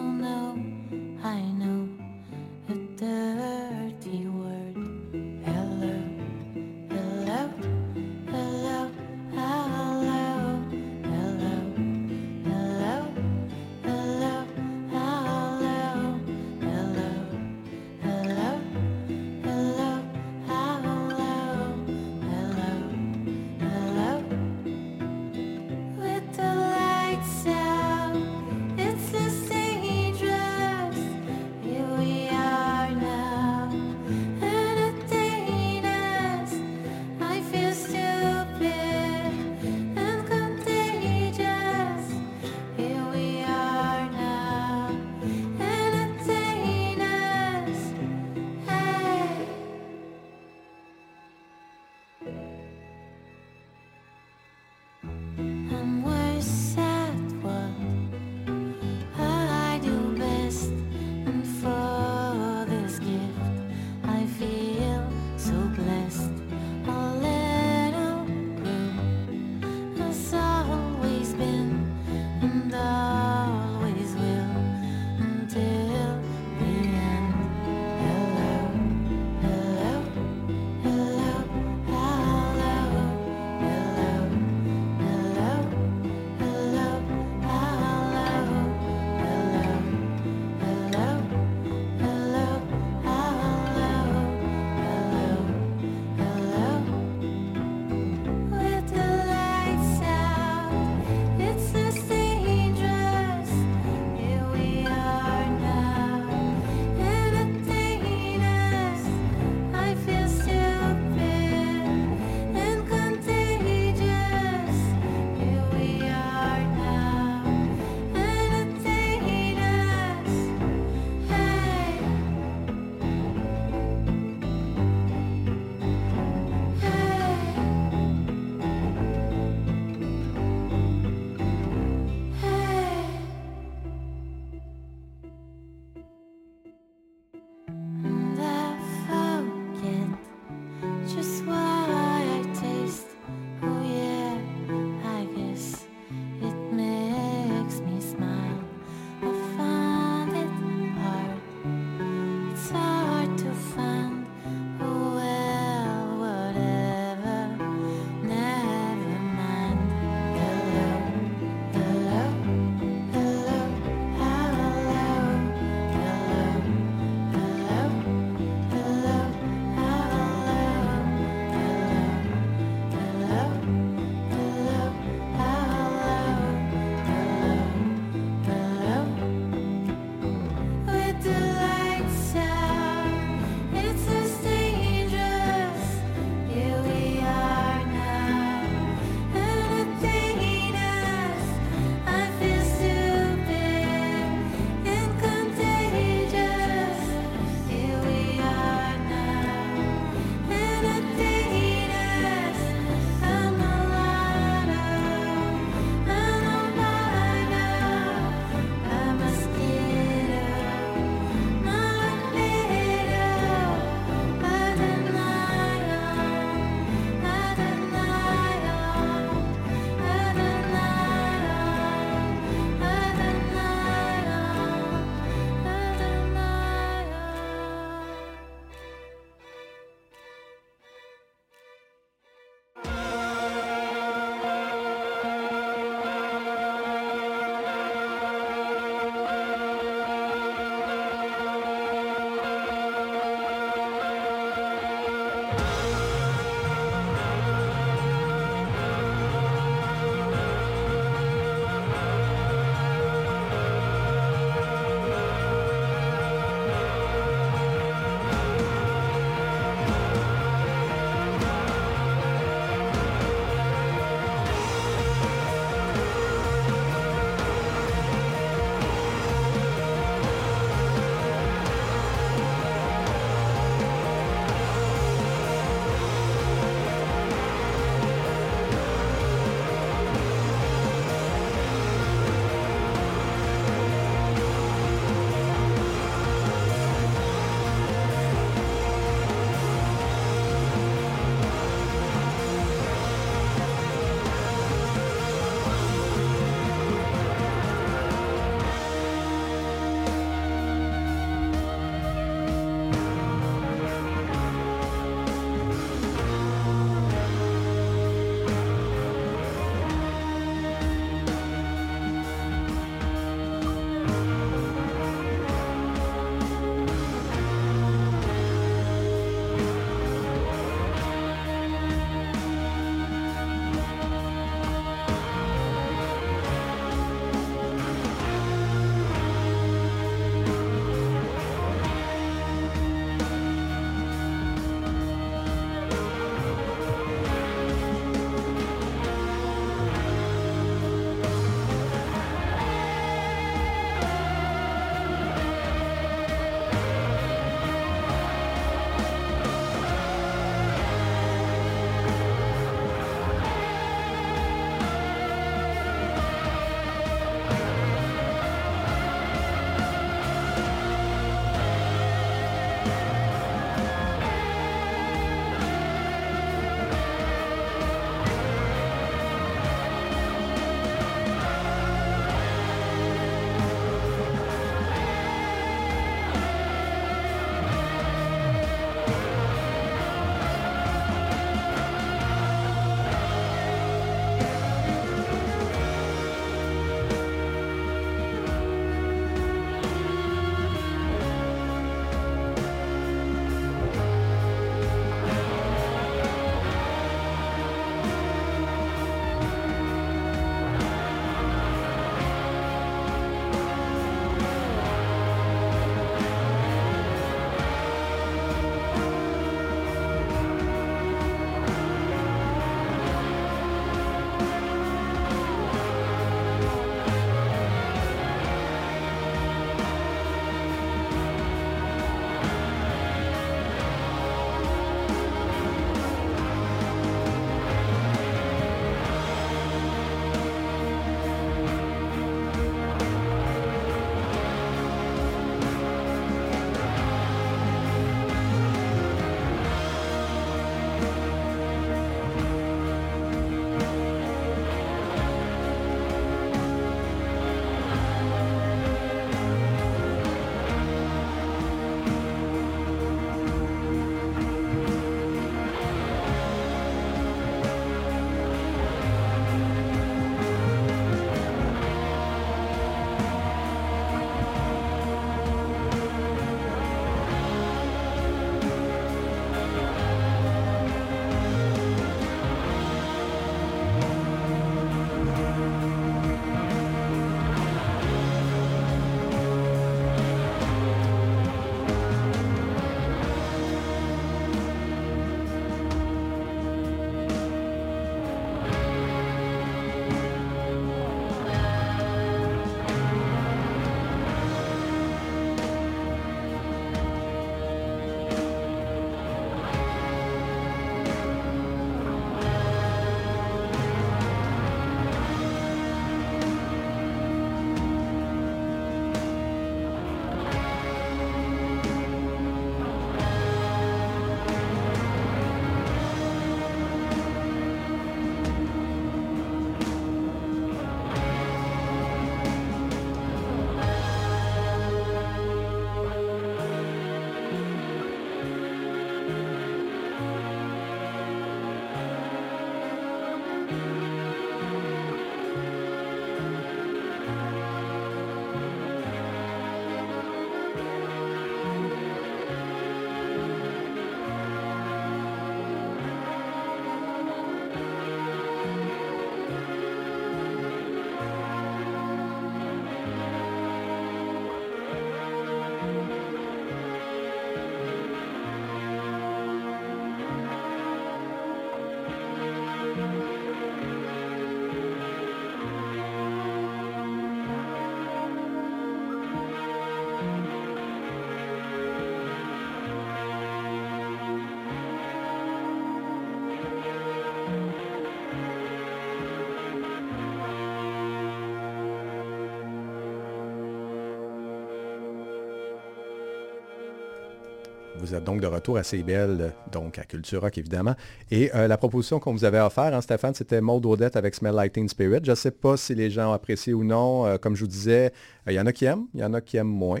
Vous 588.12 588.18
êtes 588.18 588.24
donc 588.24 588.42
de 588.42 588.46
retour 588.46 588.76
à 588.76 588.82
Belle, 589.06 589.54
donc 589.72 589.98
à 589.98 590.04
Culture 590.04 590.42
Rock 590.42 590.58
évidemment. 590.58 590.94
Et 591.30 591.50
euh, 591.54 591.66
la 591.66 591.78
proposition 591.78 592.20
qu'on 592.20 592.32
vous 592.34 592.44
avait 592.44 592.60
offert, 592.60 592.94
hein, 592.94 593.00
Stéphane, 593.00 593.32
c'était 593.32 593.62
Maud 593.62 593.86
Odette 593.86 594.16
avec 594.16 594.34
Smell 594.34 594.70
Teen 594.70 594.86
Spirit. 594.86 595.20
Je 595.24 595.30
ne 595.30 595.34
sais 595.34 595.50
pas 595.50 595.78
si 595.78 595.94
les 595.94 596.10
gens 596.10 596.28
ont 596.28 596.34
apprécié 596.34 596.74
ou 596.74 596.84
non. 596.84 597.24
Euh, 597.24 597.38
comme 597.38 597.56
je 597.56 597.62
vous 597.62 597.70
disais, 597.70 598.12
euh, 598.46 598.52
il 598.52 598.54
y 598.54 598.60
en 598.60 598.66
a 598.66 598.72
qui 598.74 598.84
aiment, 598.84 599.06
il 599.14 599.20
y 599.20 599.24
en 599.24 599.32
a 599.32 599.40
qui 599.40 599.56
aiment 599.56 599.66
moins. 599.66 600.00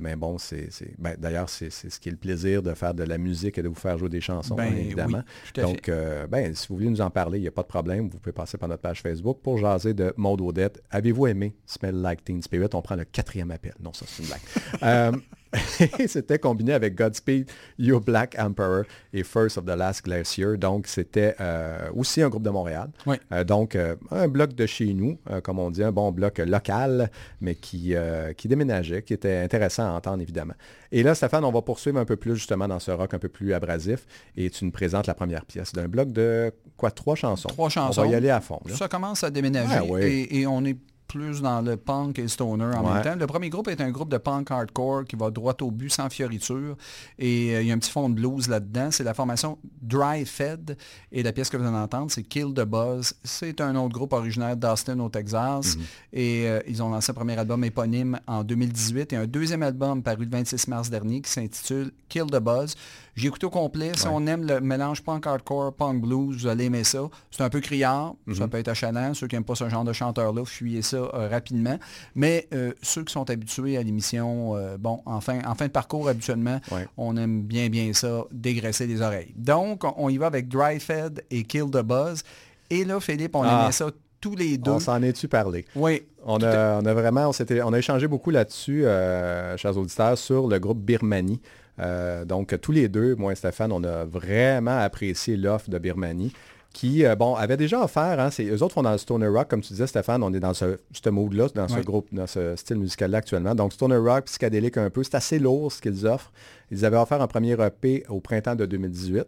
Mais 0.00 0.16
bon, 0.16 0.38
c'est, 0.38 0.70
ben, 0.98 1.14
d'ailleurs, 1.18 1.48
c'est, 1.48 1.70
ce 1.70 2.00
qui 2.00 2.08
est 2.08 2.12
le 2.12 2.18
plaisir 2.18 2.64
de 2.64 2.74
faire 2.74 2.94
de 2.94 3.04
la 3.04 3.18
musique 3.18 3.58
et 3.58 3.62
de 3.62 3.68
vous 3.68 3.74
faire 3.76 3.96
jouer 3.96 4.08
des 4.08 4.22
chansons, 4.22 4.56
Ben 4.56 4.74
évidemment. 4.74 5.22
oui, 5.56 5.62
Donc, 5.62 5.88
ben, 6.30 6.52
si 6.54 6.66
vous 6.66 6.76
voulez 6.76 6.88
nous 6.88 7.02
en 7.02 7.10
parler, 7.10 7.38
il 7.38 7.42
n'y 7.42 7.48
a 7.48 7.52
pas 7.52 7.62
de 7.62 7.68
problème. 7.68 8.08
Vous 8.08 8.18
pouvez 8.18 8.32
passer 8.32 8.56
par 8.58 8.70
notre 8.70 8.80
page 8.82 9.02
Facebook 9.02 9.38
pour 9.42 9.58
jaser 9.58 9.92
de 9.94 10.14
Maud 10.16 10.40
Odette. 10.40 10.82
Avez-vous 10.90 11.26
aimé 11.28 11.54
Smell 11.66 11.94
Like 11.94 12.24
Teen 12.24 12.42
Spirit? 12.42 12.70
On 12.72 12.80
prend 12.82 12.96
le 12.96 13.04
quatrième 13.04 13.50
appel. 13.50 13.74
Non, 13.80 13.92
ça, 13.92 14.06
c'est 14.08 14.22
une 14.22 14.28
blague. 14.30 15.22
C'était 16.06 16.38
combiné 16.38 16.72
avec 16.72 16.94
Godspeed, 16.94 17.50
You 17.78 18.00
Black 18.00 18.36
Emperor 18.38 18.84
et 19.12 19.22
First 19.22 19.58
of 19.58 19.64
the 19.64 19.76
Last 19.76 20.04
Glacier. 20.04 20.56
Donc, 20.56 20.86
c'était 20.86 21.34
euh, 21.40 21.90
aussi 21.94 22.22
un 22.22 22.28
groupe 22.28 22.42
de 22.42 22.50
Montréal. 22.50 22.90
Oui. 23.06 23.16
Euh, 23.32 23.44
donc, 23.44 23.74
euh, 23.74 23.96
un 24.10 24.28
bloc 24.28 24.54
de 24.54 24.66
chez 24.66 24.92
nous, 24.94 25.18
comme 25.42 25.58
on 25.58 25.70
dit, 25.70 25.82
un 25.82 25.92
bon 25.92 26.12
bloc 26.12 26.38
local, 26.38 27.10
mais 27.40 27.54
qui, 27.54 27.94
qui 28.36 28.48
déménageait, 28.48 29.02
qui 29.02 29.12
était 29.12 29.38
intéressant 29.38 29.84
à 29.84 29.90
entendre, 29.90 30.22
évidemment. 30.22 30.54
Et 30.92 31.02
là, 31.02 31.14
Stéphane, 31.14 31.44
on 31.44 31.52
va 31.52 31.62
poursuivre 31.62 31.98
un 31.98 32.04
peu 32.04 32.16
plus 32.16 32.36
justement 32.36 32.68
dans 32.68 32.78
ce 32.78 32.90
rock 32.90 33.14
un 33.14 33.18
peu 33.18 33.28
plus 33.28 33.52
abrasif. 33.52 34.06
Et 34.36 34.50
tu 34.50 34.64
nous 34.64 34.70
présentes 34.70 35.06
la 35.06 35.14
première 35.14 35.44
pièce 35.44 35.72
d'un 35.72 35.88
bloc 35.88 36.12
de, 36.12 36.52
quoi, 36.76 36.90
trois 36.90 37.14
chansons? 37.14 37.48
Trois 37.48 37.68
chansons. 37.68 38.00
On 38.00 38.04
va 38.04 38.10
y 38.10 38.14
aller 38.14 38.30
à 38.30 38.40
fond. 38.40 38.60
là. 38.66 38.74
Ça 38.76 38.88
commence 38.88 39.24
à 39.24 39.30
déménager 39.30 39.74
Ah 39.74 40.00
et 40.00 40.46
on 40.46 40.64
est 40.64 40.76
plus 41.10 41.42
dans 41.42 41.60
le 41.60 41.76
punk 41.76 42.18
et 42.18 42.22
le 42.22 42.28
stoner 42.28 42.64
en 42.76 42.84
Ouais. 42.86 42.94
même 42.94 43.02
temps. 43.02 43.16
Le 43.16 43.26
premier 43.26 43.48
groupe 43.50 43.66
est 43.68 43.80
un 43.80 43.90
groupe 43.90 44.08
de 44.10 44.16
punk 44.18 44.50
hardcore 44.50 45.04
qui 45.04 45.16
va 45.16 45.30
droit 45.30 45.54
au 45.60 45.70
but 45.72 45.90
sans 45.90 46.08
fioriture. 46.08 46.76
Et 47.18 47.56
euh, 47.56 47.62
il 47.62 47.66
y 47.68 47.70
a 47.72 47.74
un 47.74 47.78
petit 47.78 47.90
fond 47.90 48.08
de 48.08 48.14
blues 48.14 48.48
là-dedans. 48.48 48.90
C'est 48.92 49.02
la 49.04 49.12
formation 49.14 49.58
Dry 49.82 50.24
Fed. 50.24 50.76
Et 51.10 51.22
la 51.22 51.32
pièce 51.32 51.50
que 51.50 51.56
vous 51.56 51.66
allez 51.66 51.76
entendre, 51.76 52.10
c'est 52.10 52.22
Kill 52.22 52.54
the 52.54 52.62
Buzz. 52.64 53.14
C'est 53.24 53.60
un 53.60 53.74
autre 53.76 53.92
groupe 53.94 54.12
originaire 54.12 54.56
d'Austin 54.56 54.98
au 55.00 55.08
Texas. 55.08 55.76
Mhm. 55.76 55.82
Et 56.12 56.48
euh, 56.48 56.60
ils 56.68 56.82
ont 56.82 56.90
lancé 56.90 57.10
un 57.10 57.14
premier 57.14 57.36
album 57.36 57.64
éponyme 57.64 58.18
en 58.28 58.44
2018 58.44 59.12
et 59.12 59.16
un 59.16 59.26
deuxième 59.26 59.62
album 59.64 60.02
paru 60.02 60.24
le 60.24 60.30
26 60.30 60.68
mars 60.68 60.88
dernier 60.90 61.20
qui 61.22 61.30
s'intitule 61.30 61.90
Kill 62.08 62.26
the 62.26 62.38
Buzz. 62.40 62.74
J'ai 63.20 63.26
écouté 63.28 63.44
au 63.44 63.50
complet. 63.50 63.92
Si 63.96 64.06
Ouais. 64.06 64.12
on 64.14 64.26
aime 64.26 64.46
le 64.46 64.60
mélange 64.60 65.02
punk 65.02 65.26
hardcore, 65.26 65.74
punk 65.74 66.00
blues, 66.00 66.36
vous 66.38 66.46
allez 66.46 66.64
aimer 66.64 66.84
ça. 66.84 67.00
C'est 67.30 67.42
un 67.42 67.50
peu 67.50 67.60
criard, 67.60 68.14
Mhm. 68.26 68.34
ça 68.34 68.48
peut 68.48 68.56
être 68.58 68.68
achalant. 68.68 69.12
Ceux 69.12 69.26
qui 69.26 69.34
n'aiment 69.36 69.44
pas 69.44 69.54
ce 69.54 69.68
genre 69.68 69.84
de 69.84 69.92
chanteur-là, 69.92 70.42
fuyez 70.46 70.80
ça 70.80 70.96
euh, 70.96 71.28
rapidement. 71.30 71.78
Mais 72.14 72.48
euh, 72.54 72.72
ceux 72.82 73.04
qui 73.04 73.12
sont 73.12 73.28
habitués 73.28 73.76
à 73.76 73.82
l'émission, 73.82 74.56
euh, 74.56 74.78
bon, 74.78 75.02
en 75.04 75.20
fin, 75.20 75.40
en 75.46 75.54
fin 75.54 75.66
de 75.66 75.70
parcours, 75.72 76.08
habituellement, 76.08 76.60
Ouais. 76.72 76.88
on 76.96 77.16
aime 77.18 77.42
bien, 77.42 77.68
bien 77.68 77.92
ça, 77.92 78.24
dégraisser 78.32 78.86
les 78.86 79.02
oreilles. 79.02 79.34
Donc, 79.36 79.82
on- 79.98 80.08
y 80.08 80.16
va 80.16 80.26
avec 80.26 80.48
Dry 80.48 80.80
Fed 80.80 81.22
et 81.30 81.42
Kill 81.42 81.66
the 81.70 81.82
Buzz. 81.82 82.22
Et 82.70 82.84
là, 82.86 83.00
Philippe, 83.00 83.36
on 83.36 83.42
Ah. 83.42 83.64
aimait 83.64 83.72
ça 83.72 83.90
tous 84.20 84.34
les 84.36 84.56
deux. 84.58 84.70
On 84.72 84.80
s'en 84.80 85.02
est-tu 85.02 85.28
parlé? 85.28 85.64
Oui, 85.74 86.02
On 86.26 86.36
a, 86.42 86.80
on 86.80 86.84
a 86.84 86.92
vraiment, 86.94 87.28
on, 87.28 87.32
s'était- 87.32 87.62
on 87.62 87.72
a 87.72 87.78
échangé 87.78 88.06
beaucoup 88.06 88.30
là-dessus, 88.30 88.84
euh, 88.84 89.56
chers 89.56 89.76
auditeurs, 89.78 90.18
sur 90.18 90.46
le 90.48 90.58
groupe 90.58 90.78
Birmanie. 90.78 91.40
Euh, 91.80 92.24
donc, 92.24 92.58
tous 92.60 92.72
les 92.72 92.88
deux, 92.88 93.14
moi 93.16 93.32
et 93.32 93.36
Stéphane, 93.36 93.72
on 93.72 93.82
a 93.84 94.04
vraiment 94.04 94.78
apprécié 94.78 95.36
l'offre 95.36 95.70
de 95.70 95.78
Birmanie 95.78 96.32
qui, 96.72 97.04
euh, 97.04 97.16
bon, 97.16 97.34
avait 97.34 97.56
déjà 97.56 97.82
offert, 97.82 98.20
hein, 98.20 98.30
c'est, 98.30 98.44
eux 98.44 98.62
autres 98.62 98.74
font 98.74 98.82
dans 98.82 98.92
le 98.92 98.98
stoner 98.98 99.26
rock, 99.26 99.48
comme 99.48 99.60
tu 99.60 99.72
disais 99.72 99.88
Stéphane, 99.88 100.22
on 100.22 100.32
est 100.32 100.38
dans 100.38 100.54
ce, 100.54 100.78
ce 100.92 101.10
mood-là, 101.10 101.48
dans 101.52 101.66
ce 101.66 101.80
groupe, 101.80 102.06
dans 102.12 102.28
ce 102.28 102.54
style 102.54 102.76
musical-là 102.76 103.18
actuellement. 103.18 103.56
Donc, 103.56 103.72
stoner 103.72 103.96
rock, 103.96 104.26
psychédélique 104.26 104.76
un 104.76 104.88
peu, 104.88 105.02
c'est 105.02 105.16
assez 105.16 105.40
lourd 105.40 105.72
ce 105.72 105.82
qu'ils 105.82 106.06
offrent. 106.06 106.32
Ils 106.70 106.84
avaient 106.84 106.96
offert 106.96 107.20
un 107.20 107.26
premier 107.26 107.56
EP 107.60 108.04
au 108.08 108.20
printemps 108.20 108.54
de 108.54 108.66
2018, 108.66 109.24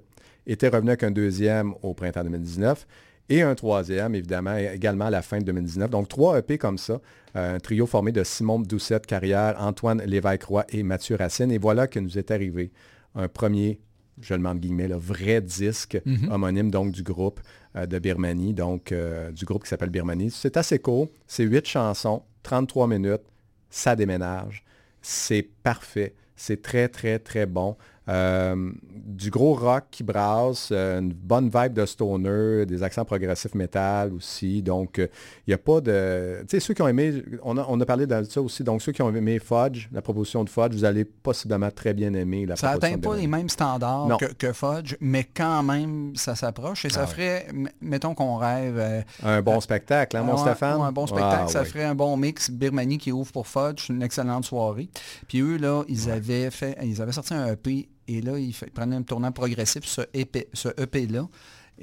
étaient 0.46 0.68
revenus 0.68 0.90
avec 0.90 1.02
un 1.02 1.10
deuxième 1.10 1.74
au 1.82 1.94
printemps 1.94 2.22
2019 2.22 2.86
et 3.28 3.42
un 3.42 3.54
troisième, 3.54 4.14
évidemment, 4.14 4.56
également 4.56 5.06
à 5.06 5.10
la 5.10 5.22
fin 5.22 5.38
de 5.38 5.44
2019. 5.44 5.90
Donc, 5.90 6.08
trois 6.08 6.38
EP 6.38 6.58
comme 6.58 6.78
ça. 6.78 7.00
Euh, 7.36 7.56
un 7.56 7.58
trio 7.60 7.86
formé 7.86 8.12
de 8.12 8.24
Simon 8.24 8.60
Doucette 8.60 9.06
Carrière, 9.06 9.56
Antoine 9.58 10.02
Lévesque-Roy 10.04 10.64
et 10.68 10.82
Mathieu 10.82 11.16
Racine. 11.16 11.50
Et 11.50 11.58
voilà 11.58 11.86
que 11.86 11.98
nous 11.98 12.18
est 12.18 12.30
arrivé 12.30 12.72
un 13.14 13.28
premier, 13.28 13.80
je 14.20 14.34
le 14.34 14.40
mets 14.40 14.48
entre 14.48 14.60
guillemets, 14.60 14.88
le 14.88 14.96
vrai 14.96 15.40
disque 15.40 16.00
homonyme 16.30 16.70
donc 16.70 16.92
du 16.92 17.02
groupe 17.02 17.40
euh, 17.76 17.86
de 17.86 17.98
Birmanie, 17.98 18.54
donc 18.54 18.92
euh, 18.92 19.30
du 19.32 19.44
groupe 19.44 19.64
qui 19.64 19.68
s'appelle 19.68 19.90
Birmanie. 19.90 20.30
C'est 20.30 20.56
assez 20.56 20.78
court. 20.78 21.08
C'est 21.26 21.44
huit 21.44 21.66
chansons, 21.66 22.22
33 22.42 22.86
minutes. 22.86 23.22
Ça 23.70 23.96
déménage. 23.96 24.64
C'est 25.00 25.48
parfait. 25.62 26.14
C'est 26.36 26.60
très, 26.60 26.88
très, 26.88 27.18
très 27.18 27.46
bon. 27.46 27.76
Euh, 28.08 28.72
du 29.06 29.30
gros 29.30 29.54
rock 29.54 29.84
qui 29.92 30.02
brasse, 30.02 30.70
euh, 30.72 30.98
une 31.00 31.12
bonne 31.12 31.48
vibe 31.52 31.72
de 31.74 31.86
stoner, 31.86 32.66
des 32.66 32.82
accents 32.82 33.04
progressifs 33.04 33.54
métal 33.54 34.12
aussi. 34.12 34.60
Donc, 34.62 34.98
euh, 34.98 35.06
il 35.46 35.50
n'y 35.50 35.54
a 35.54 35.58
pas 35.58 35.80
de... 35.80 36.40
Tu 36.42 36.46
sais, 36.56 36.60
ceux 36.60 36.74
qui 36.74 36.82
ont 36.82 36.88
aimé, 36.88 37.22
on 37.44 37.56
a, 37.58 37.66
on 37.68 37.80
a 37.80 37.86
parlé 37.86 38.06
de 38.06 38.22
ça 38.24 38.40
aussi, 38.42 38.64
donc 38.64 38.82
ceux 38.82 38.90
qui 38.92 39.02
ont 39.02 39.14
aimé 39.14 39.38
Fudge, 39.38 39.86
la 39.92 40.02
proposition 40.02 40.42
de 40.42 40.48
Fudge, 40.50 40.72
vous 40.72 40.84
allez 40.84 41.04
possiblement 41.04 41.70
très 41.70 41.94
bien 41.94 42.12
aimer 42.14 42.44
la 42.46 42.56
Ça 42.56 42.70
proposition 42.70 42.96
n'atteint 42.96 43.00
de 43.08 43.14
pas 43.14 43.20
les 43.20 43.26
mêmes 43.28 43.48
standards 43.48 44.16
que, 44.18 44.26
que 44.26 44.52
Fudge, 44.52 44.96
mais 45.00 45.24
quand 45.24 45.62
même, 45.62 46.16
ça 46.16 46.34
s'approche. 46.34 46.84
Et 46.84 46.90
ça 46.90 47.02
Ah 47.04 47.06
ferait, 47.06 47.46
mettons 47.80 48.14
qu'on 48.14 48.36
rêve... 48.36 48.78
euh, 48.78 49.02
Un 49.22 49.42
bon 49.42 49.60
spectacle, 49.60 50.16
hein, 50.16 50.22
mon 50.24 50.32
Ouais, 50.34 50.38
Stéphane? 50.40 50.80
un 50.80 50.90
bon 50.92 51.06
spectacle, 51.06 51.44
Ah, 51.44 51.48
ça 51.48 51.64
ferait 51.64 51.84
un 51.84 51.94
bon 51.94 52.16
mix. 52.16 52.50
Birmanie 52.50 52.98
qui 52.98 53.12
ouvre 53.12 53.30
pour 53.30 53.46
Fudge, 53.46 53.90
une 53.90 54.02
excellente 54.02 54.44
soirée. 54.44 54.88
Puis 55.28 55.40
eux, 55.40 55.56
là, 55.56 55.84
ils 55.88 56.10
avaient 56.10 56.50
fait, 56.50 56.76
ils 56.82 57.00
avaient 57.00 57.12
sorti 57.12 57.34
un 57.34 57.46
EP 57.52 57.88
et 58.08 58.20
là, 58.20 58.34
fait- 58.34 58.66
ils 58.66 58.72
prenaient 58.72 58.96
un 58.96 59.02
tournant 59.02 59.32
progressif 59.32 59.84
ce 59.84 60.02
EP, 60.14 60.48
ce 60.52 60.68
EP-là. 60.80 61.28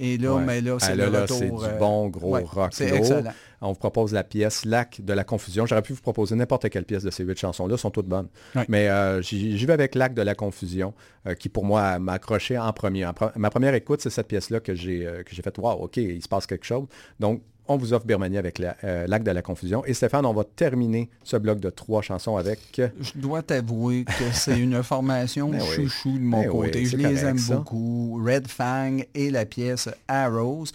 Et 0.02 0.18
là, 0.18 0.36
Ouais. 0.36 0.44
mais 0.46 0.62
là, 0.62 0.78
c'est 0.80 0.92
Ah, 0.92 0.96
le 0.96 1.04
là, 1.06 1.10
là, 1.10 1.22
retour. 1.24 1.38
c'est 1.40 1.50
du 1.50 1.64
euh, 1.66 1.78
bon 1.78 2.08
gros 2.10 2.30
ouais, 2.36 2.44
rock 2.44 2.70
C'est 2.74 2.90
lourd. 2.90 3.00
excellent. 3.00 3.32
On 3.60 3.70
vous 3.74 3.80
propose 3.80 4.14
la 4.14 4.24
pièce 4.24 4.64
Lac 4.64 5.02
de 5.04 5.12
la 5.14 5.24
confusion. 5.26 5.66
J'aurais 5.66 5.82
pu 5.82 5.92
vous 5.94 6.02
proposer 6.02 6.36
n'importe 6.36 6.70
quelle 6.70 6.86
pièce 6.86 7.04
de 7.04 7.10
ces 7.10 7.24
huit 7.26 7.38
chansons-là, 7.38 7.76
sont 7.76 7.90
toutes 7.90 8.06
bonnes. 8.06 8.30
Ouais. 8.56 8.64
Mais 8.70 8.88
euh, 8.88 9.22
j'y 9.22 9.66
vais 9.66 9.74
avec 9.74 9.96
Lac 9.96 10.14
de 10.14 10.22
la 10.22 10.36
confusion, 10.36 10.94
euh, 11.28 11.34
qui 11.34 11.50
pour 11.50 11.66
moi 11.66 11.98
m'a 12.00 12.14
accroché 12.14 12.58
en 12.58 12.72
premier. 12.72 13.06
En 13.06 13.12
pre- 13.12 13.32
ma 13.36 13.50
première 13.50 13.74
écoute, 13.74 14.00
c'est 14.02 14.12
cette 14.12 14.28
pièce-là 14.28 14.60
que 14.62 14.74
j'ai 14.76 15.06
euh, 15.06 15.24
que 15.24 15.36
j'ai 15.36 15.42
fait, 15.42 15.58
wow, 15.58 15.72
ok, 15.72 15.98
il 15.98 16.22
se 16.22 16.30
passe 16.30 16.46
quelque 16.46 16.66
chose. 16.66 16.86
Donc, 17.20 17.42
on 17.70 17.78
vous 17.78 17.94
offre 17.94 18.06
Birmanie 18.06 18.38
avec 18.38 18.60
la- 18.60 18.76
euh, 18.84 19.08
Lac 19.08 19.24
de 19.24 19.32
la 19.32 19.42
confusion. 19.42 19.86
Et 19.86 19.94
Stéphane, 19.94 20.26
on 20.26 20.34
va 20.34 20.44
terminer 20.44 21.10
ce 21.24 21.38
bloc 21.38 21.60
de 21.60 21.70
trois 21.70 22.02
chansons 22.02 22.36
avec... 22.36 22.60
Je 23.00 23.12
dois 23.16 23.42
t'avouer 23.44 24.04
que 24.04 24.32
c'est 24.34 24.60
une 24.60 24.84
formation 24.84 25.50
Ben 25.50 25.62
oui. 25.62 25.76
chouchou 25.76 26.14
de 26.14 26.20
mon 26.24 26.42
Ben 26.42 26.50
oui, 26.50 26.66
côté. 26.68 26.86
je 26.86 26.98
les 26.98 27.24
aime 27.24 27.38
ça. 27.38 27.56
beaucoup. 27.58 28.22
Red 28.26 28.48
Fang 28.48 28.98
et 29.14 29.30
la 29.32 29.46
pièce 29.46 29.88
Arrows. 30.08 30.66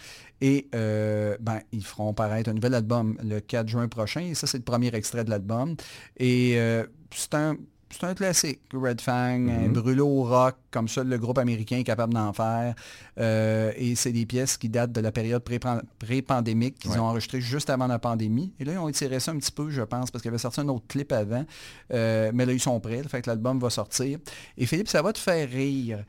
Et 0.40 0.68
euh, 0.74 1.36
ben, 1.40 1.60
ils 1.72 1.84
feront 1.84 2.12
paraître 2.14 2.50
un 2.50 2.54
nouvel 2.54 2.74
album 2.74 3.16
le 3.22 3.40
4 3.40 3.68
juin 3.68 3.88
prochain. 3.88 4.20
Et 4.20 4.34
ça, 4.34 4.46
c'est 4.46 4.58
le 4.58 4.64
premier 4.64 4.94
extrait 4.94 5.24
de 5.24 5.30
l'album. 5.30 5.74
Et 6.18 6.54
euh, 6.56 6.84
c'est 7.14 7.34
un... 7.34 7.56
C'est 7.90 8.04
un 8.04 8.14
classique, 8.14 8.60
Red 8.72 9.00
Fang, 9.00 9.46
un 9.48 9.68
brûlot 9.68 10.24
rock, 10.24 10.56
comme 10.70 10.88
seul 10.88 11.06
le 11.08 11.16
groupe 11.18 11.38
américain 11.38 11.76
est 11.78 11.84
capable 11.84 12.12
d'en 12.14 12.32
faire. 12.32 12.74
Euh, 13.20 13.72
et 13.76 13.94
c'est 13.94 14.10
des 14.12 14.26
pièces 14.26 14.56
qui 14.56 14.68
datent 14.68 14.90
de 14.92 15.00
la 15.00 15.12
période 15.12 15.42
pré-pan- 15.44 15.80
pré-pandémique 15.98 16.78
qu'ils 16.78 16.90
Ouais. 16.90 16.98
ont 16.98 17.04
enregistré 17.04 17.40
juste 17.40 17.70
avant 17.70 17.86
la 17.86 17.98
pandémie. 17.98 18.52
Et 18.58 18.64
là, 18.64 18.72
ils 18.72 18.78
ont 18.78 18.88
étiré 18.88 19.20
ça 19.20 19.30
un 19.30 19.38
petit 19.38 19.52
peu, 19.52 19.70
je 19.70 19.82
pense, 19.82 20.10
parce 20.10 20.22
qu'il 20.22 20.28
avait 20.30 20.38
sorti 20.38 20.60
un 20.60 20.68
autre 20.68 20.86
clip 20.88 21.12
avant. 21.12 21.44
Euh, 21.92 22.30
mais 22.34 22.46
là, 22.46 22.52
ils 22.52 22.60
sont 22.60 22.78
prêts. 22.80 23.02
Fait 23.04 23.22
que 23.22 23.30
l'album 23.30 23.58
va 23.60 23.70
sortir. 23.70 24.18
Et 24.58 24.66
Philippe, 24.66 24.88
ça 24.88 25.00
va 25.02 25.12
te 25.12 25.18
faire 25.18 25.48
rire. 25.48 26.04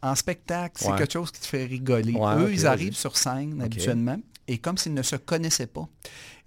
En 0.00 0.14
spectacle, 0.14 0.76
c'est 0.78 0.90
Ouais. 0.92 0.96
quelque 0.98 1.12
chose 1.12 1.30
qui 1.32 1.40
te 1.40 1.46
fait 1.46 1.64
rigoler. 1.64 2.12
Ouais, 2.14 2.36
Eux, 2.38 2.52
ils 2.52 2.66
arrivent 2.66 2.94
sur 2.96 3.16
scène 3.16 3.60
habituellement. 3.60 4.16
Et 4.46 4.56
comme 4.58 4.78
s'ils 4.78 4.94
ne 4.94 5.02
se 5.02 5.16
connaissaient 5.16 5.66
pas, 5.66 5.86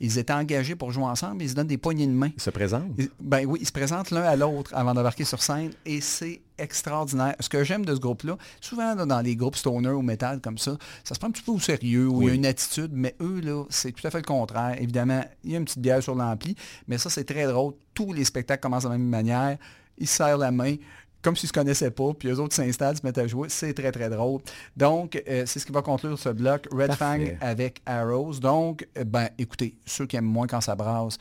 ils 0.02 0.18
étaient 0.18 0.34
engagés 0.34 0.76
pour 0.76 0.92
jouer 0.92 1.04
ensemble, 1.06 1.44
ils 1.44 1.50
se 1.50 1.56
donnent 1.56 1.68
des 1.68 1.78
poignées 1.78 2.08
de 2.08 2.12
main. 2.12 2.32
Il 2.36 2.42
se 2.42 2.50
présente. 2.50 2.86
Ils- 2.98 3.10
Ben 3.22 3.46
oui, 3.46 3.60
ils 3.62 3.68
se 3.68 3.72
présentent 3.72 4.12
l'un 4.12 4.24
à 4.24 4.36
l'autre 4.36 4.72
avant 4.74 4.94
d'embarquer 4.94 5.24
sur 5.24 5.42
scène 5.42 5.72
et 5.86 6.02
c'est 6.02 6.42
extraordinaire. 6.58 7.36
Ce 7.40 7.50
que 7.50 7.64
j'aime 7.64 7.86
de 7.86 7.94
ce 7.96 8.00
groupe-là, 8.00 8.38
souvent 8.60 8.96
là, 8.96 9.06
dans 9.06 9.22
les 9.22 9.36
groupes 9.36 9.56
stoner 9.56 9.90
ou 9.90 10.02
metal 10.02 10.42
comme 10.42 10.58
ça, 10.58 10.78
ça 11.04 11.14
se 11.16 11.20
prend 11.20 11.28
un 11.30 11.32
petit 11.32 11.44
peu 11.44 11.52
au 11.52 11.60
sérieux, 11.60 12.08
où 12.08 12.22
il 12.22 12.26
y 12.26 12.30
a 12.30 12.32
Oui. 12.32 12.38
une 12.38 12.46
attitude, 12.46 12.92
mais 12.94 13.16
eux, 13.22 13.40
là, 13.42 13.64
c'est 13.70 13.92
tout 13.92 14.06
à 14.06 14.12
fait 14.12 14.20
le 14.20 14.24
contraire. 14.26 14.76
Évidemment, 14.80 15.24
il 15.44 15.52
y 15.52 15.56
a 15.56 15.58
une 15.60 15.66
petite 15.66 15.80
bière 15.80 16.02
sur 16.04 16.16
l'ampli, 16.16 16.56
mais 16.88 16.98
ça, 16.98 17.10
c'est 17.10 17.24
très 17.26 17.46
drôle. 17.48 17.74
Tous 17.94 18.14
les 18.14 18.26
spectacles 18.26 18.62
commencent 18.62 18.84
de 18.84 18.90
la 18.90 18.98
même 18.98 19.08
manière. 19.08 19.58
Ils 19.98 20.08
se 20.08 20.16
serrent 20.18 20.38
la 20.38 20.52
main 20.52 20.76
comme 21.22 21.36
s'ils 21.36 21.48
ne 21.48 21.50
se 21.50 21.54
connaissaient 21.54 21.92
pas, 21.92 22.14
puis 22.18 22.30
eux 22.30 22.40
autres 22.40 22.56
s'installent, 22.56 22.98
se 22.98 23.06
mettent 23.06 23.18
à 23.18 23.28
jouer. 23.28 23.50
C'est 23.50 23.74
très, 23.74 23.92
très 23.92 24.10
drôle. 24.10 24.42
Donc, 24.76 25.22
euh, 25.28 25.44
c'est 25.46 25.60
ce 25.60 25.66
qui 25.66 25.72
va 25.72 25.82
conclure 25.82 26.18
ce 26.18 26.30
bloc 26.30 26.68
Red 26.72 26.88
Parfait. 26.88 27.38
Fang 27.40 27.46
avec 27.46 27.82
Arrows. 27.86 28.40
Donc, 28.40 28.88
euh, 28.98 29.04
ben, 29.04 29.30
écoutez, 29.38 29.76
ceux 29.86 30.06
qui 30.06 30.16
aiment 30.16 30.26
moins 30.26 30.48
quand 30.48 30.62
ça 30.62 30.76
brasse, 30.76 31.18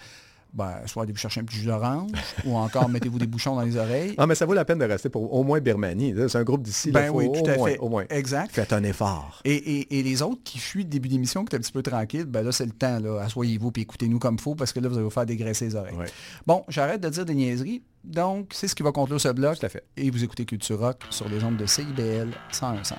ben, 0.52 0.74
soit 0.86 1.02
allez 1.04 1.12
vous 1.12 1.18
chercher 1.18 1.40
un 1.40 1.44
petit 1.44 1.58
jus 1.58 1.66
d'orange, 1.66 2.10
ou 2.44 2.56
encore 2.56 2.88
mettez-vous 2.88 3.18
des 3.18 3.26
bouchons 3.26 3.54
dans 3.54 3.62
les 3.62 3.76
oreilles. 3.76 4.14
Ah, 4.18 4.26
mais 4.26 4.34
ça 4.34 4.46
vaut 4.46 4.54
la 4.54 4.64
peine 4.64 4.78
de 4.78 4.84
rester 4.84 5.08
pour 5.08 5.32
au 5.32 5.42
moins 5.44 5.60
Birmanie. 5.60 6.14
C'est 6.28 6.38
un 6.38 6.42
groupe 6.44 6.62
d'ici. 6.62 6.90
Ben 6.90 7.10
oui, 7.12 7.26
au 7.26 7.32
tout 7.32 7.48
à 7.50 7.56
moins, 7.56 7.68
fait. 7.70 7.78
Au 7.78 7.88
moins. 7.88 8.04
Exact. 8.10 8.52
Faites 8.52 8.72
un 8.72 8.82
effort. 8.84 9.40
Et, 9.44 9.54
et- 9.54 9.98
et 9.98 10.02
les 10.02 10.22
autres 10.22 10.40
qui 10.44 10.58
fuient 10.58 10.82
le 10.84 10.88
début 10.88 11.08
d'émission, 11.08 11.44
qui 11.44 11.54
est 11.54 11.58
un 11.58 11.62
petit 11.62 11.72
peu 11.72 11.82
tranquille, 11.82 12.24
ben 12.24 12.42
là, 12.42 12.52
c'est 12.52 12.66
le 12.66 12.72
temps. 12.72 12.98
Là. 13.00 13.20
Assoyez-vous 13.22 13.72
et 13.76 13.80
écoutez-nous 13.80 14.18
comme 14.18 14.38
faut 14.38 14.54
parce 14.54 14.72
que 14.72 14.80
là, 14.80 14.88
vous 14.88 14.94
allez 14.96 15.04
vous 15.04 15.10
faire 15.10 15.26
dégraisser 15.26 15.66
les 15.66 15.74
oreilles. 15.76 15.96
Ouais. 15.96 16.06
Bon, 16.46 16.64
j'arrête 16.68 17.00
de 17.00 17.08
dire 17.08 17.24
des 17.24 17.34
niaiseries. 17.34 17.82
Donc, 18.02 18.48
c'est 18.52 18.66
ce 18.66 18.74
qui 18.74 18.82
va 18.82 18.92
conclure 18.92 19.20
ce 19.20 19.28
bloc. 19.28 19.58
Tout 19.58 19.66
à 19.66 19.68
fait. 19.68 19.84
Et 19.96 20.10
vous 20.10 20.24
écoutez 20.24 20.44
Culture 20.46 20.78
Rock 20.80 21.02
sur 21.10 21.28
les 21.28 21.42
ondes 21.44 21.56
de 21.58 21.66
CIBL 21.66 22.30
101.5. 22.52 22.94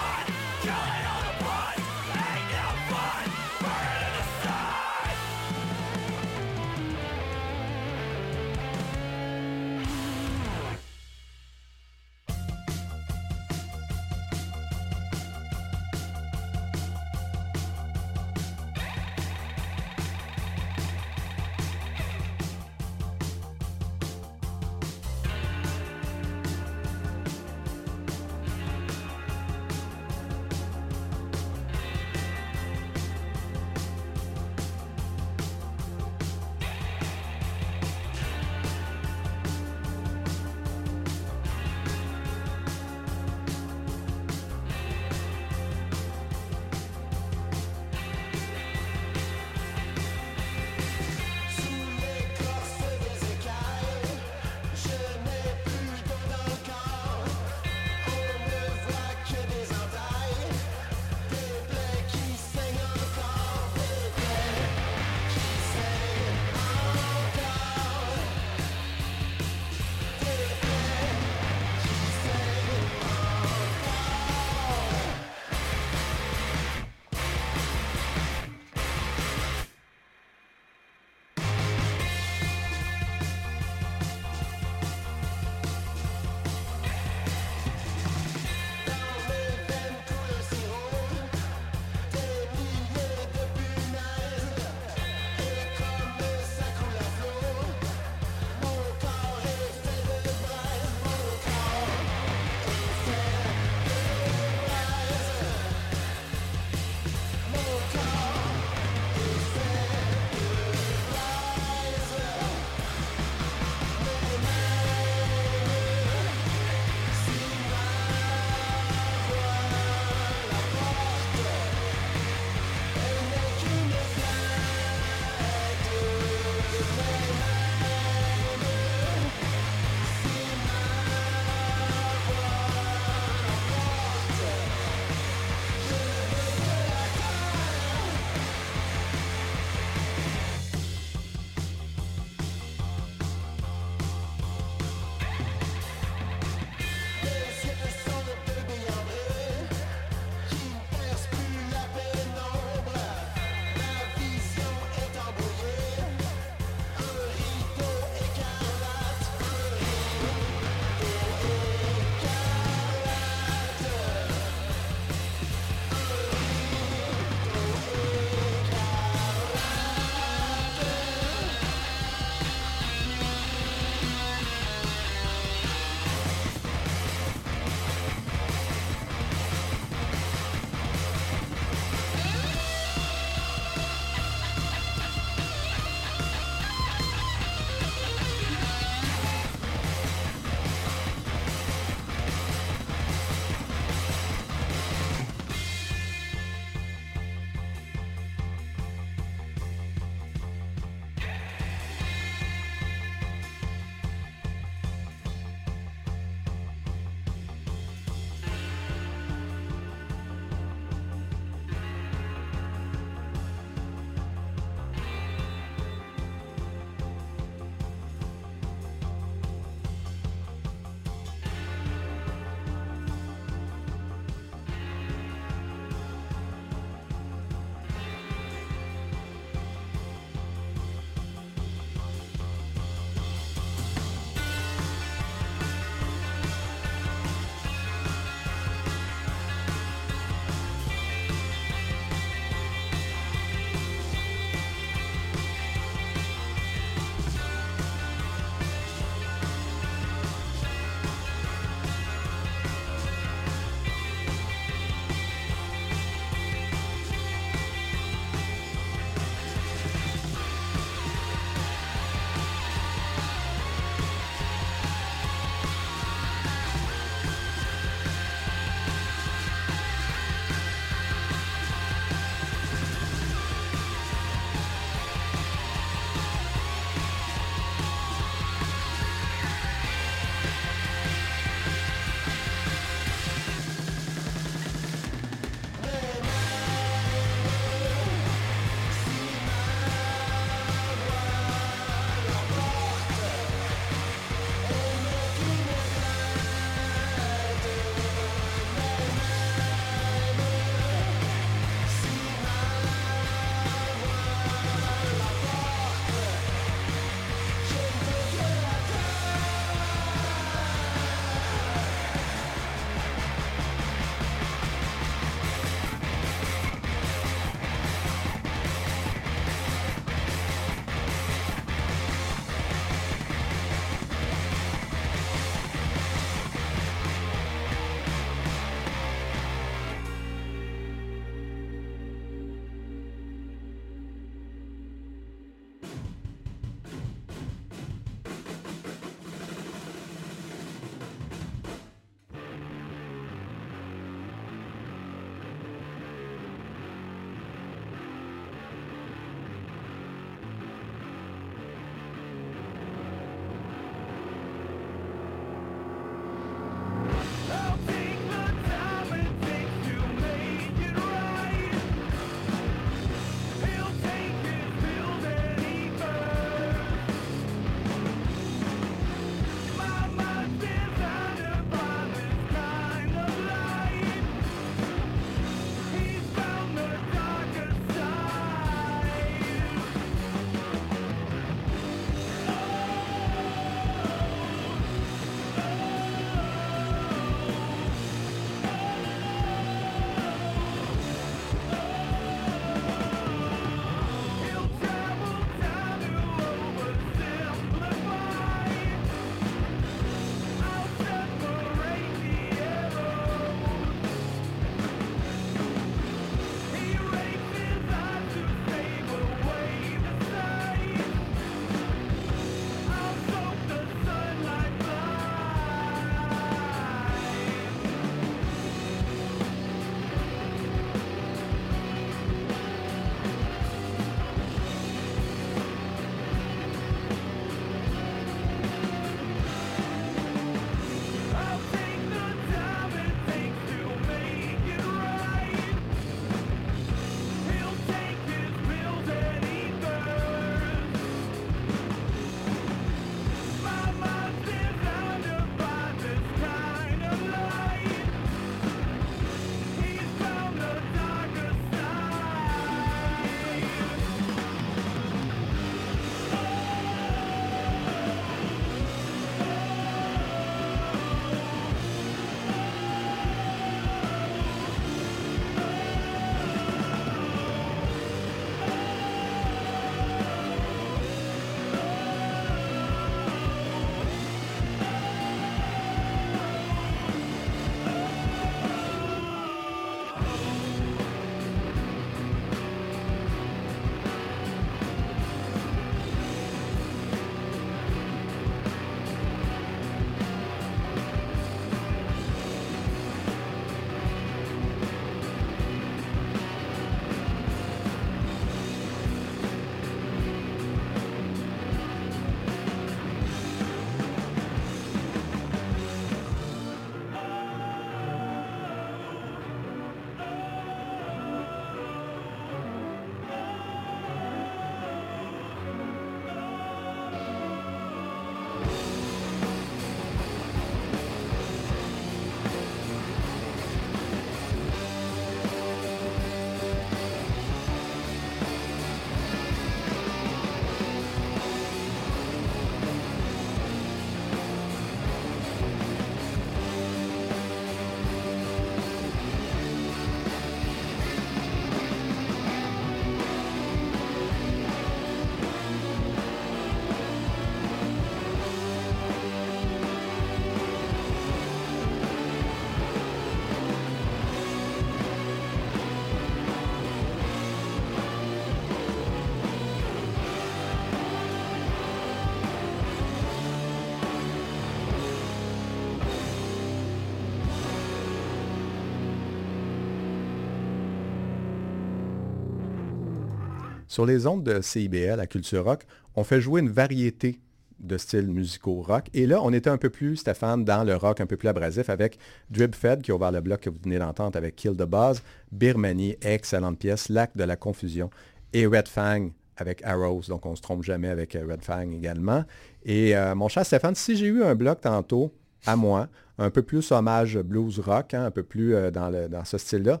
Sur 573.94 574.06
les 574.06 574.26
ondes 574.26 574.42
de 574.42 574.60
CIBL 574.60 575.20
à 575.20 575.26
Culture 575.28 575.62
Rock, 575.62 575.86
on 576.16 576.24
fait 576.24 576.40
jouer 576.40 576.60
une 576.60 576.68
variété 576.68 577.38
de 577.78 577.96
styles 577.96 578.26
musicaux 578.26 578.82
rock. 578.82 579.04
Et 579.14 579.24
là, 579.24 579.38
on 579.40 579.52
était 579.52 579.70
un 579.70 579.78
peu 579.78 579.88
plus, 579.88 580.16
Stéphane, 580.16 580.64
dans 580.64 580.82
le 580.82 580.96
rock 580.96 581.20
un 581.20 581.26
peu 581.26 581.36
plus 581.36 581.46
abrasif 581.46 581.88
avec 581.88 582.18
Drip 582.50 582.74
Fed 582.74 583.02
qui 583.02 583.12
a 583.12 583.14
ouvert 583.14 583.30
le 583.30 583.40
bloc 583.40 583.60
que 583.60 583.70
vous 583.70 583.78
venez 583.84 584.00
d'entendre 584.00 584.36
avec 584.36 584.56
Kill 584.56 584.72
the 584.72 584.82
Buzz, 584.82 585.22
Birmanie, 585.52 586.16
excellente 586.22 586.80
pièce, 586.80 587.08
Lac 587.08 587.36
de 587.36 587.44
la 587.44 587.54
confusion 587.54 588.10
et 588.52 588.66
Red 588.66 588.88
Fang 588.88 589.28
avec 589.58 589.80
Arrows, 589.84 590.22
donc 590.26 590.44
on 590.44 590.50
ne 590.50 590.56
se 590.56 590.62
trompe 590.62 590.82
jamais 590.82 591.08
avec 591.08 591.36
euh, 591.36 591.46
Red 591.48 591.62
Fang 591.62 591.92
également. 591.92 592.42
Et 592.84 593.16
euh, 593.16 593.36
mon 593.36 593.46
cher 593.46 593.64
Stéphane, 593.64 593.94
si 593.94 594.16
j'ai 594.16 594.26
eu 594.26 594.42
un 594.42 594.56
bloc 594.56 594.80
tantôt 594.80 595.32
à 595.66 595.76
moi, 595.76 596.08
un 596.38 596.50
peu 596.50 596.62
plus 596.62 596.90
hommage 596.90 597.38
blues 597.38 597.78
rock, 597.78 598.14
hein, 598.14 598.24
un 598.24 598.32
peu 598.32 598.42
plus 598.42 598.74
euh, 598.74 598.90
dans, 598.90 599.44
ce 599.44 599.56
style-là, 599.56 600.00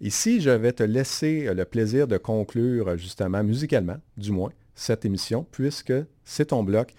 ici 0.00 0.40
je 0.40 0.50
vais 0.50 0.72
te 0.72 0.82
laisser 0.82 1.46
euh, 1.48 1.54
le 1.54 1.64
plaisir 1.64 2.06
de 2.06 2.16
conclure 2.18 2.88
euh, 2.88 2.96
justement, 2.96 3.42
musicalement 3.42 3.96
du 4.16 4.32
moins, 4.32 4.50
cette 4.74 5.04
émission, 5.04 5.46
puisque 5.50 5.92
c'est 6.24 6.46
ton 6.46 6.62
bloc 6.62 6.92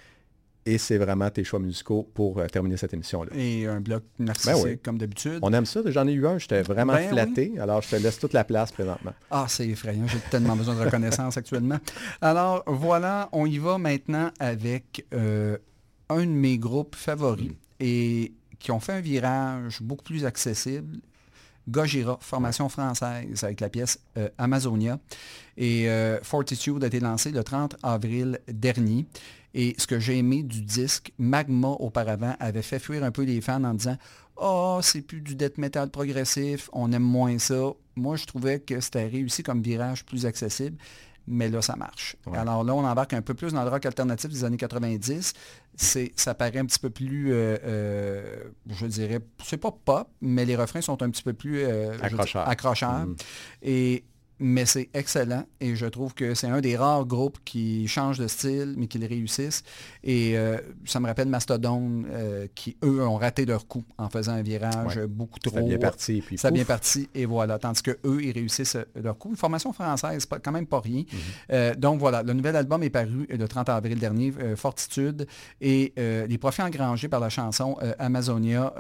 et 0.66 0.78
c'est 0.78 0.98
vraiment 0.98 1.30
tes 1.32 1.44
choix 1.44 1.60
musicaux 1.60 2.08
pour 2.14 2.38
euh, 2.38 2.46
terminer 2.48 2.76
cette 2.78 2.94
émission-là. 2.94 3.32
Et 3.34 3.66
un 3.66 3.80
bloc 3.80 4.04
narcissique, 4.20 4.54
Ben 4.54 4.62
oui. 4.64 4.78
comme 4.84 4.98
d'habitude. 4.98 5.40
On 5.42 5.52
aime 5.54 5.66
ça, 5.66 5.80
j'en 5.86 6.06
ai 6.08 6.12
eu 6.12 6.28
un, 6.28 6.38
j'étais 6.38 6.62
vraiment 6.62 6.94
Ben 6.94 7.04
oui. 7.04 7.08
flatté, 7.08 7.54
alors 7.60 7.82
je 7.82 7.90
te 7.90 7.96
laisse 7.96 8.20
toute 8.20 8.34
la 8.34 8.44
place 8.44 8.72
présentement. 8.72 9.14
Ah, 9.32 9.46
c'est 9.48 9.68
effrayant. 9.68 10.06
J'ai 10.08 10.20
tellement 10.30 10.56
besoin 10.56 10.76
de 10.76 10.82
reconnaissance 10.82 11.38
actuellement. 11.38 11.80
Alors, 12.22 12.64
voilà, 12.68 13.30
on 13.32 13.46
y 13.46 13.58
va 13.58 13.78
maintenant 13.78 14.30
avec 14.40 15.06
euh, 15.14 15.58
un 16.10 16.20
de 16.26 16.32
mes 16.32 16.58
groupes 16.58 16.96
favoris 16.96 17.52
et 17.80 18.34
qui 18.60 18.72
ont 18.72 18.82
fait 18.82 18.94
un 18.94 19.02
virage 19.02 19.82
beaucoup 19.82 20.04
plus 20.04 20.26
accessible. 20.26 20.98
Gojira, 21.70 22.18
formation 22.22 22.70
française 22.70 23.44
avec 23.44 23.62
la 23.62 23.70
pièce 23.70 24.00
euh, 24.18 24.30
Amazonia. 24.38 25.00
Et 25.58 25.90
euh, 25.90 26.20
Fortitude 26.22 26.84
a 26.84 26.88
été 26.88 27.00
lancé 27.00 27.32
le 27.32 27.44
30 27.44 27.76
avril 27.84 28.40
dernier. 28.48 29.06
Et 29.54 29.76
ce 29.78 29.88
que 29.88 30.00
j'ai 30.00 30.18
aimé 30.18 30.44
du 30.44 30.62
disque, 30.62 31.12
Magma 31.18 31.70
auparavant 31.70 32.36
avait 32.40 32.62
fait 32.62 32.80
fuir 32.80 33.04
un 33.04 33.12
peu 33.12 33.24
les 33.24 33.42
fans 33.42 33.64
en 33.64 33.74
disant 33.74 33.98
Oh, 34.42 34.80
c'est 34.82 35.02
plus 35.02 35.22
du 35.22 35.36
death 35.36 35.58
metal 35.58 35.90
progressif, 35.90 36.70
on 36.72 36.92
aime 36.94 37.04
moins 37.04 37.38
ça. 37.40 37.72
Moi, 37.96 38.16
je 38.16 38.26
trouvais 38.26 38.60
que 38.60 38.80
c'était 38.80 39.08
réussi 39.08 39.44
comme 39.44 39.62
virage 39.62 40.06
plus 40.06 40.26
accessible, 40.26 40.78
mais 41.28 41.50
là, 41.50 41.62
ça 41.62 41.76
marche. 41.76 42.16
Alors 42.34 42.64
là, 42.64 42.74
on 42.74 42.86
embarque 42.86 43.14
un 43.14 43.22
peu 43.22 43.34
plus 43.34 43.52
dans 43.52 43.64
le 43.64 43.70
rock 43.70 43.86
alternatif 43.86 44.30
des 44.30 44.46
années 44.46 44.58
90. 44.58 45.34
C'est, 45.82 46.12
ça 46.18 46.36
paraît 46.36 46.58
un 46.58 46.66
petit 46.66 46.78
peu 46.78 46.90
plus, 46.90 47.32
euh, 47.32 47.58
euh, 47.64 48.44
je 48.70 48.86
dirais, 48.86 49.20
c'est 49.42 49.56
pas 49.56 49.72
pop, 49.72 50.10
mais 50.20 50.44
les 50.44 50.58
refrains 50.58 50.82
sont 50.82 51.02
un 51.02 51.10
petit 51.10 51.24
peu 51.24 51.32
plus 51.32 51.60
euh, 51.60 51.98
Accrocheurs. 52.50 53.08
Et 53.62 54.04
mais 54.40 54.66
c'est 54.66 54.90
excellent 54.94 55.44
et 55.60 55.76
je 55.76 55.86
trouve 55.86 56.14
que 56.14 56.34
c'est 56.34 56.48
un 56.48 56.62
des 56.62 56.76
rares 56.78 57.06
groupes 57.06 57.38
qui 57.46 57.88
changent 57.88 58.20
de 58.20 58.28
style 58.28 58.76
mais 58.78 58.88
qui 58.88 58.98
le 58.98 59.08
réussissent. 59.08 59.64
Et 60.04 60.38
euh, 60.38 60.58
ça 60.86 61.00
me 61.00 61.08
rappelle 61.08 61.28
Mastodon 61.28 62.04
euh, 62.10 62.48
qui, 62.56 62.78
eux, 62.84 63.06
ont 63.06 63.18
raté 63.18 63.46
leur 63.46 63.68
coup 63.68 63.84
en 63.98 64.10
faisant 64.10 64.34
un 64.34 64.42
virage 64.42 64.98
Ouais. 64.98 65.08
beaucoup 65.08 65.40
trop. 65.40 65.56
C'était 65.56 65.68
bien 65.68 65.78
parti, 65.78 66.18
et 66.18 66.22
puis 66.22 66.38
Ça 66.38 66.48
a 66.48 66.52
bien 66.52 66.66
parti 66.66 67.10
et 67.14 67.26
voilà. 67.26 67.60
Tandis 67.60 67.82
que 67.82 67.98
eux, 68.06 68.24
ils 68.24 68.32
réussissent 68.32 68.76
euh, 68.76 68.86
leur 69.02 69.18
coup. 69.18 69.30
Une 69.30 69.36
formation 69.36 69.74
française, 69.74 70.26
pas- 70.26 70.40
quand 70.40 70.52
même 70.52 70.68
pas 70.68 70.80
rien. 70.80 71.02
Mhm. 71.02 71.18
Euh, 71.52 71.76
donc 71.76 72.00
voilà, 72.00 72.24
le 72.24 72.34
nouvel 72.34 72.56
album 72.56 72.82
est 72.84 72.90
paru 72.90 73.28
le 73.30 73.48
30 73.48 73.70
avril 73.70 74.00
dernier, 74.00 74.34
Fortitude, 74.56 75.28
et 75.62 75.94
les 75.98 76.38
profits 76.38 76.62
engrangés 76.62 77.08
par 77.08 77.20
la 77.20 77.30
chanson 77.30 77.78
Amazonia 77.98 78.74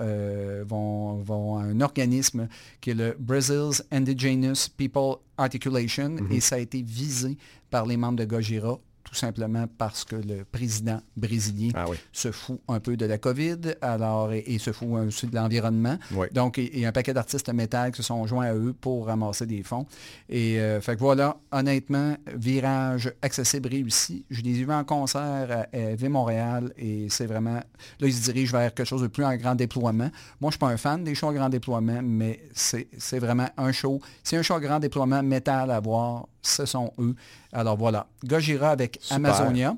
vont, 0.65 1.15
vont 1.17 1.57
à 1.57 1.63
un 1.63 1.81
organisme 1.81 2.47
qui 2.81 2.91
est 2.91 2.93
le 2.93 3.15
Brazil's 3.19 3.83
Indigenous 3.91 4.69
People 4.77 5.15
Articulation, 5.39 6.09
Mhm. 6.09 6.31
et 6.31 6.39
ça 6.39 6.55
a 6.55 6.59
été 6.59 6.81
visé 6.81 7.37
par 7.69 7.85
les 7.85 7.97
membres 7.97 8.17
de 8.17 8.25
Gojira 8.25 8.77
tout 9.09 9.15
simplement 9.15 9.65
parce 9.79 10.05
que 10.05 10.15
le 10.15 10.45
président 10.45 11.01
brésilien 11.17 11.71
Ah 11.73 11.85
oui. 11.89 11.97
se 12.11 12.31
fout 12.31 12.61
un 12.67 12.79
peu 12.79 12.95
de 12.95 13.07
la 13.07 13.17
COVID, 13.17 13.57
alors 13.81 14.31
et, 14.33 14.43
et 14.45 14.59
se 14.59 14.71
fout 14.71 14.87
aussi 15.07 15.25
de 15.25 15.35
l'environnement. 15.35 15.97
Oui. 16.11 16.27
Donc, 16.31 16.59
et, 16.59 16.79
et 16.79 16.85
un 16.85 16.91
paquet 16.91 17.11
d'artistes 17.13 17.51
métal 17.51 17.91
qui 17.91 17.97
se 17.97 18.03
sont 18.03 18.27
joints 18.27 18.45
à 18.45 18.53
eux 18.53 18.73
pour 18.79 19.07
ramasser 19.07 19.47
des 19.47 19.63
fonds. 19.63 19.87
Et 20.29 20.59
euh, 20.59 20.79
fait 20.79 20.93
que 20.95 20.99
voilà, 20.99 21.37
honnêtement, 21.51 22.15
virage 22.35 23.11
accessible 23.23 23.69
réussi. 23.69 24.25
Je 24.29 24.41
les 24.41 24.59
ai 24.59 24.63
vus 24.65 24.71
en 24.71 24.83
concert 24.83 25.47
à, 25.73 25.75
à 25.75 25.95
V-Montréal 25.95 26.71
et 26.77 27.07
c'est 27.09 27.25
vraiment... 27.25 27.55
Là, 27.99 28.07
ils 28.07 28.13
se 28.13 28.31
dirigent 28.31 28.55
vers 28.57 28.73
quelque 28.73 28.85
chose 28.87 29.01
de 29.01 29.07
plus 29.07 29.23
en 29.25 29.35
grand 29.37 29.55
déploiement. 29.55 30.09
Moi, 30.09 30.11
je 30.41 30.45
ne 30.47 30.51
suis 30.51 30.59
pas 30.59 30.67
un 30.67 30.77
fan 30.77 31.03
des 31.03 31.15
shows 31.15 31.29
à 31.29 31.33
grand 31.33 31.49
déploiement, 31.49 32.01
mais 32.03 32.41
c'est 32.53 32.87
c'est 32.97 33.19
vraiment 33.19 33.47
un 33.57 33.71
show. 33.71 33.99
C'est 34.23 34.37
un 34.37 34.41
show 34.43 34.59
grand 34.59 34.79
déploiement 34.79 35.23
métal 35.23 35.71
à 35.71 35.79
voir, 35.79 36.27
ce 36.41 36.65
sont 36.65 36.93
eux. 36.99 37.15
Alors 37.51 37.77
voilà, 37.77 38.07
Gojira 38.23 38.69
avec 38.69 38.97
Super. 39.01 39.17
Amazonia. 39.17 39.75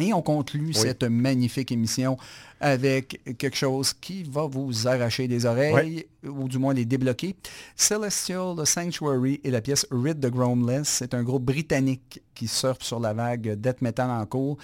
Et 0.00 0.12
on 0.12 0.22
conclut 0.22 0.72
cette 0.74 1.02
magnifique 1.02 1.72
émission 1.72 2.16
avec 2.60 3.20
quelque 3.36 3.56
chose 3.56 3.92
qui 3.92 4.22
va 4.22 4.46
vous 4.46 4.86
arracher 4.86 5.26
les 5.26 5.44
oreilles, 5.44 6.06
ou 6.24 6.48
du 6.48 6.58
moins 6.58 6.72
les 6.72 6.84
débloquer. 6.84 7.34
Celestial 7.74 8.54
The 8.56 8.64
Sanctuary 8.64 9.40
et 9.42 9.50
la 9.50 9.60
pièce 9.60 9.86
Rid 9.90 10.20
the 10.20 10.30
Groundless. 10.30 10.86
C'est 10.88 11.14
un 11.14 11.24
groupe 11.24 11.44
britannique 11.44 12.22
qui 12.34 12.46
surfe 12.46 12.82
sur 12.82 13.00
la 13.00 13.12
vague 13.12 13.54
death 13.54 13.82
metal 13.82 14.08
en 14.08 14.24
cours. 14.24 14.56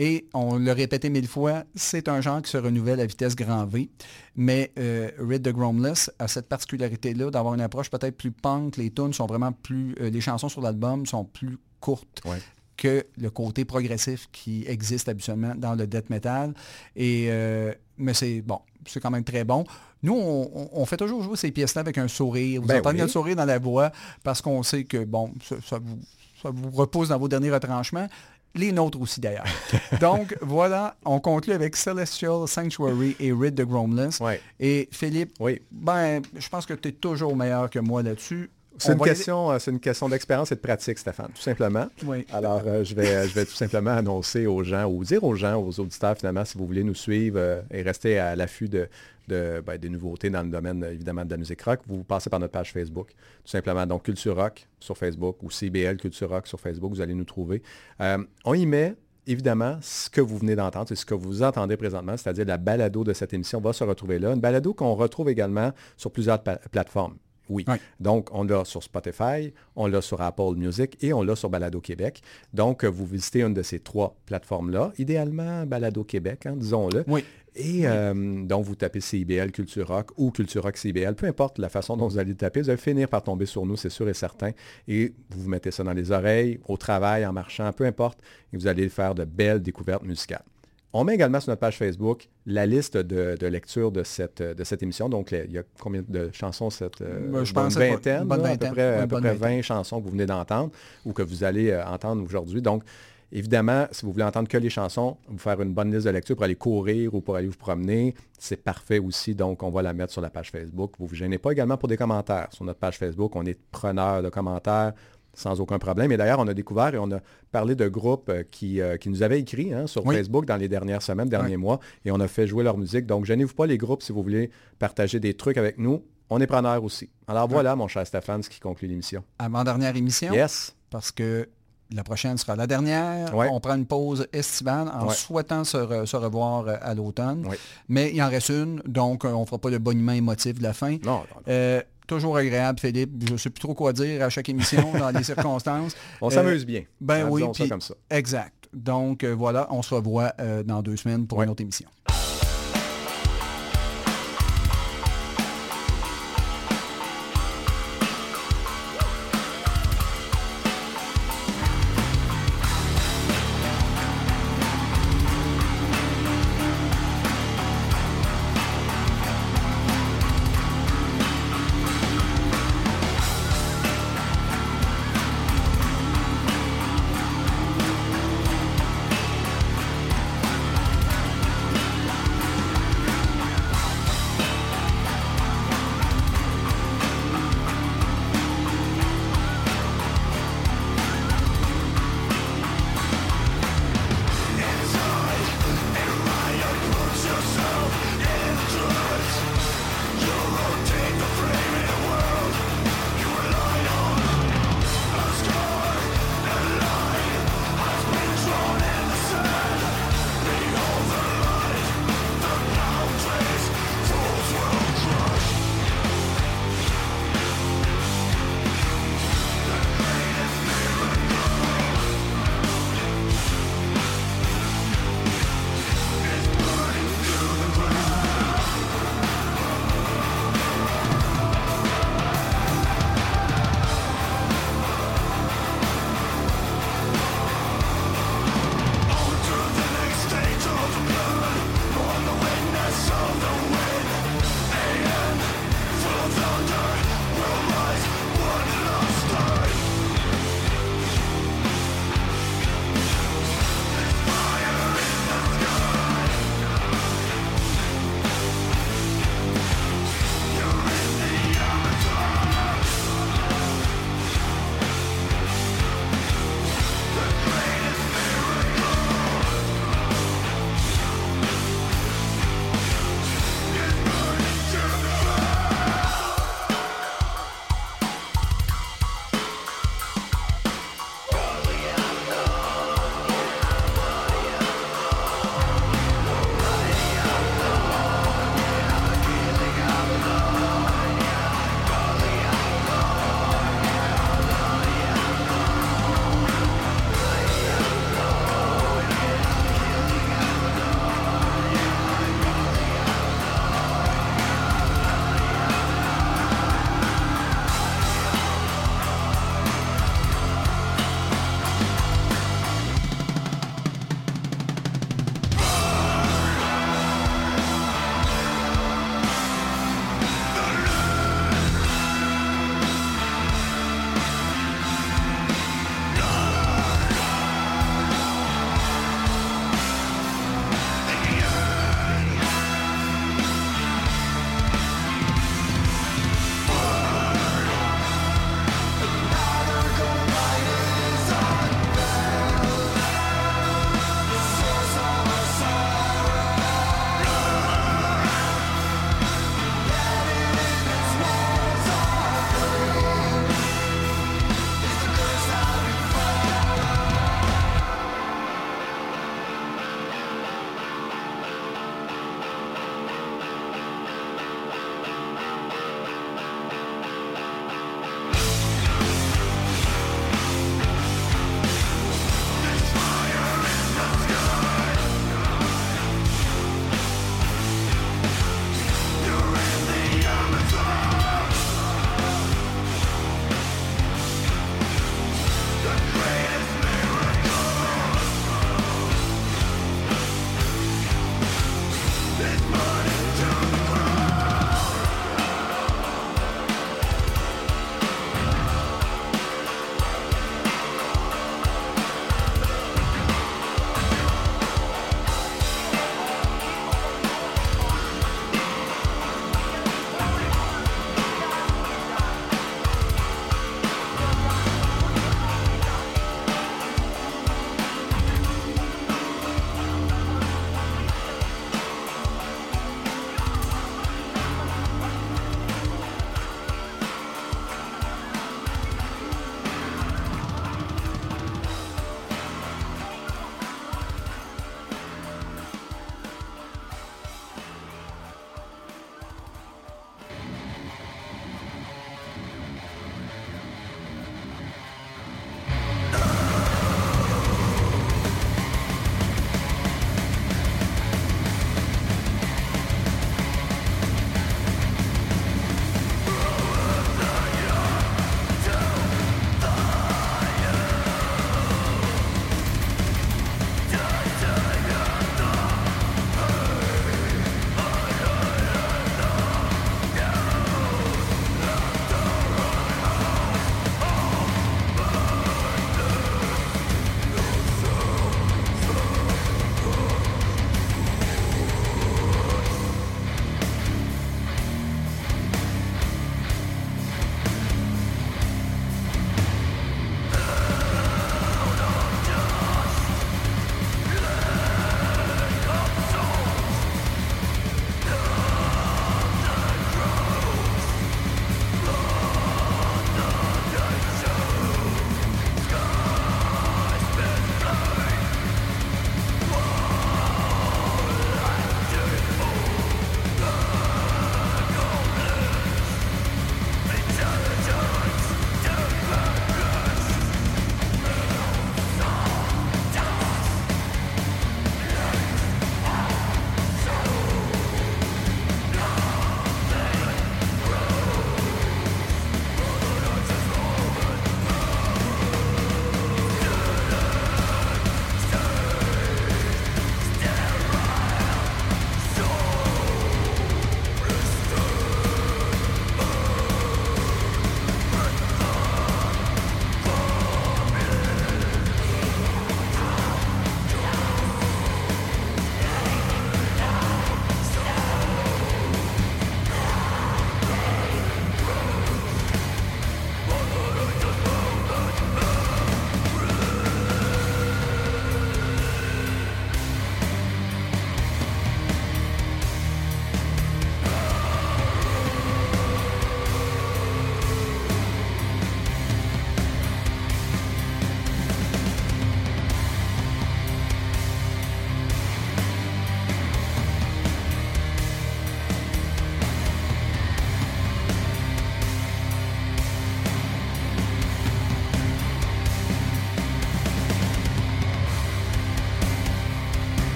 Et 0.00 0.28
on 0.32 0.58
l'a 0.58 0.74
répété 0.74 1.10
mille 1.10 1.26
fois, 1.26 1.64
c'est 1.74 2.08
un 2.08 2.20
genre 2.20 2.40
qui 2.40 2.50
se 2.50 2.56
renouvelle 2.56 3.00
à 3.00 3.06
vitesse 3.06 3.34
grand 3.34 3.66
V. 3.66 3.90
Mais 4.36 4.72
euh, 4.78 5.10
Rid 5.18 5.42
the 5.42 5.52
Groundless 5.52 6.10
a 6.20 6.28
cette 6.28 6.48
particularité-là 6.48 7.30
d'avoir 7.30 7.54
une 7.54 7.60
approche 7.60 7.90
peut-être 7.90 8.16
plus 8.16 8.30
punk. 8.30 8.76
Les 8.76 8.90
tunes 8.90 9.12
sont 9.12 9.26
vraiment 9.26 9.50
plus... 9.52 9.96
euh, 10.00 10.08
les 10.10 10.20
chansons 10.20 10.48
sur 10.48 10.60
l'album 10.60 11.04
sont 11.04 11.24
plus 11.24 11.58
courtes 11.80 12.20
Ouais. 12.24 12.38
que 12.76 13.04
le 13.20 13.30
côté 13.30 13.64
progressif 13.64 14.28
qui 14.30 14.64
existe 14.68 15.08
habituellement 15.08 15.54
dans 15.56 15.74
le 15.74 15.86
death 15.88 16.10
metal. 16.10 16.54
Et, 16.94 17.26
euh, 17.30 17.74
mais 17.96 18.14
c'est 18.14 18.40
bon, 18.40 18.60
c'est 18.86 19.00
quand 19.00 19.10
même 19.10 19.24
très 19.24 19.42
bon. 19.42 19.64
Nous, 20.04 20.14
on, 20.14 20.48
on- 20.54 20.68
on 20.74 20.86
fait 20.86 20.96
toujours 20.96 21.24
jouer 21.24 21.36
ces 21.36 21.50
pièces-là 21.50 21.80
avec 21.80 21.98
un 21.98 22.06
sourire. 22.06 22.60
Vous 22.60 22.68
Ben 22.68 22.78
entendez 22.78 22.98
oui. 22.98 23.02
le 23.02 23.08
sourire 23.08 23.34
dans 23.34 23.44
la 23.44 23.58
voix 23.58 23.90
parce 24.22 24.40
qu'on 24.40 24.62
sait 24.62 24.84
que 24.84 25.04
bon, 25.04 25.32
ça, 25.42 25.56
ça 25.66 25.78
vous, 25.80 25.98
ça 26.40 26.50
vous 26.50 26.70
repose 26.70 27.08
dans 27.08 27.18
vos 27.18 27.26
derniers 27.26 27.50
retranchements. 27.50 28.06
Les 28.54 28.72
nôtres 28.72 29.00
aussi 29.00 29.20
d'ailleurs. 29.20 29.46
Donc 30.00 30.36
voilà, 30.40 30.96
on 31.04 31.20
conclut 31.20 31.52
avec 31.52 31.76
Celestial 31.76 32.46
Sanctuary 32.48 33.16
et 33.20 33.32
Rid 33.32 33.54
the. 33.54 34.20
Ouais. 34.20 34.40
Et 34.58 34.88
Philippe, 34.90 35.32
Oui. 35.38 35.60
ben, 35.70 36.22
je 36.36 36.48
pense 36.48 36.66
que 36.66 36.74
tu 36.74 36.88
es 36.88 36.92
toujours 36.92 37.36
meilleur 37.36 37.70
que 37.70 37.78
moi 37.78 38.02
là-dessus. 38.02 38.50
C'est 38.78 38.92
une, 38.92 39.00
question, 39.00 39.50
euh, 39.50 39.58
c'est 39.58 39.72
une 39.72 39.80
question 39.80 40.08
d'expérience 40.08 40.52
et 40.52 40.54
de 40.54 40.60
pratique, 40.60 40.98
Stéphane, 40.98 41.30
tout 41.34 41.42
simplement. 41.42 41.88
Oui. 42.06 42.24
Alors, 42.32 42.62
euh, 42.64 42.84
je, 42.84 42.94
vais, 42.94 43.26
je 43.28 43.34
vais 43.34 43.44
tout 43.44 43.54
simplement 43.54 43.90
annoncer 43.90 44.46
aux 44.46 44.62
gens, 44.62 44.84
ou 44.86 45.02
dire 45.02 45.24
aux 45.24 45.34
gens, 45.34 45.60
aux 45.60 45.80
auditeurs, 45.80 46.16
finalement, 46.16 46.44
si 46.44 46.56
vous 46.56 46.66
voulez 46.66 46.84
nous 46.84 46.94
suivre 46.94 47.38
euh, 47.40 47.60
et 47.72 47.82
rester 47.82 48.20
à 48.20 48.36
l'affût 48.36 48.68
de, 48.68 48.88
de, 49.28 49.62
ben, 49.64 49.78
des 49.78 49.88
nouveautés 49.88 50.30
dans 50.30 50.42
le 50.42 50.48
domaine, 50.48 50.84
évidemment, 50.84 51.24
de 51.24 51.30
la 51.30 51.36
musique 51.36 51.62
rock, 51.62 51.80
vous 51.86 52.02
passez 52.04 52.30
par 52.30 52.40
notre 52.40 52.52
page 52.52 52.72
Facebook, 52.72 53.10
tout 53.10 53.50
simplement. 53.50 53.86
Donc, 53.86 54.04
Culture 54.04 54.36
Rock 54.36 54.66
sur 54.80 54.96
Facebook 54.96 55.42
ou 55.42 55.50
CBL 55.50 55.96
Culture 55.96 56.30
Rock 56.30 56.46
sur 56.46 56.58
Facebook, 56.58 56.92
vous 56.92 57.00
allez 57.00 57.14
nous 57.14 57.24
trouver. 57.24 57.62
Euh, 58.00 58.18
on 58.44 58.54
y 58.54 58.66
met 58.66 58.94
évidemment, 59.26 59.78
ce 59.82 60.08
que 60.08 60.20
vous 60.20 60.38
venez 60.38 60.56
d'entendre, 60.56 60.88
c'est 60.88 60.96
ce 60.96 61.04
que 61.04 61.14
vous 61.14 61.42
entendez 61.42 61.76
présentement, 61.76 62.16
c'est-à-dire 62.16 62.46
la 62.46 62.56
balado 62.56 63.04
de 63.04 63.12
cette 63.12 63.34
émission 63.34 63.60
va 63.60 63.72
se 63.72 63.84
retrouver 63.84 64.18
là. 64.18 64.32
Une 64.32 64.40
balado 64.40 64.72
qu'on 64.72 64.94
retrouve 64.94 65.28
également 65.28 65.72
sur 65.96 66.10
plusieurs 66.10 66.42
plateformes. 66.42 67.16
Oui. 67.48 67.64
Oui. 67.66 67.76
Donc, 68.00 68.28
on 68.32 68.44
l'a 68.44 68.64
sur 68.64 68.82
Spotify, 68.82 69.52
on 69.74 69.86
l'a 69.86 70.02
sur 70.02 70.20
Apple 70.20 70.54
Music 70.56 70.96
et 71.02 71.12
on 71.12 71.22
l'a 71.22 71.36
sur 71.36 71.50
Balado 71.50 71.80
Québec. 71.80 72.22
Donc, 72.52 72.84
vous 72.84 73.06
visitez 73.06 73.42
une 73.42 73.54
de 73.54 73.62
ces 73.62 73.80
trois 73.80 74.16
plateformes-là, 74.26 74.92
idéalement 74.98 75.64
Balado 75.66 76.04
Québec, 76.04 76.46
hein, 76.46 76.56
disons-le. 76.56 77.04
Oui. 77.06 77.24
Et 77.60 77.88
euh, 77.88 78.44
donc, 78.44 78.64
vous 78.64 78.76
tapez 78.76 79.00
CIBL 79.00 79.50
Culture 79.50 79.88
Rock 79.88 80.10
ou 80.16 80.30
Culture 80.30 80.62
Rock 80.62 80.76
CIBL, 80.76 81.14
peu 81.16 81.26
importe 81.26 81.58
la 81.58 81.68
façon 81.68 81.96
dont 81.96 82.06
vous 82.06 82.16
allez 82.18 82.30
le 82.30 82.36
taper, 82.36 82.62
vous 82.62 82.70
allez 82.70 82.78
finir 82.78 83.08
par 83.08 83.22
tomber 83.24 83.46
sur 83.46 83.66
nous, 83.66 83.76
c'est 83.76 83.90
sûr 83.90 84.08
et 84.08 84.14
certain. 84.14 84.52
Et 84.86 85.12
vous 85.30 85.42
vous 85.42 85.48
mettez 85.48 85.72
ça 85.72 85.82
dans 85.82 85.92
les 85.92 86.12
oreilles, 86.12 86.60
au 86.68 86.76
travail, 86.76 87.26
en 87.26 87.32
marchant, 87.32 87.72
peu 87.72 87.84
importe, 87.84 88.20
et 88.52 88.56
vous 88.56 88.68
allez 88.68 88.88
faire 88.88 89.14
de 89.16 89.24
belles 89.24 89.60
découvertes 89.60 90.04
musicales. 90.04 90.44
On 90.92 91.04
met 91.04 91.14
également 91.16 91.38
sur 91.40 91.50
notre 91.50 91.60
page 91.60 91.76
Facebook 91.76 92.28
la 92.46 92.64
liste 92.64 92.96
de, 92.96 93.36
de 93.38 93.46
lecture 93.48 93.90
de 93.92 94.02
cette, 94.04 94.40
de 94.40 94.64
cette 94.64 94.82
émission. 94.82 95.08
Donc, 95.10 95.30
les- 95.32 95.44
il 95.46 95.52
y 95.52 95.58
a 95.58 95.62
combien 95.80 96.02
de 96.08 96.30
chansons 96.32 96.70
cette 96.70 97.02
euh, 97.02 97.28
Ben, 97.30 97.44
je 97.44 97.52
pense 97.52 97.76
vingtaine, 97.76 98.22
une 98.22 98.28
bonne 98.28 98.40
là, 98.42 98.46
à 98.46 98.50
vingtaine. 98.52 98.68
peu 98.70 98.74
près, 98.74 98.90
Ouais, 98.90 98.96
à 99.02 99.06
peu 99.06 99.16
près 99.20 99.34
vingtaine. 99.34 99.56
20 99.58 99.62
chansons 99.62 99.98
que 100.00 100.04
vous 100.06 100.12
venez 100.12 100.24
d'entendre 100.26 100.70
ou 101.04 101.12
que 101.12 101.22
vous 101.22 101.44
allez 101.44 101.70
euh, 101.70 101.84
entendre 101.84 102.22
aujourd'hui. 102.24 102.62
Donc, 102.62 102.84
évidemment, 103.32 103.86
si 103.92 104.04
vous 104.04 104.12
voulez 104.12 104.24
entendre 104.24 104.48
que 104.48 104.58
les 104.58 104.70
chansons, 104.70 105.16
vous 105.28 105.38
faire 105.38 105.60
une 105.60 105.72
bonne 105.72 105.92
liste 105.92 106.06
de 106.06 106.10
lecture 106.10 106.36
pour 106.36 106.44
aller 106.44 106.56
courir 106.56 107.14
ou 107.14 107.20
pour 107.20 107.36
aller 107.36 107.48
vous 107.48 107.56
promener, 107.56 108.14
c'est 108.38 108.62
parfait 108.62 108.98
aussi. 108.98 109.34
Donc, 109.34 109.62
on 109.62 109.70
va 109.70 109.82
la 109.82 109.92
mettre 109.92 110.12
sur 110.12 110.22
la 110.22 110.30
page 110.30 110.50
Facebook. 110.50 110.92
Vous 110.98 111.04
ne 111.04 111.08
vous 111.10 111.14
gênez 111.14 111.38
pas 111.38 111.52
également 111.52 111.76
pour 111.76 111.88
des 111.88 111.96
commentaires. 111.96 112.48
Sur 112.52 112.64
notre 112.64 112.78
page 112.78 112.98
Facebook, 112.98 113.34
on 113.36 113.44
est 113.44 113.58
preneur 113.70 114.22
de 114.22 114.28
commentaires 114.28 114.92
sans 115.34 115.60
aucun 115.60 115.78
problème. 115.78 116.10
Et 116.10 116.16
d'ailleurs, 116.16 116.40
on 116.40 116.48
a 116.48 116.54
découvert 116.54 116.94
et 116.94 116.98
on 116.98 117.10
a 117.12 117.20
parlé 117.52 117.76
de 117.76 117.86
groupes 117.86 118.28
euh, 118.28 118.42
qui, 118.50 118.80
euh, 118.80 118.96
qui 118.96 119.08
nous 119.08 119.22
avaient 119.22 119.38
écrit 119.38 119.72
hein, 119.72 119.86
sur 119.86 120.04
Oui. 120.04 120.16
Facebook 120.16 120.46
dans 120.46 120.56
les 120.56 120.68
dernières 120.68 121.02
semaines, 121.02 121.28
derniers 121.28 121.56
mois, 121.56 121.78
et 122.04 122.10
on 122.10 122.18
a 122.18 122.26
fait 122.26 122.46
jouer 122.46 122.64
leur 122.64 122.76
musique. 122.76 123.06
Donc, 123.06 123.24
gênez-vous 123.24 123.54
pas 123.54 123.66
les 123.66 123.78
groupes 123.78 124.02
si 124.02 124.10
vous 124.10 124.22
voulez 124.22 124.50
partager 124.78 125.20
des 125.20 125.34
trucs 125.34 125.56
avec 125.56 125.78
nous. 125.78 126.02
On 126.30 126.40
est 126.40 126.46
preneur 126.46 126.82
aussi. 126.84 127.08
Alors 127.26 127.48
voilà, 127.48 127.74
mon 127.74 127.88
cher 127.88 128.06
Stéphane, 128.06 128.42
ce 128.42 128.50
qui 128.50 128.60
conclut 128.60 128.88
l'émission. 128.88 129.24
Avant-dernière 129.38 129.96
émission. 129.96 130.32
Yes. 130.32 130.74
Parce 130.90 131.10
que 131.10 131.48
la 131.94 132.04
prochaine 132.04 132.36
sera 132.36 132.54
la 132.56 132.66
dernière. 132.66 133.34
Ouais. 133.34 133.48
On 133.50 133.60
prend 133.60 133.74
une 133.74 133.86
pause 133.86 134.26
estivale 134.32 134.88
en 134.94 135.06
Ouais. 135.08 135.14
souhaitant 135.14 135.64
se, 135.64 135.76
re- 135.76 136.04
se 136.06 136.16
revoir 136.16 136.66
euh, 136.68 136.76
à 136.82 136.94
l'automne. 136.94 137.46
Ouais. 137.46 137.58
Mais 137.88 138.10
il 138.14 138.22
en 138.22 138.28
reste 138.28 138.50
une, 138.50 138.82
donc 138.86 139.24
euh, 139.24 139.28
on 139.32 139.40
ne 139.42 139.46
fera 139.46 139.58
pas 139.58 139.70
le 139.70 139.78
boniment 139.78 140.12
émotif 140.12 140.58
de 140.58 140.62
la 140.62 140.72
fin. 140.72 140.92
Non, 140.92 140.98
non, 141.04 141.18
non. 141.18 141.42
Euh, 141.48 141.82
toujours 142.06 142.36
agréable, 142.36 142.78
Philippe. 142.80 143.24
Je 143.26 143.32
ne 143.32 143.36
sais 143.38 143.50
plus 143.50 143.60
trop 143.60 143.74
quoi 143.74 143.92
dire 143.92 144.22
à 144.22 144.28
chaque 144.30 144.48
émission 144.48 144.92
dans 144.98 145.10
les 145.10 145.22
circonstances. 145.24 145.94
On 146.20 146.28
Euh, 146.28 146.30
s'amuse 146.30 146.66
bien. 146.66 146.82
Ben 147.00 147.26
oui, 147.28 147.40
disons 147.42 147.54
ça 147.54 147.62
puis- 147.64 147.70
comme 147.70 147.80
ça. 147.80 147.94
Exact. 148.10 148.54
Donc 148.74 149.24
euh, 149.24 149.34
voilà, 149.34 149.66
on 149.70 149.80
se 149.82 149.94
revoit 149.94 150.32
dans 150.66 150.82
deux 150.82 150.96
semaines 150.96 151.26
pour 151.26 151.42
une 151.42 151.48
autre 151.48 151.62
émission. 151.62 151.88